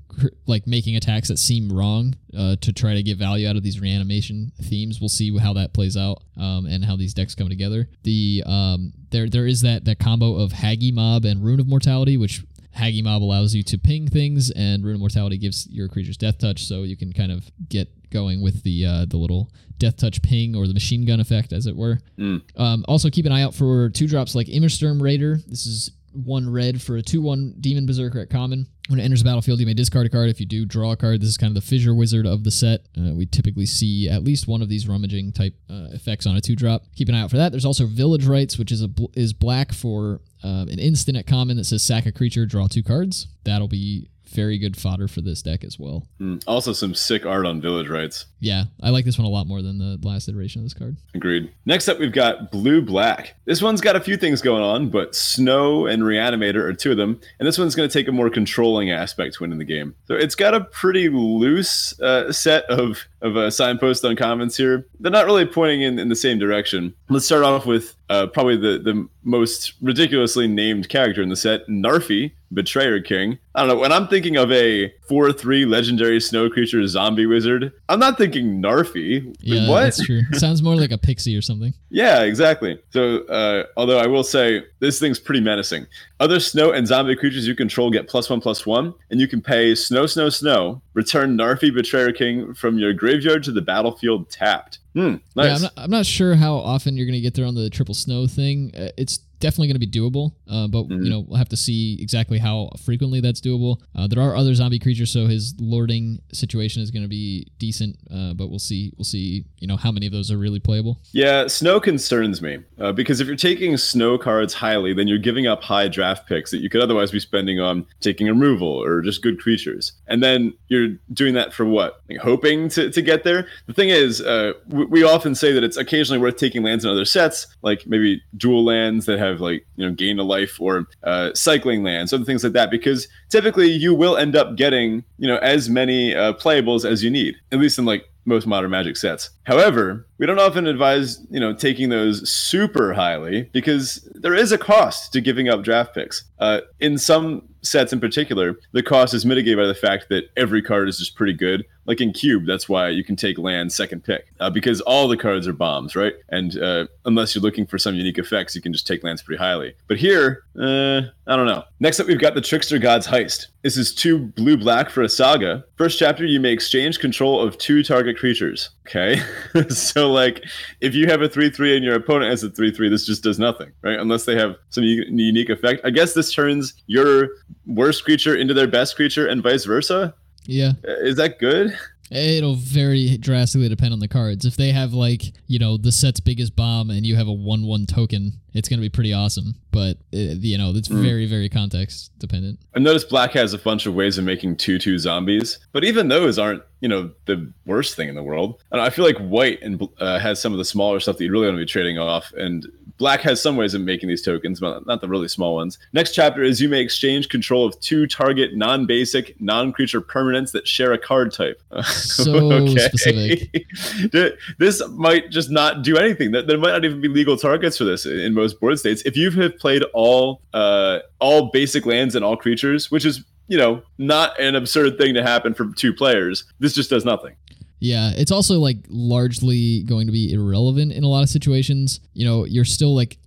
[0.46, 3.80] like making attacks that seem wrong uh, to try to get value out of these
[3.80, 5.00] reanimation themes.
[5.00, 7.88] We'll see how that plays out um, and how these decks come together.
[8.02, 12.16] The um, there there is that that combo of Hagi Mob and Rune of Mortality,
[12.16, 12.42] which
[12.72, 16.64] Hagi Mob allows you to ping things, and Rune Mortality gives your creatures Death Touch,
[16.64, 20.54] so you can kind of get going with the uh, the little Death Touch ping
[20.56, 21.98] or the machine gun effect, as it were.
[22.18, 22.42] Mm.
[22.56, 25.38] Um, also, keep an eye out for two drops like Immersturm Raider.
[25.46, 28.66] This is one red for a 2 1 Demon Berserker at common.
[28.88, 30.28] When it enters the battlefield, you may discard a card.
[30.28, 31.20] If you do, draw a card.
[31.20, 32.86] This is kind of the Fissure Wizard of the set.
[32.98, 36.40] Uh, we typically see at least one of these rummaging type uh, effects on a
[36.40, 36.82] two drop.
[36.96, 37.52] Keep an eye out for that.
[37.52, 41.26] There's also Village Rites, which is a bl- is black for uh, an instant at
[41.26, 43.28] common that says sack a creature, draw two cards.
[43.44, 46.06] That'll be very good fodder for this deck as well.
[46.20, 46.42] Mm.
[46.46, 48.26] Also, some sick art on Village Rites.
[48.40, 50.96] Yeah, I like this one a lot more than the last iteration of this card.
[51.14, 51.52] Agreed.
[51.64, 53.36] Next up, we've got Blue Black.
[53.44, 56.96] This one's got a few things going on, but Snow and Reanimator are two of
[56.96, 57.20] them.
[57.38, 59.94] And this one's going to take a more controlling aspect to win in the game.
[60.06, 64.86] So it's got a pretty loose uh, set of, of uh, signposts on comments here.
[65.00, 66.94] They're not really pointing in, in the same direction.
[67.08, 71.66] Let's start off with uh, probably the, the most ridiculously named character in the set,
[71.68, 73.38] Narfi, Betrayer King.
[73.54, 73.76] I don't know.
[73.76, 78.60] When I'm thinking of a 4 3 legendary snow creature zombie wizard, I'm not thinking
[78.62, 79.34] Narfi.
[79.40, 79.84] Yeah, what?
[79.84, 80.22] that's true.
[80.32, 81.74] Sounds more like a pixie or something.
[81.94, 82.80] Yeah, exactly.
[82.88, 85.86] So, uh, although I will say this thing's pretty menacing.
[86.20, 89.42] Other snow and zombie creatures you control get plus one plus one, and you can
[89.42, 90.80] pay snow, snow, snow.
[90.94, 94.78] Return Narfi Betrayer King from your graveyard to the battlefield tapped.
[94.94, 95.46] Hmm, nice.
[95.46, 97.70] Yeah, I'm not, I'm not sure how often you're going to get there on the
[97.70, 98.72] triple snow thing.
[98.76, 101.04] Uh, it's definitely going to be doable, uh, but Mhm.
[101.04, 103.78] you know we'll have to see exactly how frequently that's doable.
[103.94, 107.96] Uh, there are other zombie creatures, so his lording situation is going to be decent,
[108.10, 108.92] uh, but we'll see.
[108.96, 109.44] We'll see.
[109.58, 110.98] You know how many of those are really playable.
[111.12, 115.46] Yeah, snow concerns me uh, because if you're taking snow cards highly, then you're giving
[115.46, 119.22] up high draft picks that you could otherwise be spending on taking removal or just
[119.22, 119.92] good creatures.
[120.06, 122.00] And then you're doing that for what?
[122.08, 123.46] Like hoping to, to get there?
[123.66, 126.90] The thing is, uh, we, we often say that it's occasionally worth taking lands in
[126.90, 130.86] other sets, like maybe dual lands that have like, you know, gain a life or
[131.04, 135.28] uh, cycling lands, other things like that, because typically you will end up getting, you
[135.28, 138.96] know, as many uh, playables as you need, at least in like most modern magic
[138.96, 139.30] sets.
[139.44, 144.58] However, we don't often advise, you know, taking those super highly because there is a
[144.58, 146.24] cost to giving up draft picks.
[146.38, 150.62] Uh, in some sets in particular, the cost is mitigated by the fact that every
[150.62, 151.64] card is just pretty good.
[151.86, 155.16] Like in Cube, that's why you can take land second pick uh, because all the
[155.16, 156.14] cards are bombs, right?
[156.28, 159.38] And uh, unless you're looking for some unique effects, you can just take lands pretty
[159.38, 159.74] highly.
[159.88, 161.64] But here, uh, I don't know.
[161.80, 163.46] Next up, we've got the Trickster God's Heist.
[163.62, 165.64] This is two blue black for a saga.
[165.76, 168.70] First chapter, you may exchange control of two target creatures.
[168.88, 169.20] Okay.
[169.68, 170.44] so, like,
[170.80, 173.22] if you have a 3 3 and your opponent has a 3 3, this just
[173.22, 173.98] does nothing, right?
[173.98, 175.80] Unless they have some u- unique effect.
[175.84, 177.28] I guess this turns your
[177.66, 180.14] worst creature into their best creature and vice versa.
[180.46, 181.76] Yeah, Uh, Is that good?
[182.10, 184.44] It'll very drastically depend on the cards.
[184.44, 187.86] If they have like you know the set's biggest bomb and you have a one-one
[187.86, 189.54] token, it's gonna be pretty awesome.
[189.70, 191.00] But uh, you know it's Mm.
[191.02, 192.58] very very context dependent.
[192.74, 196.08] I've noticed Black has a bunch of ways of making two two zombies, but even
[196.08, 198.60] those aren't you know the worst thing in the world.
[198.72, 201.32] And I feel like White and uh, has some of the smaller stuff that you
[201.32, 202.66] really want to be trading off, and
[203.02, 205.76] Black has some ways of making these tokens, but not the really small ones.
[205.92, 210.92] Next chapter is you may exchange control of two target non-basic, non-creature permanents that share
[210.92, 211.60] a card type.
[211.82, 213.66] So specific.
[214.58, 216.30] this might just not do anything.
[216.30, 219.02] There there might not even be legal targets for this in most board states.
[219.04, 223.58] If you have played all uh, all basic lands and all creatures, which is you
[223.58, 227.34] know not an absurd thing to happen for two players, this just does nothing.
[227.82, 231.98] Yeah, it's also like largely going to be irrelevant in a lot of situations.
[232.14, 233.18] You know, you're still like,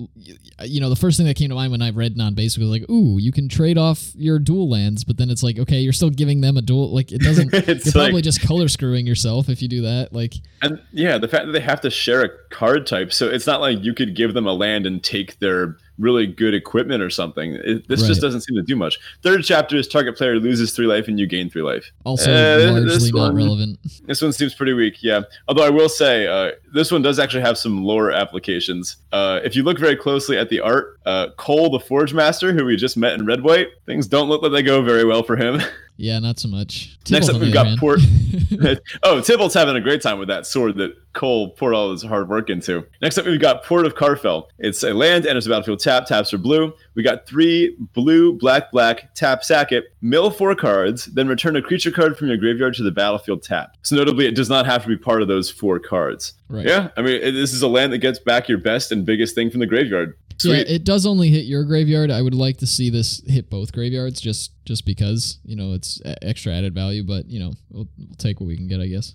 [0.63, 2.89] you know, the first thing that came to mind when I read non-basic was like,
[2.89, 6.09] ooh, you can trade off your dual lands, but then it's like, okay, you're still
[6.09, 6.95] giving them a dual.
[6.95, 7.53] Like, it doesn't.
[7.67, 10.13] It's you're probably just color screwing yourself if you do that.
[10.13, 13.45] Like, And yeah, the fact that they have to share a card type, so it's
[13.45, 17.09] not like you could give them a land and take their really good equipment or
[17.09, 17.53] something.
[17.53, 18.07] It, this Right.
[18.07, 18.99] just doesn't seem to do much.
[19.21, 21.91] Third chapter is target player loses three life and you gain three life.
[22.03, 23.79] also Uh, largely not one- relevant.
[24.05, 25.21] This one seems pretty weak, yeah.
[25.47, 28.97] Although I will say, uh, this one does actually have some lore applications.
[29.13, 32.75] Uh, if you look very closely at the art, uh, Koll, the Forgemaster, who we
[32.75, 35.61] just met in Red White, things don't look like they go very well for him.
[35.97, 36.97] Yeah, not so much.
[37.09, 37.99] Next up, we've got hand- Port.
[39.03, 42.27] oh, Tibalt's having a great time with that sword that Koll poured all his hard
[42.27, 42.85] work into.
[43.01, 44.47] Next up, we've got Port of Karfell.
[44.59, 46.73] It's a land, enters the battlefield tap, taps are blue.
[46.95, 51.61] We got three blue, black, black, tap, sack it, mill four cards, then return a
[51.61, 53.77] creature card from your graveyard to the battlefield tap.
[53.83, 56.33] So notably, it does not have to be part of those four cards.
[56.49, 56.65] right.
[56.65, 59.33] Yeah, I mean, it, this is a land that gets back your best and biggest
[59.33, 60.17] thing from the graveyard.
[60.43, 62.11] Yeah, it does only hit your graveyard.
[62.11, 66.01] I would like to see this hit both graveyards, just just because you know it's
[66.21, 67.03] extra added value.
[67.03, 69.13] But you know, we'll, we'll take what we can get, I guess.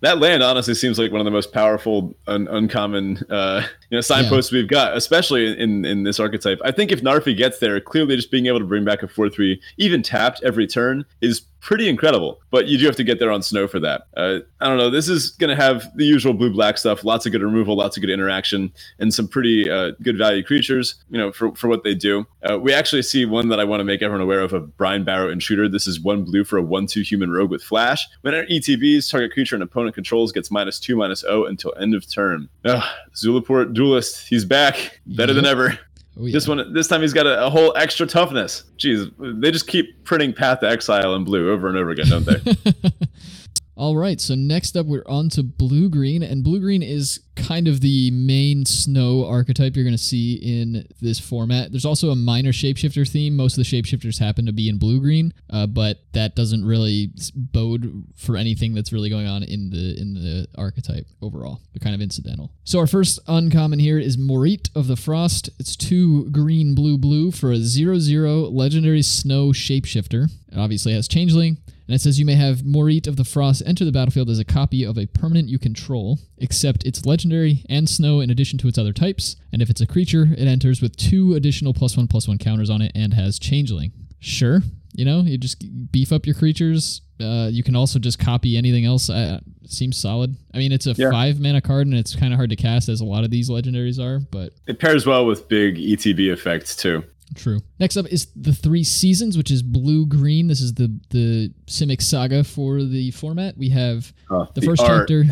[0.00, 4.00] that land honestly seems like one of the most powerful un- uncommon uh, you know
[4.00, 8.16] signposts we've got especially in in this archetype i think if narfi gets there clearly
[8.16, 12.40] just being able to bring back a 4-3 even tapped every turn is pretty incredible
[12.50, 14.02] but you do have to get there on snow for that.
[14.16, 17.26] Uh, i don't know this is going to have the usual blue black stuff lots
[17.26, 21.18] of good removal lots of good interaction and some pretty uh, good value creatures you
[21.18, 22.26] know for, for what they do.
[22.48, 25.32] Uh, we actually see one that i want to make everyone aware of of Brinebarrow
[25.32, 25.68] Intruder.
[25.68, 28.06] This is one blue for a 1-2 human rogue with flash.
[28.22, 31.94] When it etbs target creature and opponent controls gets minus 2 minus 0 until end
[31.94, 32.48] of turn.
[32.64, 35.78] Ugh, zulaport duelist he's back better than ever
[36.20, 36.32] Oh, yeah.
[36.32, 40.02] this one this time he's got a, a whole extra toughness jeez they just keep
[40.04, 42.72] printing path to exile in blue over and over again don't they
[43.78, 47.68] All right, so next up we're on to blue green, and blue green is kind
[47.68, 51.70] of the main snow archetype you're going to see in this format.
[51.70, 53.36] There's also a minor shapeshifter theme.
[53.36, 57.12] Most of the shapeshifters happen to be in blue green, uh, but that doesn't really
[57.36, 61.60] bode for anything that's really going on in the in the archetype overall.
[61.72, 62.50] They're kind of incidental.
[62.64, 65.50] So our first uncommon here is Moritte of the Frost.
[65.60, 70.24] It's two green, blue, blue for a zero zero legendary snow shapeshifter.
[70.50, 71.58] It obviously has changeling.
[71.88, 74.44] And it says you may have Moritte of the Frost enter the battlefield as a
[74.44, 78.76] copy of a permanent you control, except it's legendary and snow in addition to its
[78.76, 79.36] other types.
[79.54, 82.68] And if it's a creature, it enters with two additional plus one plus one counters
[82.68, 83.92] on it and has changeling.
[84.20, 84.60] Sure,
[84.92, 87.00] you know, you just beef up your creatures.
[87.20, 89.08] Uh, you can also just copy anything else.
[89.08, 90.36] Uh, seems solid.
[90.54, 91.10] I mean, it's a Yeah.
[91.10, 93.48] five mana card and it's kind of hard to cast, as a lot of these
[93.48, 97.02] legendaries are, but it pairs well with big etb effects too
[97.34, 97.60] True.
[97.78, 100.48] Next up is the three seasons, which is blue green.
[100.48, 103.56] This is the the Simic saga for the format.
[103.56, 105.24] We have Uh, the, first art, chapter.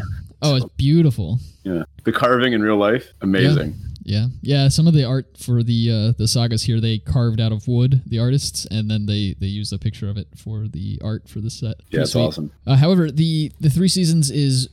[0.42, 1.38] Oh, it's beautiful.
[1.64, 3.74] yeah the carving in real life amazing
[4.04, 4.68] Yeah, yeah.
[4.68, 8.02] Some of the art for the uh, the sagas here they carved out of wood,
[8.06, 11.40] the artists, and then they they used a picture of it for the art for
[11.40, 11.76] the set.
[11.90, 14.68] yeah it's awesome Uh, however, the the three seasons is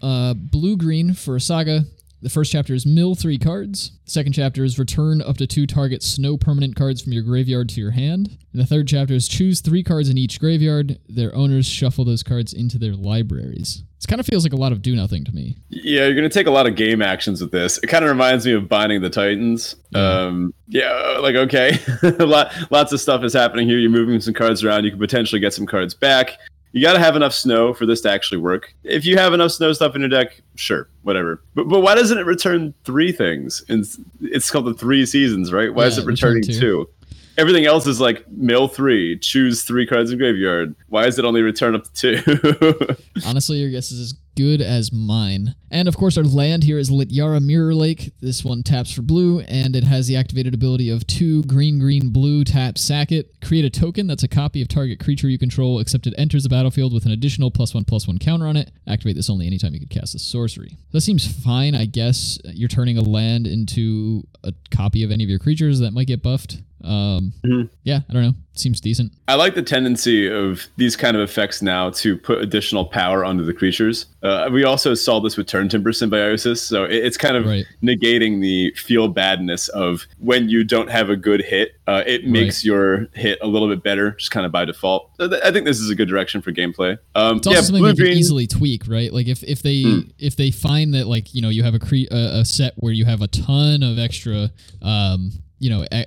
[0.00, 1.84] uh, blue green for a saga.
[2.20, 3.92] The first chapter is mill three cards.
[4.04, 7.68] The second chapter is return up to two target snow permanent cards from your graveyard
[7.70, 8.38] to your hand.
[8.52, 10.98] And the third chapter is choose three cards in each graveyard.
[11.08, 13.84] Their owners shuffle those cards into their libraries.
[13.98, 15.58] This kind of feels like a lot of do nothing to me.
[15.68, 17.78] Yeah, you're gonna take a lot of game actions with this.
[17.78, 19.76] It kind of reminds me of Binding the Titans.
[19.94, 23.78] Um, yeah, like okay, a lot, lots of stuff is happening here.
[23.78, 24.84] You're moving some cards around.
[24.84, 26.38] You can potentially get some cards back.
[26.72, 28.74] You got to have enough snow for this to actually work.
[28.84, 31.42] If you have enough snow stuff in your deck, sure, whatever.
[31.54, 33.64] But but why doesn't it return three things?
[33.68, 33.86] And
[34.20, 35.72] it's called the three seasons, right?
[35.72, 36.60] Why is it returning two.
[36.60, 36.90] two?
[37.38, 40.74] Everything else is like mill three, choose three cards in graveyard.
[40.88, 42.96] Why is it only return up to two?
[43.26, 45.56] Honestly, your guess is as good as mine.
[45.70, 48.12] And of course, our land here is Littjara Mirror Lake.
[48.20, 52.10] This one taps for blue, and it has the activated ability of two green, green,
[52.10, 53.34] blue, tap, sack it.
[53.44, 56.48] Create a token that's a copy of target creature you control, except it enters the
[56.48, 58.70] battlefield with an additional plus one, plus one counter on it.
[58.86, 60.78] Activate this only anytime you could cast a sorcery.
[60.92, 62.38] That seems fine, I guess.
[62.44, 66.22] You're turning a land into a copy of any of your creatures that might get
[66.22, 66.62] buffed.
[66.84, 67.62] Um, mm-hmm.
[67.82, 68.34] Yeah, I don't know.
[68.54, 69.12] Seems decent.
[69.28, 73.44] I like the tendency of these kind of effects now to put additional power onto
[73.44, 74.06] the creatures.
[74.22, 77.64] Uh, we also saw this with Turntimber Symbiosis, so it's kind of right.
[77.84, 81.76] negating the feel badness of when you don't have a good hit.
[81.86, 82.64] Uh, it makes right.
[82.64, 85.10] your hit a little bit better, just kind of by default.
[85.18, 86.98] So th- I think this is a good direction for gameplay.
[87.14, 89.12] Um, it's also yeah, something you can easily tweak, right?
[89.12, 90.00] Like if, if they hmm.
[90.18, 92.92] if they find that like you know you have a, cre- a, a set where
[92.92, 94.50] you have a ton of extra
[94.82, 96.06] um, you know a,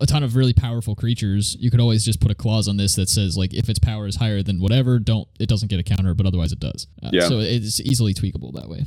[0.00, 2.94] a, ton of really powerful creatures you could always just put a clause on this
[2.94, 5.82] that says like if its power is higher than whatever don't it doesn't get a
[5.82, 6.86] counter but otherwise it does.
[7.02, 7.28] Uh, yeah.
[7.28, 8.84] so it's easily tweakable that way.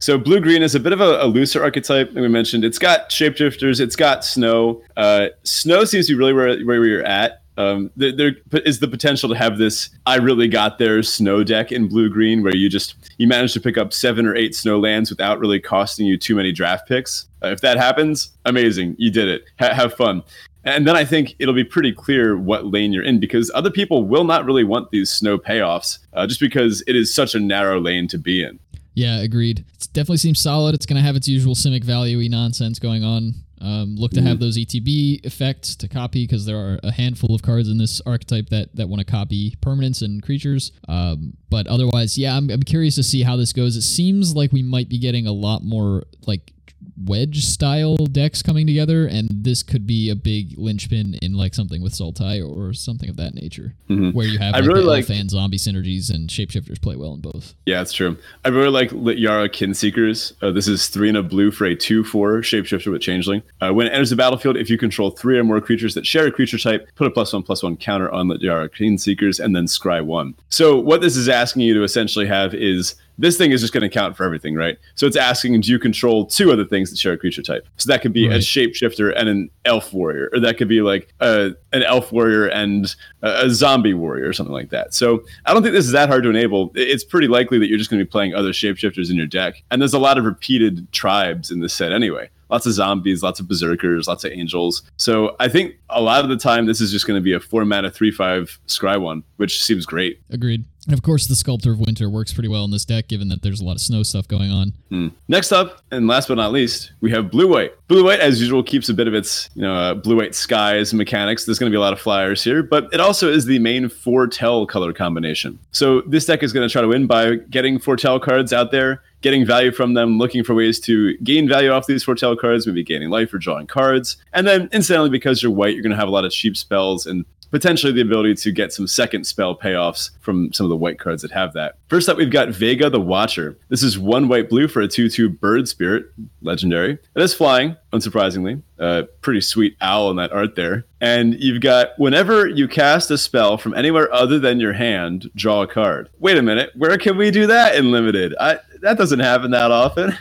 [0.00, 2.64] So blue green is a bit of a, a looser archetype like we mentioned.
[2.64, 4.82] It's got shapeshifters it's got snow.
[4.96, 8.88] Uh, snow seems to be really where, where we're at um, there, there is the
[8.88, 12.68] potential to have this I really got there snow deck in blue green where you
[12.68, 16.16] just you manage to pick up seven or eight snow lands without really costing you
[16.16, 17.28] too many draft picks.
[17.42, 19.44] Uh, if that happens, amazing, you did it.
[19.60, 20.22] Ha- have fun.
[20.64, 24.04] And then I think it'll be pretty clear what lane you're in because other people
[24.04, 27.78] will not really want these snow payoffs uh, just because it is such a narrow
[27.80, 28.58] lane to be in.
[28.94, 29.64] Yeah, agreed.
[29.74, 30.74] It definitely seems solid.
[30.74, 33.34] It's going to have its usual Simic value nonsense going on.
[33.64, 34.44] Um, look to have mm-hmm.
[34.44, 38.50] those ETB effects to copy because there are a handful of cards in this archetype
[38.50, 40.72] that that want to copy permanents and creatures.
[40.86, 43.76] Um, but otherwise, yeah, I'm, I'm curious to see how this goes.
[43.76, 46.52] It seems like we might be getting a lot more like
[46.96, 51.82] wedge style decks coming together, and this could be a big linchpin in like something
[51.82, 54.10] with Sultai or something of that nature, mm-hmm.
[54.10, 57.20] where you have like, I really like fan zombie synergies and shapeshifters play well in
[57.20, 57.54] both.
[57.66, 58.16] Yeah, it's true.
[58.44, 60.34] I really like Littjara Kinseekers.
[60.42, 63.42] Uh, this is three in a blue for a two four shapeshifter with changeling.
[63.60, 66.26] Uh, when it enters the battlefield, if you control three or more creatures that share
[66.26, 69.66] a creature type, put a plus one plus one counter on Littjara Kinseekers and then
[69.66, 70.34] scry one.
[70.48, 73.82] So what this is asking you to essentially have is this thing is just going
[73.82, 74.78] to count for everything, right?
[74.94, 77.66] So it's asking, do you control two other things that share a creature type?
[77.76, 78.36] So that could be right.
[78.36, 82.46] a shapeshifter and an elf warrior, or that could be like a, an elf warrior
[82.46, 84.94] and a, a, zombie warrior, or something like that.
[84.94, 86.72] So I don't think this is that hard to enable.
[86.74, 89.62] It's pretty likely that you're just going to be playing other shapeshifters in your deck,
[89.70, 93.40] and there's a lot of repeated tribes in this set anyway lots of zombies, lots
[93.40, 94.82] of berserkers, lots of angels.
[94.96, 97.40] So I think a lot of the time this is just going to be a
[97.40, 100.20] four mana three five scry one, which seems great.
[100.30, 100.64] Agreed.
[100.86, 103.42] And of course, the Sculptor of Winter works pretty well in this deck, given that
[103.42, 104.72] there's a lot of snow stuff going on.
[104.90, 105.08] Hmm.
[105.28, 107.72] Next up, and last but not least, we have Blue White.
[107.88, 110.92] Blue White, as usual, keeps a bit of its you know uh, Blue White skies
[110.92, 111.44] mechanics.
[111.44, 113.88] There's going to be a lot of flyers here, but it also is the main
[113.88, 115.58] foretell color combination.
[115.70, 119.02] So this deck is going to try to win by getting foretell cards out there
[119.24, 122.84] getting value from them, looking for ways to gain value off these foretell cards, maybe
[122.84, 124.18] gaining life or drawing cards.
[124.34, 127.06] And then, incidentally, because you're white, you're going to have a lot of cheap spells
[127.06, 127.24] and
[127.54, 131.22] potentially the ability to get some second spell payoffs from some of the white cards
[131.22, 131.78] that have that.
[131.88, 133.56] First up, we've got Vega the Watcher.
[133.68, 136.06] This is one white blue for a 2 2 bird spirit,
[136.42, 136.98] legendary.
[137.14, 138.60] It is flying, unsurprisingly.
[138.76, 140.84] Uh, pretty sweet owl in that art there.
[141.00, 145.62] And you've got whenever you cast a spell from anywhere other than your hand, draw
[145.62, 146.08] a card.
[146.18, 148.34] Wait a minute, where can we do that in limited?
[148.40, 150.18] I, that doesn't happen that often.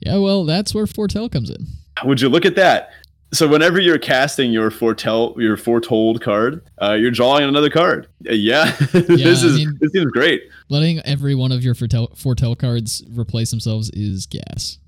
[0.00, 1.66] Yeah, well, that's where Foretell comes in.
[2.04, 2.90] Would you look at that?
[3.34, 8.06] So whenever you're casting your foretell your foretold card, uh, you're drawing another card.
[8.28, 10.42] Uh, yeah, yeah this is mean, this seems great.
[10.68, 14.78] Letting every one of your foretell, foretell cards replace themselves is gas.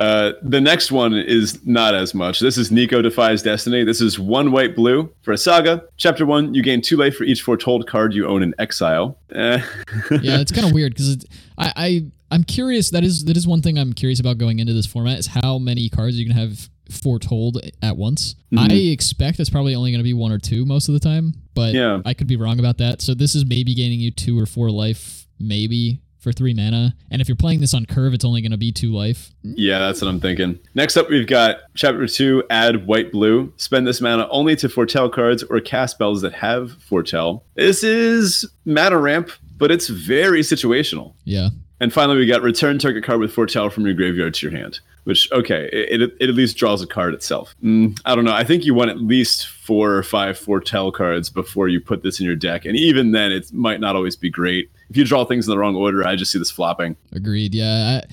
[0.00, 2.40] Uh, the next one is not as much.
[2.40, 3.84] This is Niko Defies Destiny.
[3.84, 5.84] This is one white blue for a saga.
[5.96, 9.18] Chapter one, you gain two life for each foretold card you own in exile.
[9.32, 9.60] Eh.
[10.20, 11.24] yeah, it's kind of weird because
[11.56, 12.90] I, I I'm curious.
[12.90, 15.58] That is that is one thing I'm curious about going into this format is how
[15.58, 18.34] many cards you can have foretold at once.
[18.52, 18.72] Mm-hmm.
[18.72, 21.34] I expect it's probably only going to be one or two most of the time,
[21.54, 22.00] but yeah.
[22.04, 23.02] I could be wrong about that.
[23.02, 26.94] So this is maybe gaining you two or four life, maybe for three mana.
[27.10, 29.30] And if you're playing this on curve, it's only going to be two life.
[29.42, 30.58] Yeah, that's what I'm thinking.
[30.74, 33.52] Next up, we've got chapter two add white blue.
[33.56, 37.44] Spend this mana only to foretell cards or cast spells that have foretell.
[37.54, 41.14] This is mana ramp, but it's very situational.
[41.24, 41.50] Yeah.
[41.80, 44.80] And finally, we got return target card with foretell from your graveyard to your hand
[45.04, 47.54] which okay, it, it, it, at least draws a card itself.
[47.62, 48.32] Mm, I don't know.
[48.32, 52.20] I think you want at least four or five foretell cards before you put this
[52.20, 54.70] in your deck, and even then, it might not always be great.
[54.90, 56.96] If you draw things in the wrong order, I just see this flopping.
[57.12, 57.54] Agreed.
[57.54, 58.00] Yeah.
[58.02, 58.12] I,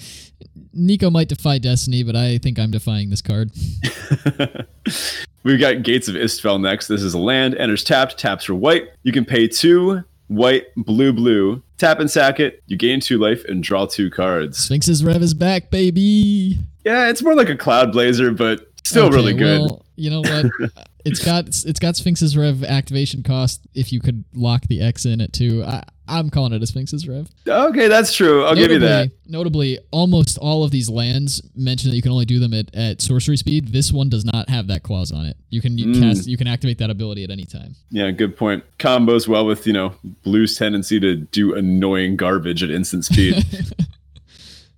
[0.76, 3.52] Niko might defy destiny, but I think I'm defying this card.
[5.44, 6.88] We've got Gates of Istfell next.
[6.88, 8.90] This is a land, enters tapped, taps for white.
[9.04, 11.62] You can pay two white, blue, blue.
[11.78, 12.64] Tap and sack it.
[12.68, 14.58] You gain two life and draw two cards.
[14.58, 16.58] Sphinx's Rev is back, baby.
[16.86, 19.62] Yeah, it's more like a Cloud Blazer, but still Okay, really good.
[19.62, 20.46] Well, you know what?
[21.06, 23.62] it's got it's got Sphinx's Rev activation cost.
[23.74, 27.08] If you could lock the X in at two, I, I'm calling it a Sphinx's
[27.08, 27.28] Rev.
[27.48, 28.44] okay, that's true.
[28.46, 29.12] I'll give you that.
[29.28, 33.02] Notably, almost all of these lands mention that you can only do them at, at
[33.02, 33.70] sorcery speed.
[33.70, 35.38] This one does not have that clause on it.
[35.50, 36.02] You can you Mm.
[36.02, 37.76] cast you can activate that ability at any time.
[37.90, 38.64] Yeah, good point.
[38.78, 43.44] Combos well with, you know, blue's tendency to do annoying garbage at instant speed.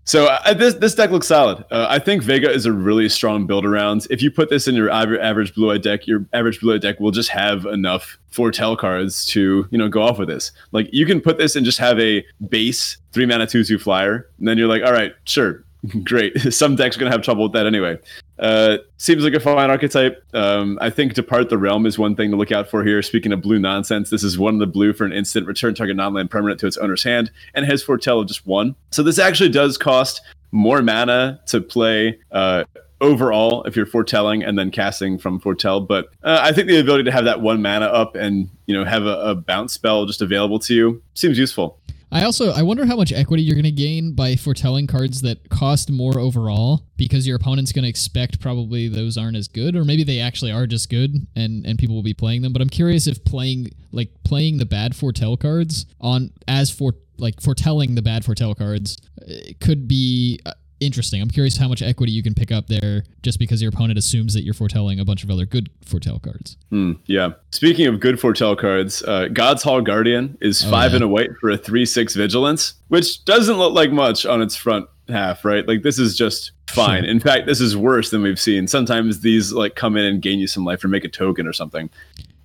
[0.07, 1.65] So uh, this this deck looks solid.
[1.69, 4.07] Uh, I think Vega is a really strong build around.
[4.09, 7.01] If you put this in your average blue eye deck, your average blue eye deck
[7.01, 10.53] will just have enough foretell cards to you know go off with this.
[10.71, 14.29] Like you can put this and just have a base three mana two two flyer,
[14.39, 15.65] and then you're like, all right, sure,
[16.05, 16.37] great.
[16.53, 17.99] Some decks are gonna have trouble with that anyway.
[18.39, 20.23] Uh, seems like a fine archetype.
[20.33, 23.01] Um, I think Depart the Realm is one thing to look out for here.
[23.01, 25.95] Speaking of blue nonsense, this is one of the blue for an instant return target
[25.95, 28.75] non-land permanent to its owner's hand and has foretell of just one.
[28.91, 32.63] So this actually does cost more mana to play uh,
[33.01, 35.81] overall if you're foretelling and then casting from foretell.
[35.81, 38.85] But uh, I think the ability to have that one mana up and you know
[38.85, 41.79] have a, a bounce spell just available to you seems useful.
[42.11, 45.49] I also I wonder how much equity you're going to gain by foretelling cards that
[45.49, 49.83] cost more overall because your opponent's going to expect probably those aren't as good or
[49.83, 52.53] maybe they actually are just good and and people will be playing them.
[52.53, 57.41] But I'm curious if playing like playing the bad foretell cards on as for like
[57.41, 61.21] foretelling the bad foretell cards uh, could be uh, interesting.
[61.21, 64.33] I'm curious how much equity you can pick up there just because your opponent assumes
[64.33, 66.57] that you're foretelling a bunch of other good foretell cards.
[66.69, 67.31] Hmm, yeah.
[67.51, 70.95] Speaking of good foretell cards, uh, God's Hall Guardian is Oh, five yeah.
[70.97, 74.55] and a white for a three six vigilance, which doesn't look like much on its
[74.55, 75.67] front half, right?
[75.67, 77.03] Like this is just fine.
[77.03, 77.11] Sure.
[77.11, 78.67] In fact, this is worse than we've seen.
[78.67, 81.53] Sometimes these like come in and gain you some life or make a token or
[81.53, 81.89] something.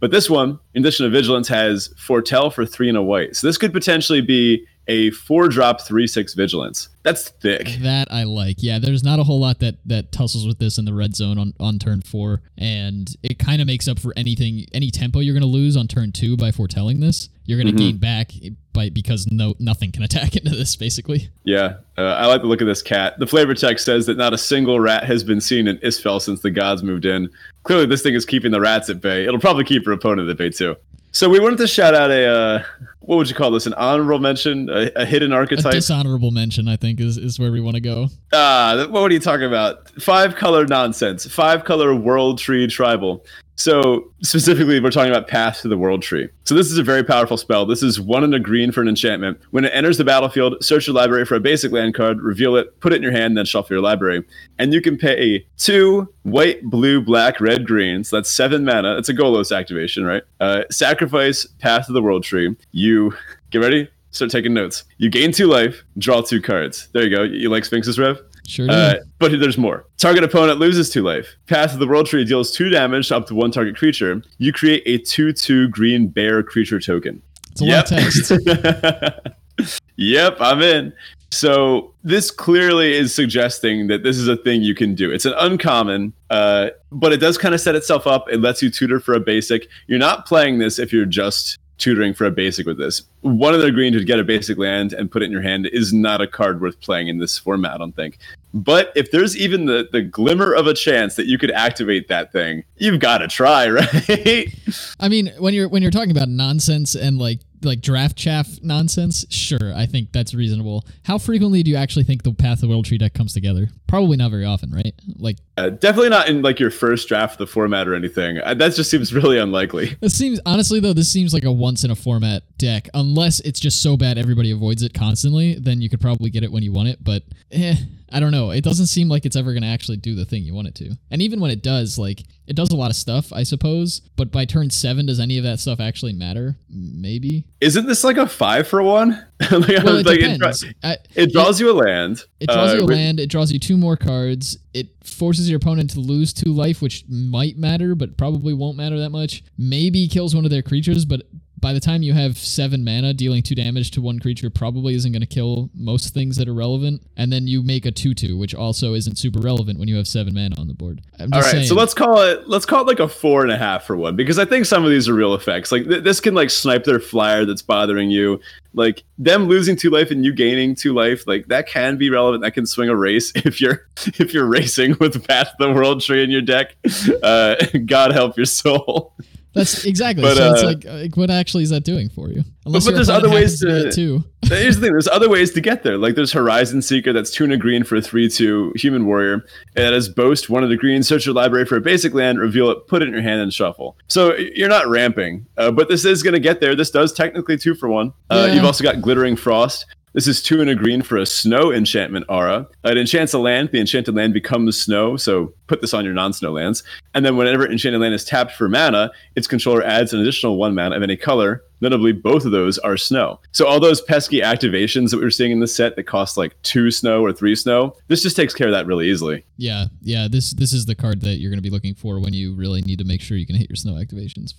[0.00, 3.36] But this one, in addition to vigilance, has foretell for three and a white.
[3.36, 6.88] So this could potentially be a four drop three six vigilance.
[7.04, 7.68] That's thick.
[7.82, 8.56] That I like.
[8.62, 11.38] Yeah, there's not a whole lot that that tussles with this in the red zone
[11.38, 15.34] on on turn 4 and it kind of makes up for anything any tempo you're
[15.34, 17.28] going to lose on turn 2 by foretelling this.
[17.44, 17.86] You're going to Mhm.
[17.86, 18.32] gain back
[18.72, 21.28] by because no nothing can attack into this basically.
[21.44, 23.18] Yeah, uh, I like the look of this cat.
[23.18, 26.40] The flavor text says that not a single rat has been seen in Istfell since
[26.40, 27.28] the gods moved in.
[27.64, 29.24] Clearly, this thing is keeping the rats at bay.
[29.24, 30.76] It'll probably keep her opponent at bay too.
[31.14, 32.62] So we wanted to shout out a uh,
[33.00, 33.66] what would you call this?
[33.66, 35.72] An honorable mention, a, a hidden A archetype.
[35.72, 38.08] dishonorable mention I think is is where we want to go.
[38.32, 39.90] Ah, th- what are you talking about?
[40.00, 41.26] Five color nonsense.
[41.26, 43.24] Five color world tree tribal.
[43.62, 46.28] So specifically, we're talking about Path to the World Tree.
[46.42, 47.64] So this is a very powerful spell.
[47.64, 49.38] This is one and a green for an enchantment.
[49.52, 52.80] When it enters the battlefield, search your library for a basic land card, reveal it,
[52.80, 54.24] put it in your hand, then shuffle your library.
[54.58, 58.02] And you can pay two white, blue, black, red, green.
[58.02, 58.98] So that's seven mana.
[58.98, 60.24] It's a Golos activation, right?
[60.40, 62.56] Uh, sacrifice Path to the World Tree.
[62.72, 63.14] You
[63.50, 63.88] get ready.
[64.10, 64.82] Start taking notes.
[64.98, 66.88] You gain two life, draw two cards.
[66.94, 67.22] There you go.
[67.22, 68.20] You like Sphinx's Rev?
[68.46, 68.72] Sure do.
[68.72, 69.86] Uh, but there's more.
[69.98, 71.36] Target opponent loses two life.
[71.46, 74.22] Path of the World Tree deals two damage up to one target creature.
[74.38, 77.22] You create a 2 2 green bear creature token.
[77.50, 79.76] it's a lot of text.
[79.96, 80.92] yep, I'm in.
[81.30, 85.10] So this clearly is suggesting that this is a thing you can do.
[85.10, 88.26] It's an uncommon, uh, but it does kind of set itself up.
[88.30, 89.66] It lets you tutor for a basic.
[89.86, 93.02] You're not playing this if you're just tutoring for a basic with this.
[93.22, 95.66] One of the green to get a basic land and put it in your hand
[95.66, 98.18] is not a card worth playing in this format, I don't think.
[98.54, 102.32] But if there's even the, the glimmer of a chance that you could activate that
[102.32, 104.54] thing, you've got to try, right?
[105.00, 109.24] I mean, when you're when you're talking about nonsense and like like draft chaff nonsense,
[109.30, 110.86] sure, I think that's reasonable.
[111.04, 113.68] How frequently do you actually think the Path of the World Tree deck comes together?
[113.86, 114.94] Probably not very often, right?
[115.16, 118.38] Like Uh, definitely not in like your first draft of the format or anything.
[118.38, 119.96] Uh, that just seems really unlikely.
[120.00, 122.88] this seems honestly though, this seems like a once in a format deck.
[122.94, 126.52] Unless it's just so bad everybody avoids it constantly, then you could probably get it
[126.52, 127.02] when you want it.
[127.02, 127.74] But eh,
[128.10, 128.50] I don't know.
[128.50, 130.74] It doesn't seem like it's ever going to actually do the thing you want it
[130.76, 130.96] to.
[131.10, 134.00] And even when it does, like it does a lot of stuff, I suppose.
[134.16, 136.56] But by turn seven, does any of that stuff actually matter?
[136.70, 137.44] Maybe.
[137.60, 139.10] Isn't this like a five for one?
[139.40, 140.60] like, Well, it like, depends.
[140.62, 142.24] dra- I- it draws you a land.
[142.38, 143.18] It draws uh, you a land.
[143.18, 144.58] It draws you two more cards.
[144.72, 148.98] It forces your opponent to lose two life, which might matter, but probably won't matter
[149.00, 149.42] that much.
[149.58, 151.22] Maybe kills one of their creatures, but
[151.62, 155.12] by the time you have seven mana, dealing two damage to one creature probably isn't
[155.12, 157.02] going to kill most things that are relevant.
[157.16, 160.34] And then you make a two-two, which also isn't super relevant when you have seven
[160.34, 161.02] mana on the board.
[161.20, 161.66] All right, saying.
[161.66, 164.16] so let's call it let's call it like a four and a half for one
[164.16, 165.70] because I think some of these are real effects.
[165.70, 168.40] Like th- this can like snipe their flyer that's bothering you.
[168.74, 172.42] Like them losing two life and you gaining two life, like that can be relevant.
[172.42, 173.86] That can swing a race if you're
[174.18, 176.74] if you're racing with Path the World Tree in your deck.
[177.22, 177.54] Uh,
[177.86, 179.14] God help your soul.
[179.54, 180.22] That's exactly.
[180.22, 182.42] But, so it's uh, like, like, what actually is that doing for you?
[182.64, 184.24] Unless but your there's other ways get to- too.
[184.42, 185.98] Here's the thing: there's other ways to get there.
[185.98, 189.44] Like there's Horizon Seeker, that's two and a green for a three-two human warrior.
[189.76, 191.02] And it has boast one of the green.
[191.02, 193.52] Search your library for a basic land, reveal it, put it in your hand, and
[193.52, 193.96] shuffle.
[194.08, 196.74] So you're not ramping, uh, but this is going to get there.
[196.74, 198.12] This does technically two for one.
[198.30, 198.54] Uh, Yeah.
[198.54, 199.86] You've also got Glittering Frost.
[200.14, 202.66] This is two and a green for a snow enchantment aura.
[202.84, 203.70] It enchants a land.
[203.72, 205.16] The enchanted land becomes snow.
[205.16, 206.82] So put this on your non-snow lands.
[207.14, 210.74] And then whenever enchanted land is tapped for mana, its controller adds an additional one
[210.74, 211.64] mana of any color.
[211.82, 213.40] Notably, both of those are snow.
[213.50, 216.54] So all those pesky activations that we were seeing in the set that cost like
[216.62, 219.44] two snow or three snow, this just takes care of that really easily.
[219.56, 220.28] Yeah, yeah.
[220.30, 222.82] This this is the card that you're going to be looking for when you really
[222.82, 224.54] need to make sure you can hit your snow activations.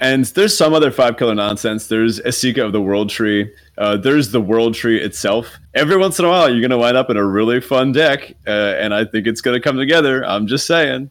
[0.00, 1.86] And there's some other five color nonsense.
[1.86, 3.54] There's Esika of the World Tree.
[3.78, 5.48] Uh, there's the World Tree itself.
[5.74, 8.34] Every once in a while, you're going to wind up in a really fun deck,
[8.46, 10.26] uh, and I think it's going to come together.
[10.26, 11.10] I'm just saying.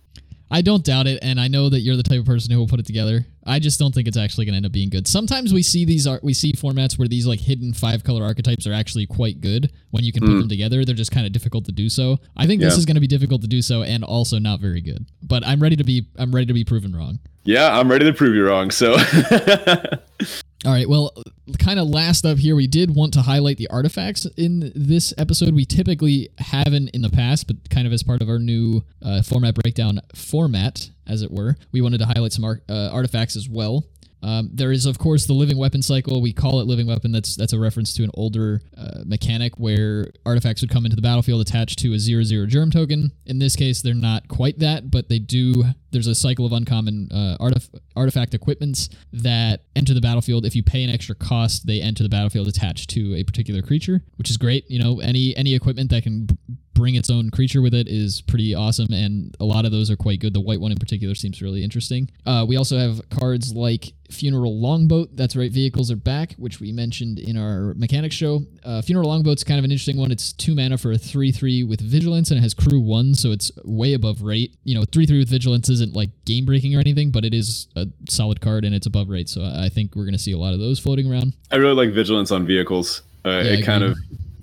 [0.51, 2.67] I don't doubt it, and I know that you're the type of person who will
[2.67, 3.25] put it together.
[3.45, 5.07] I just don't think it's actually going to end up being good.
[5.07, 8.67] Sometimes we see these ar- we see formats where these like hidden five color archetypes
[8.67, 10.39] are actually quite good when you can put mm.
[10.41, 10.85] them together.
[10.85, 12.19] They're just kind of difficult to do so.
[12.37, 14.81] I think this is going to be difficult to do so, and also not very
[14.81, 15.05] good.
[15.23, 17.19] But I'm ready to be I'm ready to be proven wrong.
[17.43, 18.69] Yeah, I'm ready to prove you wrong.
[18.69, 18.95] So,
[20.63, 20.87] All right.
[20.87, 21.11] Well,
[21.57, 25.55] kind of last up here, we did want to highlight the artifacts in this episode.
[25.55, 29.23] We typically haven't in the past, but kind of as part of our new uh,
[29.23, 33.49] format breakdown format, as it were, we wanted to highlight some ar- uh, artifacts as
[33.49, 33.85] well.
[34.23, 36.21] Um, there is, of course, the living weapon cycle.
[36.21, 37.11] We call it living weapon.
[37.11, 41.01] That's that's a reference to an older uh, mechanic where artifacts would come into the
[41.01, 43.11] battlefield attached to a zero zero germ token.
[43.25, 45.63] In this case, they're not quite that, but they do.
[45.91, 50.45] There's a cycle of uncommon uh, artif- artifact equipments that enter the battlefield.
[50.45, 54.01] If you pay an extra cost, they enter the battlefield attached to a particular creature,
[54.15, 54.69] which is great.
[54.69, 56.37] You know, any any equipment that can b-
[56.73, 59.95] bring its own creature with it is pretty awesome, and a lot of those are
[59.95, 60.33] quite good.
[60.33, 62.09] The white one in particular seems really interesting.
[62.25, 65.15] Uh, we also have cards like Funeral Longboat.
[65.15, 68.41] That's right, vehicles are back, which we mentioned in our mechanics show.
[68.63, 70.11] Uh, Funeral Longboat's kind of an interesting one.
[70.11, 73.51] It's two mana for a three-three with vigilance, and it has crew one, so it's
[73.63, 74.55] way above rate.
[74.63, 77.87] You know, three-three with vigilance isn't like game breaking or anything, but it is a
[78.09, 79.29] solid card and it's above rate.
[79.29, 81.35] So I think we're going to see a lot of those floating around.
[81.51, 83.03] I really like vigilance on vehicles.
[83.23, 83.97] Uh, it kind of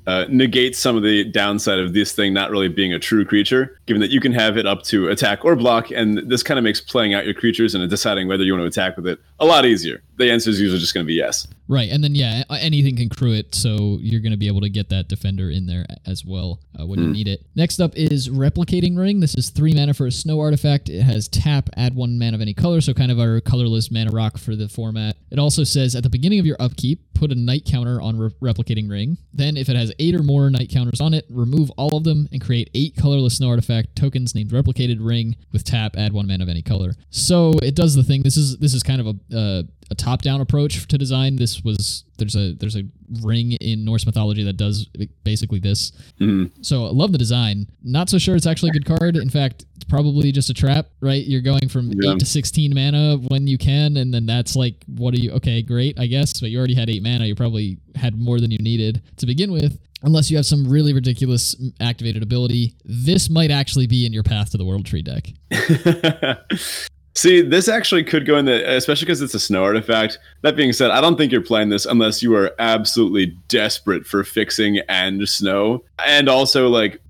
[0.09, 3.79] uh, negates some of the downside of this thing not really being a true creature,
[3.85, 6.65] given that you can have it up to attack or block, and this kind of
[6.65, 9.45] makes playing out your creatures and deciding whether you want to attack with it a
[9.45, 10.03] lot easier.
[10.17, 11.47] The answer is usually just going to be yes.
[11.69, 14.71] Right, and then yeah, anything can crew it, so you're going to be able to
[14.71, 17.45] get that defender in there as well uh, when you need it.
[17.55, 19.21] Next up is replicating ring.
[19.21, 20.89] This is three mana for a snow artifact.
[20.89, 24.11] It has tap, add one mana of any color, so kind of our colorless mana
[24.11, 25.17] rock for the format.
[25.31, 28.31] It also says at the beginning of your upkeep, put a night counter on re-
[28.41, 29.19] replicating ring.
[29.35, 32.29] Then, if it has eight or more night counters on it, remove all of them
[32.33, 36.43] and create eight colorless snow artifact tokens named replicated ring with tap, add one mana
[36.45, 36.93] of any color.
[37.11, 38.23] So it does the thing.
[38.23, 41.37] This is this is kind of a uh, a top down approach to design.
[41.37, 42.83] This was there's a there's a
[43.23, 44.87] ring in Norse mythology that does
[45.25, 45.93] basically this.
[46.61, 47.69] So I love the design.
[47.83, 49.17] Not so sure it's actually a good card.
[49.17, 51.25] In fact, it's probably just a trap, right?
[51.25, 52.13] You're going from Yeah.
[52.13, 55.31] eight to sixteen mana when you can, and then that's like, what are you?
[55.33, 56.39] Okay, great, I guess.
[56.39, 57.25] But you already had eight mana.
[57.25, 59.79] You probably had more than you needed to begin with.
[60.03, 64.51] Unless you have some really ridiculous activated ability, this might actually be in your path
[64.51, 65.29] to the World Tree deck.
[67.15, 70.21] See, this actually could go in the, especially because it's a snow artifact.
[70.43, 74.23] That being said, I don't think you're playing this unless you are absolutely desperate for
[74.23, 75.83] fixing and snow.
[76.07, 77.01] And also, like,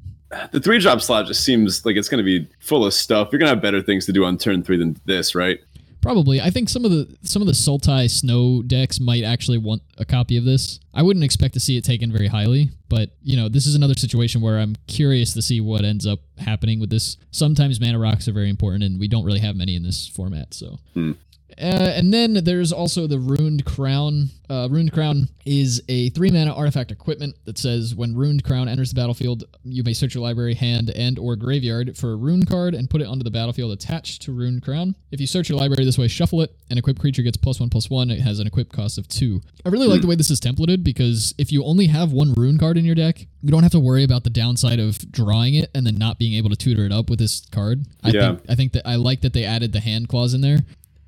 [0.51, 3.29] the three drop slot just seems like it's going to be full of stuff.
[3.31, 5.61] You're going to have better things to do on turn three than this, right?
[6.01, 6.41] Probably.
[6.41, 10.05] I think some of the some of the Sultai snow decks might actually want a
[10.05, 10.79] copy of this.
[10.95, 13.95] I wouldn't expect to see it taken very highly, but you know, this is another
[13.95, 17.17] situation where I'm curious to see what ends up happening with this.
[17.31, 20.55] Sometimes mana rocks are very important, and we don't really have many in this format.
[20.55, 21.13] So, hmm.
[21.57, 24.29] Uh, and then there's also the Runed Crown.
[24.51, 28.91] Uh, Runed Crown is a three mana artifact equipment that says when Runed Crown enters
[28.91, 32.75] the battlefield, you may search your library, hand, and or graveyard for a rune card
[32.75, 34.95] and put it onto the battlefield attached to Runed Crown.
[35.11, 37.71] If you search your library this way, shuffle it, and equip creature gets plus one
[37.71, 38.11] plus one.
[38.11, 39.41] It has an equip cost of two.
[39.65, 42.59] I really like the way this is templated because if you only have one rune
[42.59, 45.71] card in your deck, you don't have to worry about the downside of drawing it
[45.75, 47.87] and then not being able to tutor it up with this card.
[48.05, 48.29] I Yeah.
[48.37, 50.61] think I think that I like that they added the hand clause in there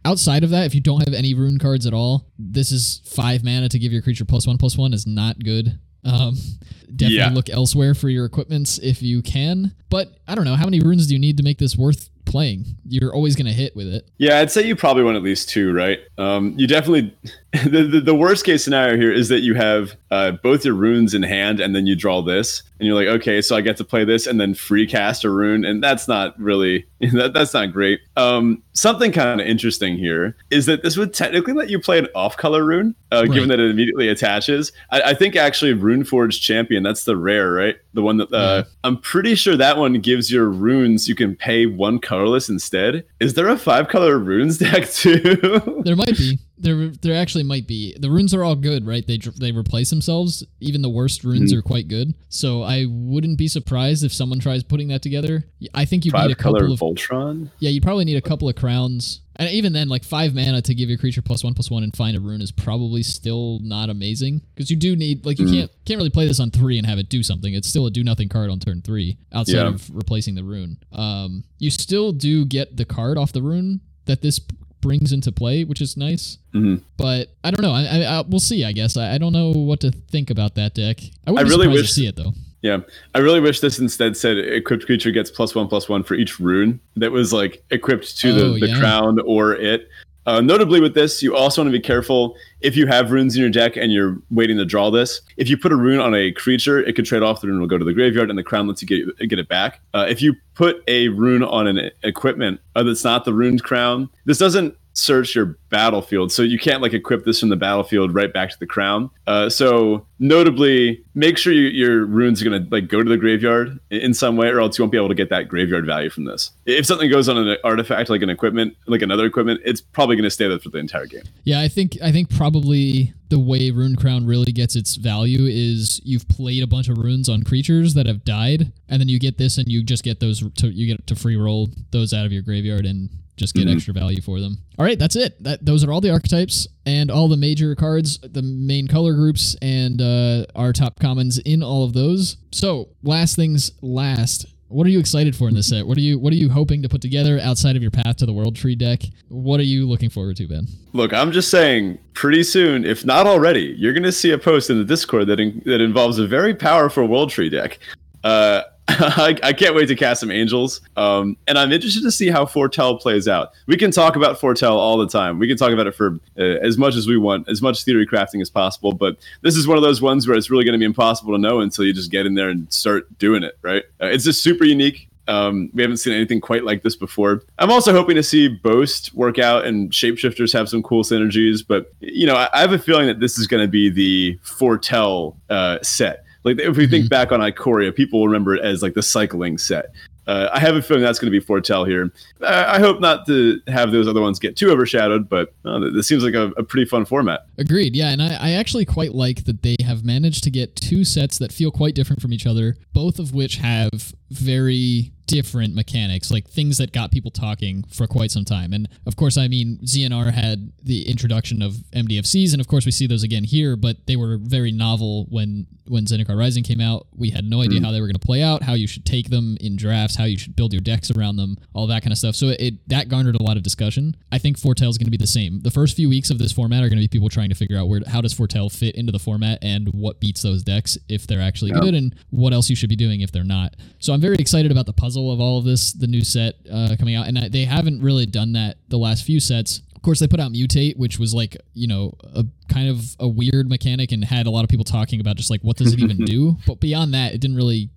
[0.05, 3.45] outside of that, if you don't have any rune cards at all, this is five
[3.45, 5.79] mana to give your creature plus one plus one is not good.
[6.05, 6.37] Um,
[6.97, 7.31] definitely Yeah.
[7.31, 9.75] look elsewhere for your equipments if you can.
[9.91, 12.65] But I don't know how many runes do you need to make this worth playing.
[12.87, 14.09] You're always going to hit with it.
[14.19, 15.99] Yeah, I'd say you probably want at least two, right?
[16.17, 17.15] Um, you definitely.
[17.65, 21.15] The, the, the worst case scenario here is that you have uh, both your runes
[21.15, 23.85] in hand and then you draw this, and you're like, okay, so I get to
[23.85, 27.73] play this and then free cast a rune, and that's not really that, that's not
[27.73, 28.01] great.
[28.17, 32.07] Um, something kind of interesting here is that this would technically let you play an
[32.15, 33.33] off-color rune, uh, Right.
[33.33, 34.73] given that it immediately attaches.
[34.91, 37.77] I, I think actually Rune Runeforge Champion, that's the rare, right?
[37.95, 41.67] The one that uh, I'm pretty sure that one gives your runes you can pay
[41.67, 43.05] one colorless instead.
[43.19, 45.83] Is there a five-color runes deck too?
[45.85, 46.39] There might be.
[46.62, 47.97] There, there actually might be.
[47.99, 49.07] The runes are all good, right?
[49.07, 50.45] They they replace themselves.
[50.61, 52.15] Even the worst runes are quite good.
[52.28, 55.45] So I wouldn't be surprised if someone tries putting that together.
[55.74, 57.51] I think you need a couple of Voltron.
[57.61, 57.70] yeah.
[57.70, 60.91] You probably need a couple of crowns, and even then, like five mana to give
[60.91, 64.43] your creature plus one plus one and find a rune is probably still not amazing
[64.55, 65.53] because you do need like you Mhm.
[65.55, 67.55] can't can't really play this on three and have it do something.
[67.55, 69.69] It's still a do nothing card on turn three outside Yeah.
[69.69, 70.77] of replacing the rune.
[70.93, 74.41] Um, you still do get the card off the rune that this
[74.81, 76.82] brings into play, which is nice Mhm.
[76.97, 77.73] but I don't know.
[77.73, 78.65] I, I, I we'll see.
[78.65, 81.01] I guess I, I don't know what to think about that deck.
[81.27, 82.32] I would I really wish- to see it though.
[82.62, 82.81] Yeah,
[83.15, 86.39] I really wish this instead said equipped creature gets plus one plus one for each
[86.39, 88.78] rune that was like equipped to Oh, the, the yeah.
[88.78, 89.89] crown or it.
[90.27, 93.41] Uh, notably, with this, you also want to be careful if you have runes in
[93.41, 95.23] your deck and you're waiting to draw this.
[95.37, 97.41] If you put a rune on a creature, it could trade off.
[97.41, 99.49] The rune will go to the graveyard, and the crown lets you get get it
[99.49, 99.81] back.
[99.95, 104.11] Uh, if you put a rune on an equipment uh, that's not the runed crown,
[104.27, 108.33] this doesn't search your battlefield, so you can't like equip this from the battlefield right
[108.33, 109.11] back to the crown.
[109.27, 113.79] Uh, so notably, make sure you, your runes are gonna like go to the graveyard
[113.91, 116.25] in some way, or else you won't be able to get that graveyard value from
[116.25, 116.51] this.
[116.67, 120.31] If something goes on an artifact like an equipment, like another equipment, it's probably gonna
[120.31, 121.23] stay there for the entire game.
[121.45, 126.01] Yeah, I think I think probably the way Rune Crown really gets its value is
[126.05, 129.39] you've played a bunch of runes on creatures that have died, and then you get
[129.39, 132.33] this and you just get those to you get to free roll those out of
[132.33, 133.09] your graveyard and
[133.41, 133.75] just get Mhm.
[133.75, 134.59] extra value for them.
[134.79, 135.43] All right, that's it.
[135.43, 139.57] That those are all the archetypes and all the major cards, the main color groups,
[139.61, 142.37] and uh, our top commons in all of those.
[142.53, 144.47] So last things last.
[144.69, 145.85] What are you excited for in this set?
[145.85, 148.27] What are you What are you hoping to put together outside of your Path to
[148.27, 149.03] the World Tree deck?
[149.29, 150.69] What are you looking forward to, Ben?
[150.93, 154.71] Look, I'm just saying, pretty soon, if not already, you're going to see a post
[154.71, 157.81] in the Discord that in, that involves a very powerful World Tree deck.
[158.23, 158.62] Uh,
[158.99, 162.45] I, I can't wait to cast some angels, um, and I'm interested to see how
[162.45, 163.53] Foretell plays out.
[163.67, 165.39] We can talk about Foretell all the time.
[165.39, 168.05] We can talk about it for uh, as much as we want, as much theory
[168.05, 168.93] crafting as possible.
[168.93, 171.39] But this is one of those ones where it's really going to be impossible to
[171.39, 173.57] know until you just get in there and start doing it.
[173.62, 173.85] Right?
[174.03, 175.09] Uh, it's just super unique.
[175.29, 177.45] Um, we haven't seen anything quite like this before.
[177.59, 181.65] I'm also hoping to see Boast work out and Shapeshifters have some cool synergies.
[181.65, 184.41] But you know, I, I have a feeling that this is going to be the
[184.43, 186.25] Foretell uh, set.
[186.45, 189.59] Like if we think back on Ikoria, people will remember it as like the cycling
[189.59, 189.93] set.
[190.27, 192.12] Uh, I have a feeling that's going to be Foretell here.
[192.41, 196.07] I, I hope not to have those other ones get too overshadowed, but uh, this
[196.07, 197.47] seems like a, a pretty fun format.
[197.59, 197.97] Agreed.
[197.97, 201.39] Yeah, and I, I actually quite like that they have managed to get two sets
[201.39, 206.48] that feel quite different from each other, both of which have very different mechanics, like
[206.48, 208.73] things that got people talking for quite some time.
[208.73, 212.90] And of course, I mean, ZNR had the introduction of MDFCs, and of course, we
[212.90, 217.09] see those again here, but they were very novel when when Zendikar Rising came out.
[217.16, 217.85] We had no idea mm.
[217.85, 220.24] how they were going to play out, how you should take them in drafts, how
[220.24, 222.36] you should build your decks around them, all that kind of stuff.
[222.36, 224.16] So it that garnered a lot of discussion.
[224.31, 225.61] I think Foretell is going to be the same.
[225.61, 227.77] The first few weeks of this format are going to be people trying to figure
[227.77, 231.27] out where how does Foretell fit into the format and what beats those decks if
[231.27, 231.81] they're actually Yeah.
[231.81, 233.74] good and what else you should be doing if they're not.
[233.98, 236.95] So I'm very excited about the puzzle of all of this, the new set uh,
[236.99, 239.83] coming out, and I, they haven't really done that the last few sets.
[239.95, 243.29] Of course, they put out Mutate, which was like you know a kind of a
[243.29, 246.01] weird mechanic and had a lot of people talking about just like what does it
[246.01, 246.57] even do.
[246.67, 247.91] But beyond that, it didn't really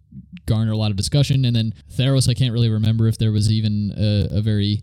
[0.45, 1.45] garner a lot of discussion.
[1.45, 4.81] And then Theros, I can't really remember if there was even a, a very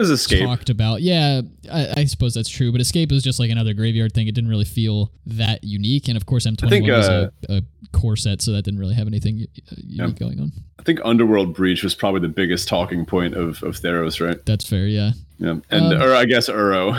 [0.00, 0.44] is Escape.
[0.44, 1.02] talked about.
[1.02, 1.42] Yeah,
[1.72, 2.72] I, I suppose that's true.
[2.72, 4.26] But Escape was just like another graveyard thing.
[4.28, 6.08] It didn't really feel that unique.
[6.08, 7.62] And of course, M21 think, was uh, a, a
[7.92, 10.52] core set, so that didn't really have anything u- uh, unique going on.
[10.78, 14.44] I think Underworld Breach was probably the biggest talking point of, of Theros, right?
[14.44, 14.86] That's fair.
[14.86, 15.12] Yeah.
[15.38, 16.94] Yeah, and Um, or I guess Uro.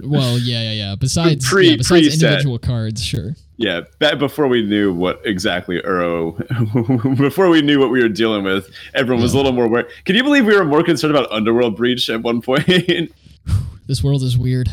[0.06, 0.94] Well, yeah, yeah, yeah.
[0.96, 2.12] Besides, Pre- yeah, besides preset.
[2.14, 3.36] individual cards, sure.
[3.56, 3.80] Yeah,
[4.18, 9.22] before we knew what exactly Uro, before we knew what we were dealing with, everyone
[9.22, 9.88] was a little more aware.
[10.04, 13.12] Can you believe we were more concerned about Underworld Breach at one point?
[13.88, 14.68] This world is weird.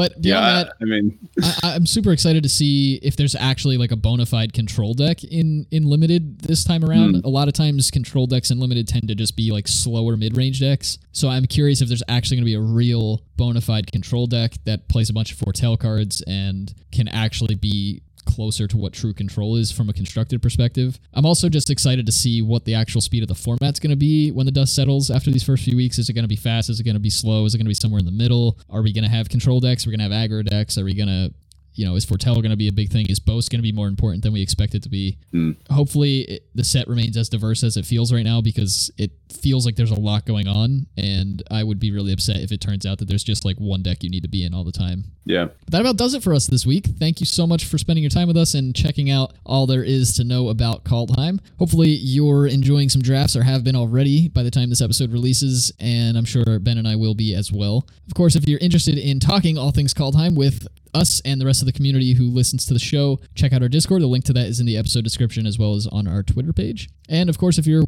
[0.00, 3.76] But beyond yeah, that, I mean, I, I'm super excited to see if there's actually
[3.76, 7.16] like a bona fide control deck in in limited this time around.
[7.16, 7.26] Hmm.
[7.26, 10.38] A lot of times, control decks in limited tend to just be like slower mid
[10.38, 10.96] range decks.
[11.12, 14.54] So I'm curious if there's actually going to be a real bona fide control deck
[14.64, 18.00] that plays a bunch of foretell cards and can actually be
[18.30, 20.98] closer to what true control is from a constructed perspective.
[21.12, 23.96] I'm also just excited to see what the actual speed of the format's going to
[23.96, 25.98] be when the dust settles after these first few weeks.
[25.98, 26.70] Is it going to be fast?
[26.70, 27.44] Is it going to be slow?
[27.44, 28.58] Is it going to be somewhere in the middle?
[28.68, 29.86] Are we going to have control decks?
[29.86, 30.78] We're we going to have aggro decks?
[30.78, 31.34] Are we going to
[31.80, 33.06] you know, is Foretell going to be a big thing?
[33.06, 35.16] Is Boast going to be more important than we expect it to be?
[35.32, 35.52] Hmm.
[35.70, 39.64] Hopefully, it, the set remains as diverse as it feels right now because it feels
[39.64, 42.84] like there's a lot going on, and I would be really upset if it turns
[42.84, 45.04] out that there's just like one deck you need to be in all the time.
[45.24, 45.46] yeah.
[45.64, 46.84] But that about does it for us this week.
[46.98, 49.82] Thank you so much for spending your time with us and checking out all there
[49.82, 51.40] is to know about Kaldheim.
[51.58, 55.72] Hopefully, you're enjoying some drafts or have been already by the time this episode releases,
[55.80, 57.86] and I'm sure Ben and I will be as well.
[58.06, 61.62] Of course, if you're interested in talking all things Kaldheim with us and the rest
[61.62, 64.02] of the community who listens to the show, check out our Discord.
[64.02, 66.52] The link to that is in the episode description as well as on our Twitter
[66.52, 66.88] page.
[67.08, 67.84] And of course, if you're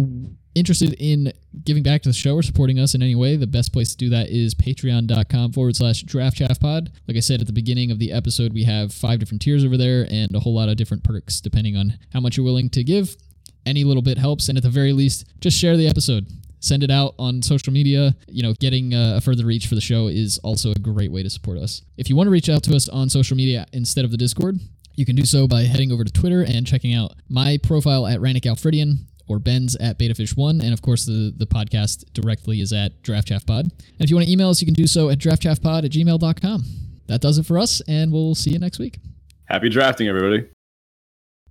[0.54, 1.32] interested in
[1.64, 3.96] giving back to the show or supporting us in any way, the best place to
[3.96, 6.92] do that is patreon.com forward slash draft pod.
[7.08, 9.76] Like I said at the beginning of the episode, we have five different tiers over
[9.76, 12.84] there and a whole lot of different perks depending on how much you're willing to
[12.84, 13.16] give.
[13.64, 16.26] Any little bit helps, and at the very least, just share the episode.
[16.62, 18.14] Send it out on social media.
[18.28, 21.22] You know, getting uh, a further reach for the show is also a great way
[21.22, 21.82] to support us.
[21.96, 24.58] If you want to reach out to us on social media instead of the Discord,
[24.94, 28.20] you can do so by heading over to Twitter and checking out my profile at
[28.20, 30.62] Rannick Alfredian or Ben's at BetaFish1.
[30.62, 33.62] And of course, the, the podcast directly is at DraftChaffPod.
[33.62, 36.64] And if you want to email us, you can do so at draftchaffpod at gmail.com.
[37.08, 38.98] That does it for us, and we'll see you next week.
[39.46, 40.48] Happy drafting, everybody.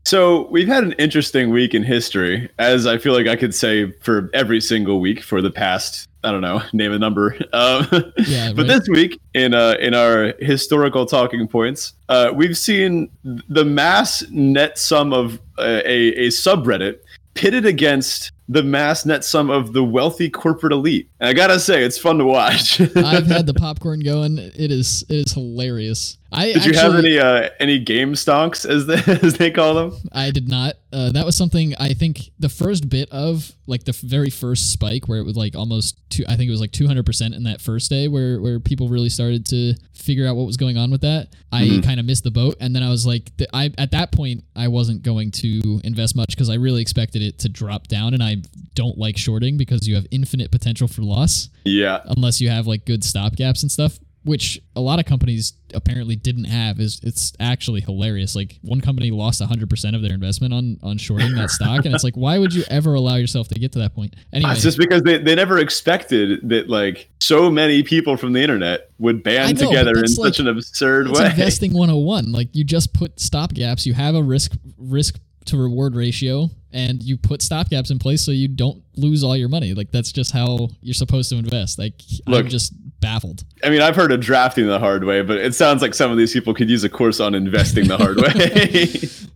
[0.06, 3.92] So we've had an interesting week in history, as I feel like I could say
[4.02, 6.08] for every single week for the past.
[6.24, 7.38] I don't know, name a number.
[7.54, 7.88] Um,
[8.18, 8.68] Yeah, but right.
[8.68, 14.78] this week, in uh, in our historical talking points, uh, we've seen the mass net
[14.78, 17.00] sum of uh, a a subreddit
[17.34, 21.10] pitted against the mass net sum of the wealthy corporate elite.
[21.20, 22.80] And I gotta say, it's fun to watch.
[22.82, 24.38] I've had the popcorn going.
[24.38, 26.18] It is it is hilarious.
[26.34, 29.98] I Did you have any uh, any game stonks as they, as they call them?
[30.14, 30.76] I did not.
[30.94, 34.72] Uh, that was something I think the first bit of like the f- very first
[34.72, 36.24] spike where it was like almost two.
[36.30, 38.88] I think it was like two hundred percent in that first day where where people
[38.88, 41.28] really started to figure out what was going on with that.
[41.52, 41.84] I Mhm.
[41.84, 44.44] kind of missed the boat, and then I was like, th- I at that point
[44.56, 48.24] I wasn't going to invest much because I really expected it to drop down, and
[48.24, 48.38] I
[48.74, 52.86] don't like shorting because you have infinite potential for loss Yeah, unless you have like
[52.86, 57.34] good stop gaps and stuff which a lot of companies apparently didn't have is it's
[57.40, 58.36] actually hilarious.
[58.36, 62.04] Like one company lost 100% of their investment on on shorting that stock and it's
[62.04, 64.16] like why would you ever allow yourself to get to that point?
[64.32, 64.52] Anyway.
[64.52, 68.92] It's just because they, they never expected that like so many people from the internet
[69.00, 71.26] would band know, together in that's such an absurd it's way.
[71.28, 75.96] investing 101 like you just put stop gaps you have a risk risk to reward
[75.96, 79.74] ratio and you put stop gaps in place so you don't lose all your money.
[79.74, 81.80] Like that's just how you're supposed to invest.
[81.80, 85.54] Like i'm just baffled I mean, I've heard of drafting the hard way, but it
[85.54, 88.96] sounds like some of these people could use a course on investing the hard way.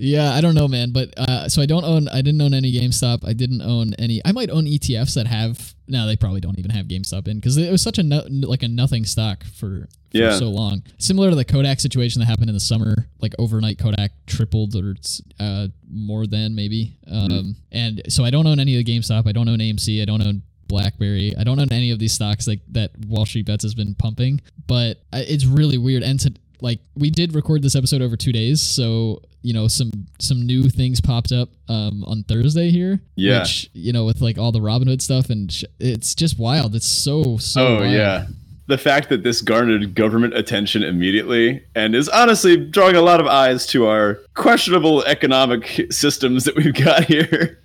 [0.00, 0.90] Yeah, I don't know, man.
[0.90, 2.08] But uh, so I don't own.
[2.08, 3.24] I didn't own any GameStop.
[3.26, 4.20] I didn't own any.
[4.24, 5.74] I might own ETFs that have.
[5.86, 8.64] No, they probably don't even have GameStop in because it was such a no, like
[8.64, 10.32] a nothing stock for, for Yeah.
[10.36, 10.82] so long.
[10.98, 14.96] Similar to the Kodak situation that happened in the summer, like overnight Kodak tripled or
[15.38, 16.96] uh, more than maybe.
[17.08, 19.28] Um, and so I don't own any of the GameStop.
[19.28, 20.02] I don't own AMC.
[20.02, 21.34] I don't own BlackBerry.
[21.38, 24.40] I don't own any of these stocks like that Wall Street Bets has been pumping.
[24.66, 26.02] But it's really weird.
[26.02, 26.32] And to
[26.62, 30.64] like, we did record this episode over two days, so you know some some new
[30.68, 33.00] things popped up um, on Thursday here.
[33.16, 33.40] Yeah.
[33.40, 36.74] Which you know with like all the Robinhood stuff and sh- it's just wild.
[36.74, 37.66] It's so so.
[37.66, 37.92] oh wild.
[37.92, 38.26] yeah.
[38.66, 43.26] The fact that this garnered government attention immediately and is honestly drawing a lot of
[43.26, 47.58] eyes to our questionable economic systems that we've got here.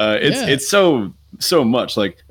[0.00, 0.46] Uh, it's Yeah.
[0.48, 1.96] it's so so much.
[1.96, 2.22] Like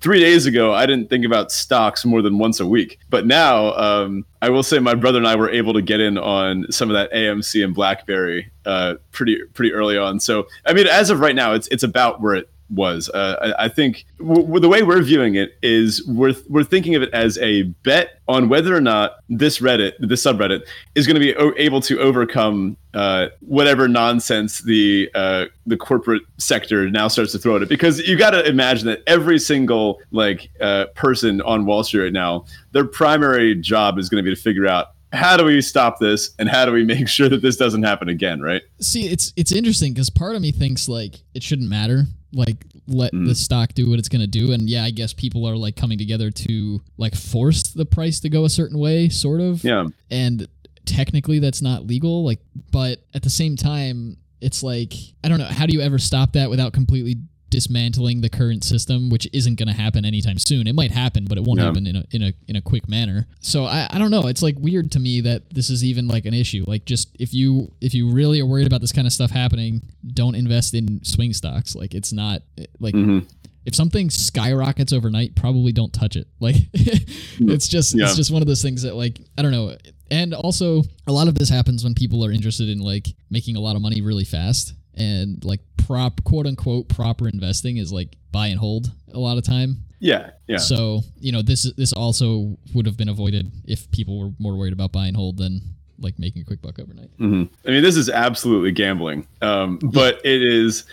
[0.00, 3.74] three days ago, I didn't think about stocks more than once a week, but now
[3.74, 6.90] um, I will say my brother and I were able to get in on some
[6.90, 10.20] of that AMC and BlackBerry uh, pretty pretty early on.
[10.20, 13.08] So I mean, as of right now, it's it's about where it was.
[13.10, 17.02] Uh, I, I think w- the way we're viewing it is we're we're thinking of
[17.02, 21.20] it as a bet on whether or not this Reddit, this subreddit, is going to
[21.20, 27.32] be o- able to overcome uh, whatever nonsense the uh, the corporate sector now starts
[27.32, 27.68] to throw at it.
[27.68, 32.12] Because you got to imagine that every single like uh, person on Wall Street right
[32.12, 34.88] now, their primary job is going to be to figure out.
[35.12, 38.08] How do we stop this, and how do we make sure that this doesn't happen
[38.08, 38.40] again?
[38.40, 38.62] Right?
[38.80, 42.06] See, it's it's interesting because part of me thinks like it shouldn't matter.
[42.34, 43.26] Like let Mm.
[43.28, 45.74] the stock do what it's going to do and yeah i guess people are like
[45.76, 49.86] coming together to like force the price to go a certain way sort of Yeah.
[50.10, 50.46] and
[50.84, 52.40] technically that's not legal like
[52.70, 54.92] but at the same time it's like
[55.22, 57.16] i don't know how do you ever stop that without completely
[57.54, 61.38] dismantling the current system which isn't going to happen anytime soon it might happen but
[61.38, 61.66] it won't Yeah.
[61.66, 64.42] happen in a in a in a quick manner so I, I don't know it's
[64.42, 67.70] like weird to me that this is even like an issue like just if you
[67.80, 69.82] if you really are worried about this kind of stuff happening
[70.20, 72.42] don't invest in swing stocks like it's not
[72.80, 73.20] like hmm
[73.66, 76.26] if something skyrockets overnight, probably don't touch it.
[76.38, 78.04] Like it's just Yeah.
[78.04, 79.74] it's just one of those things that like I don't know.
[80.10, 83.60] And also a lot of this happens when people are interested in like making a
[83.60, 88.48] lot of money really fast and like prop quote unquote proper investing is like buy
[88.48, 89.84] and hold a lot of time.
[90.00, 90.30] Yeah.
[90.46, 90.58] Yeah.
[90.58, 94.72] So, you know, this this also would have been avoided if people were more worried
[94.72, 95.62] about buy and hold than
[96.00, 97.10] like making a quick buck overnight.
[97.18, 100.84] hmm I mean, this is absolutely gambling, um, but it is,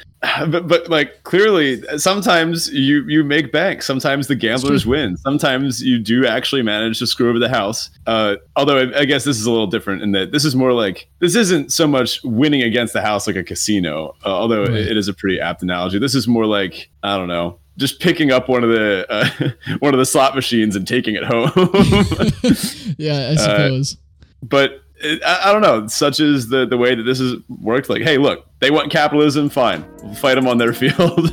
[0.47, 3.81] but, but like clearly, sometimes you you make bank.
[3.81, 5.17] Sometimes the gamblers win.
[5.17, 7.89] Sometimes you do actually manage to screw over the house.
[8.05, 10.73] Uh, although I, I guess this is a little different in that this is more
[10.73, 14.15] like this isn't so much winning against the house like a casino.
[14.25, 14.71] Uh, although Right.
[14.73, 15.97] it, it is a pretty apt analogy.
[15.99, 17.57] This is more like I don't know.
[17.77, 21.23] Just picking up one of the uh, one of the slot machines and taking it
[21.23, 21.49] home.
[22.97, 23.97] yeah, Uh, I suppose.
[24.43, 25.87] but it, I, I don't know.
[25.87, 27.89] Such is the the way that this has worked.
[27.89, 29.49] Like, hey, look, they want capitalism.
[29.49, 31.29] Fine, we'll fight them on their field.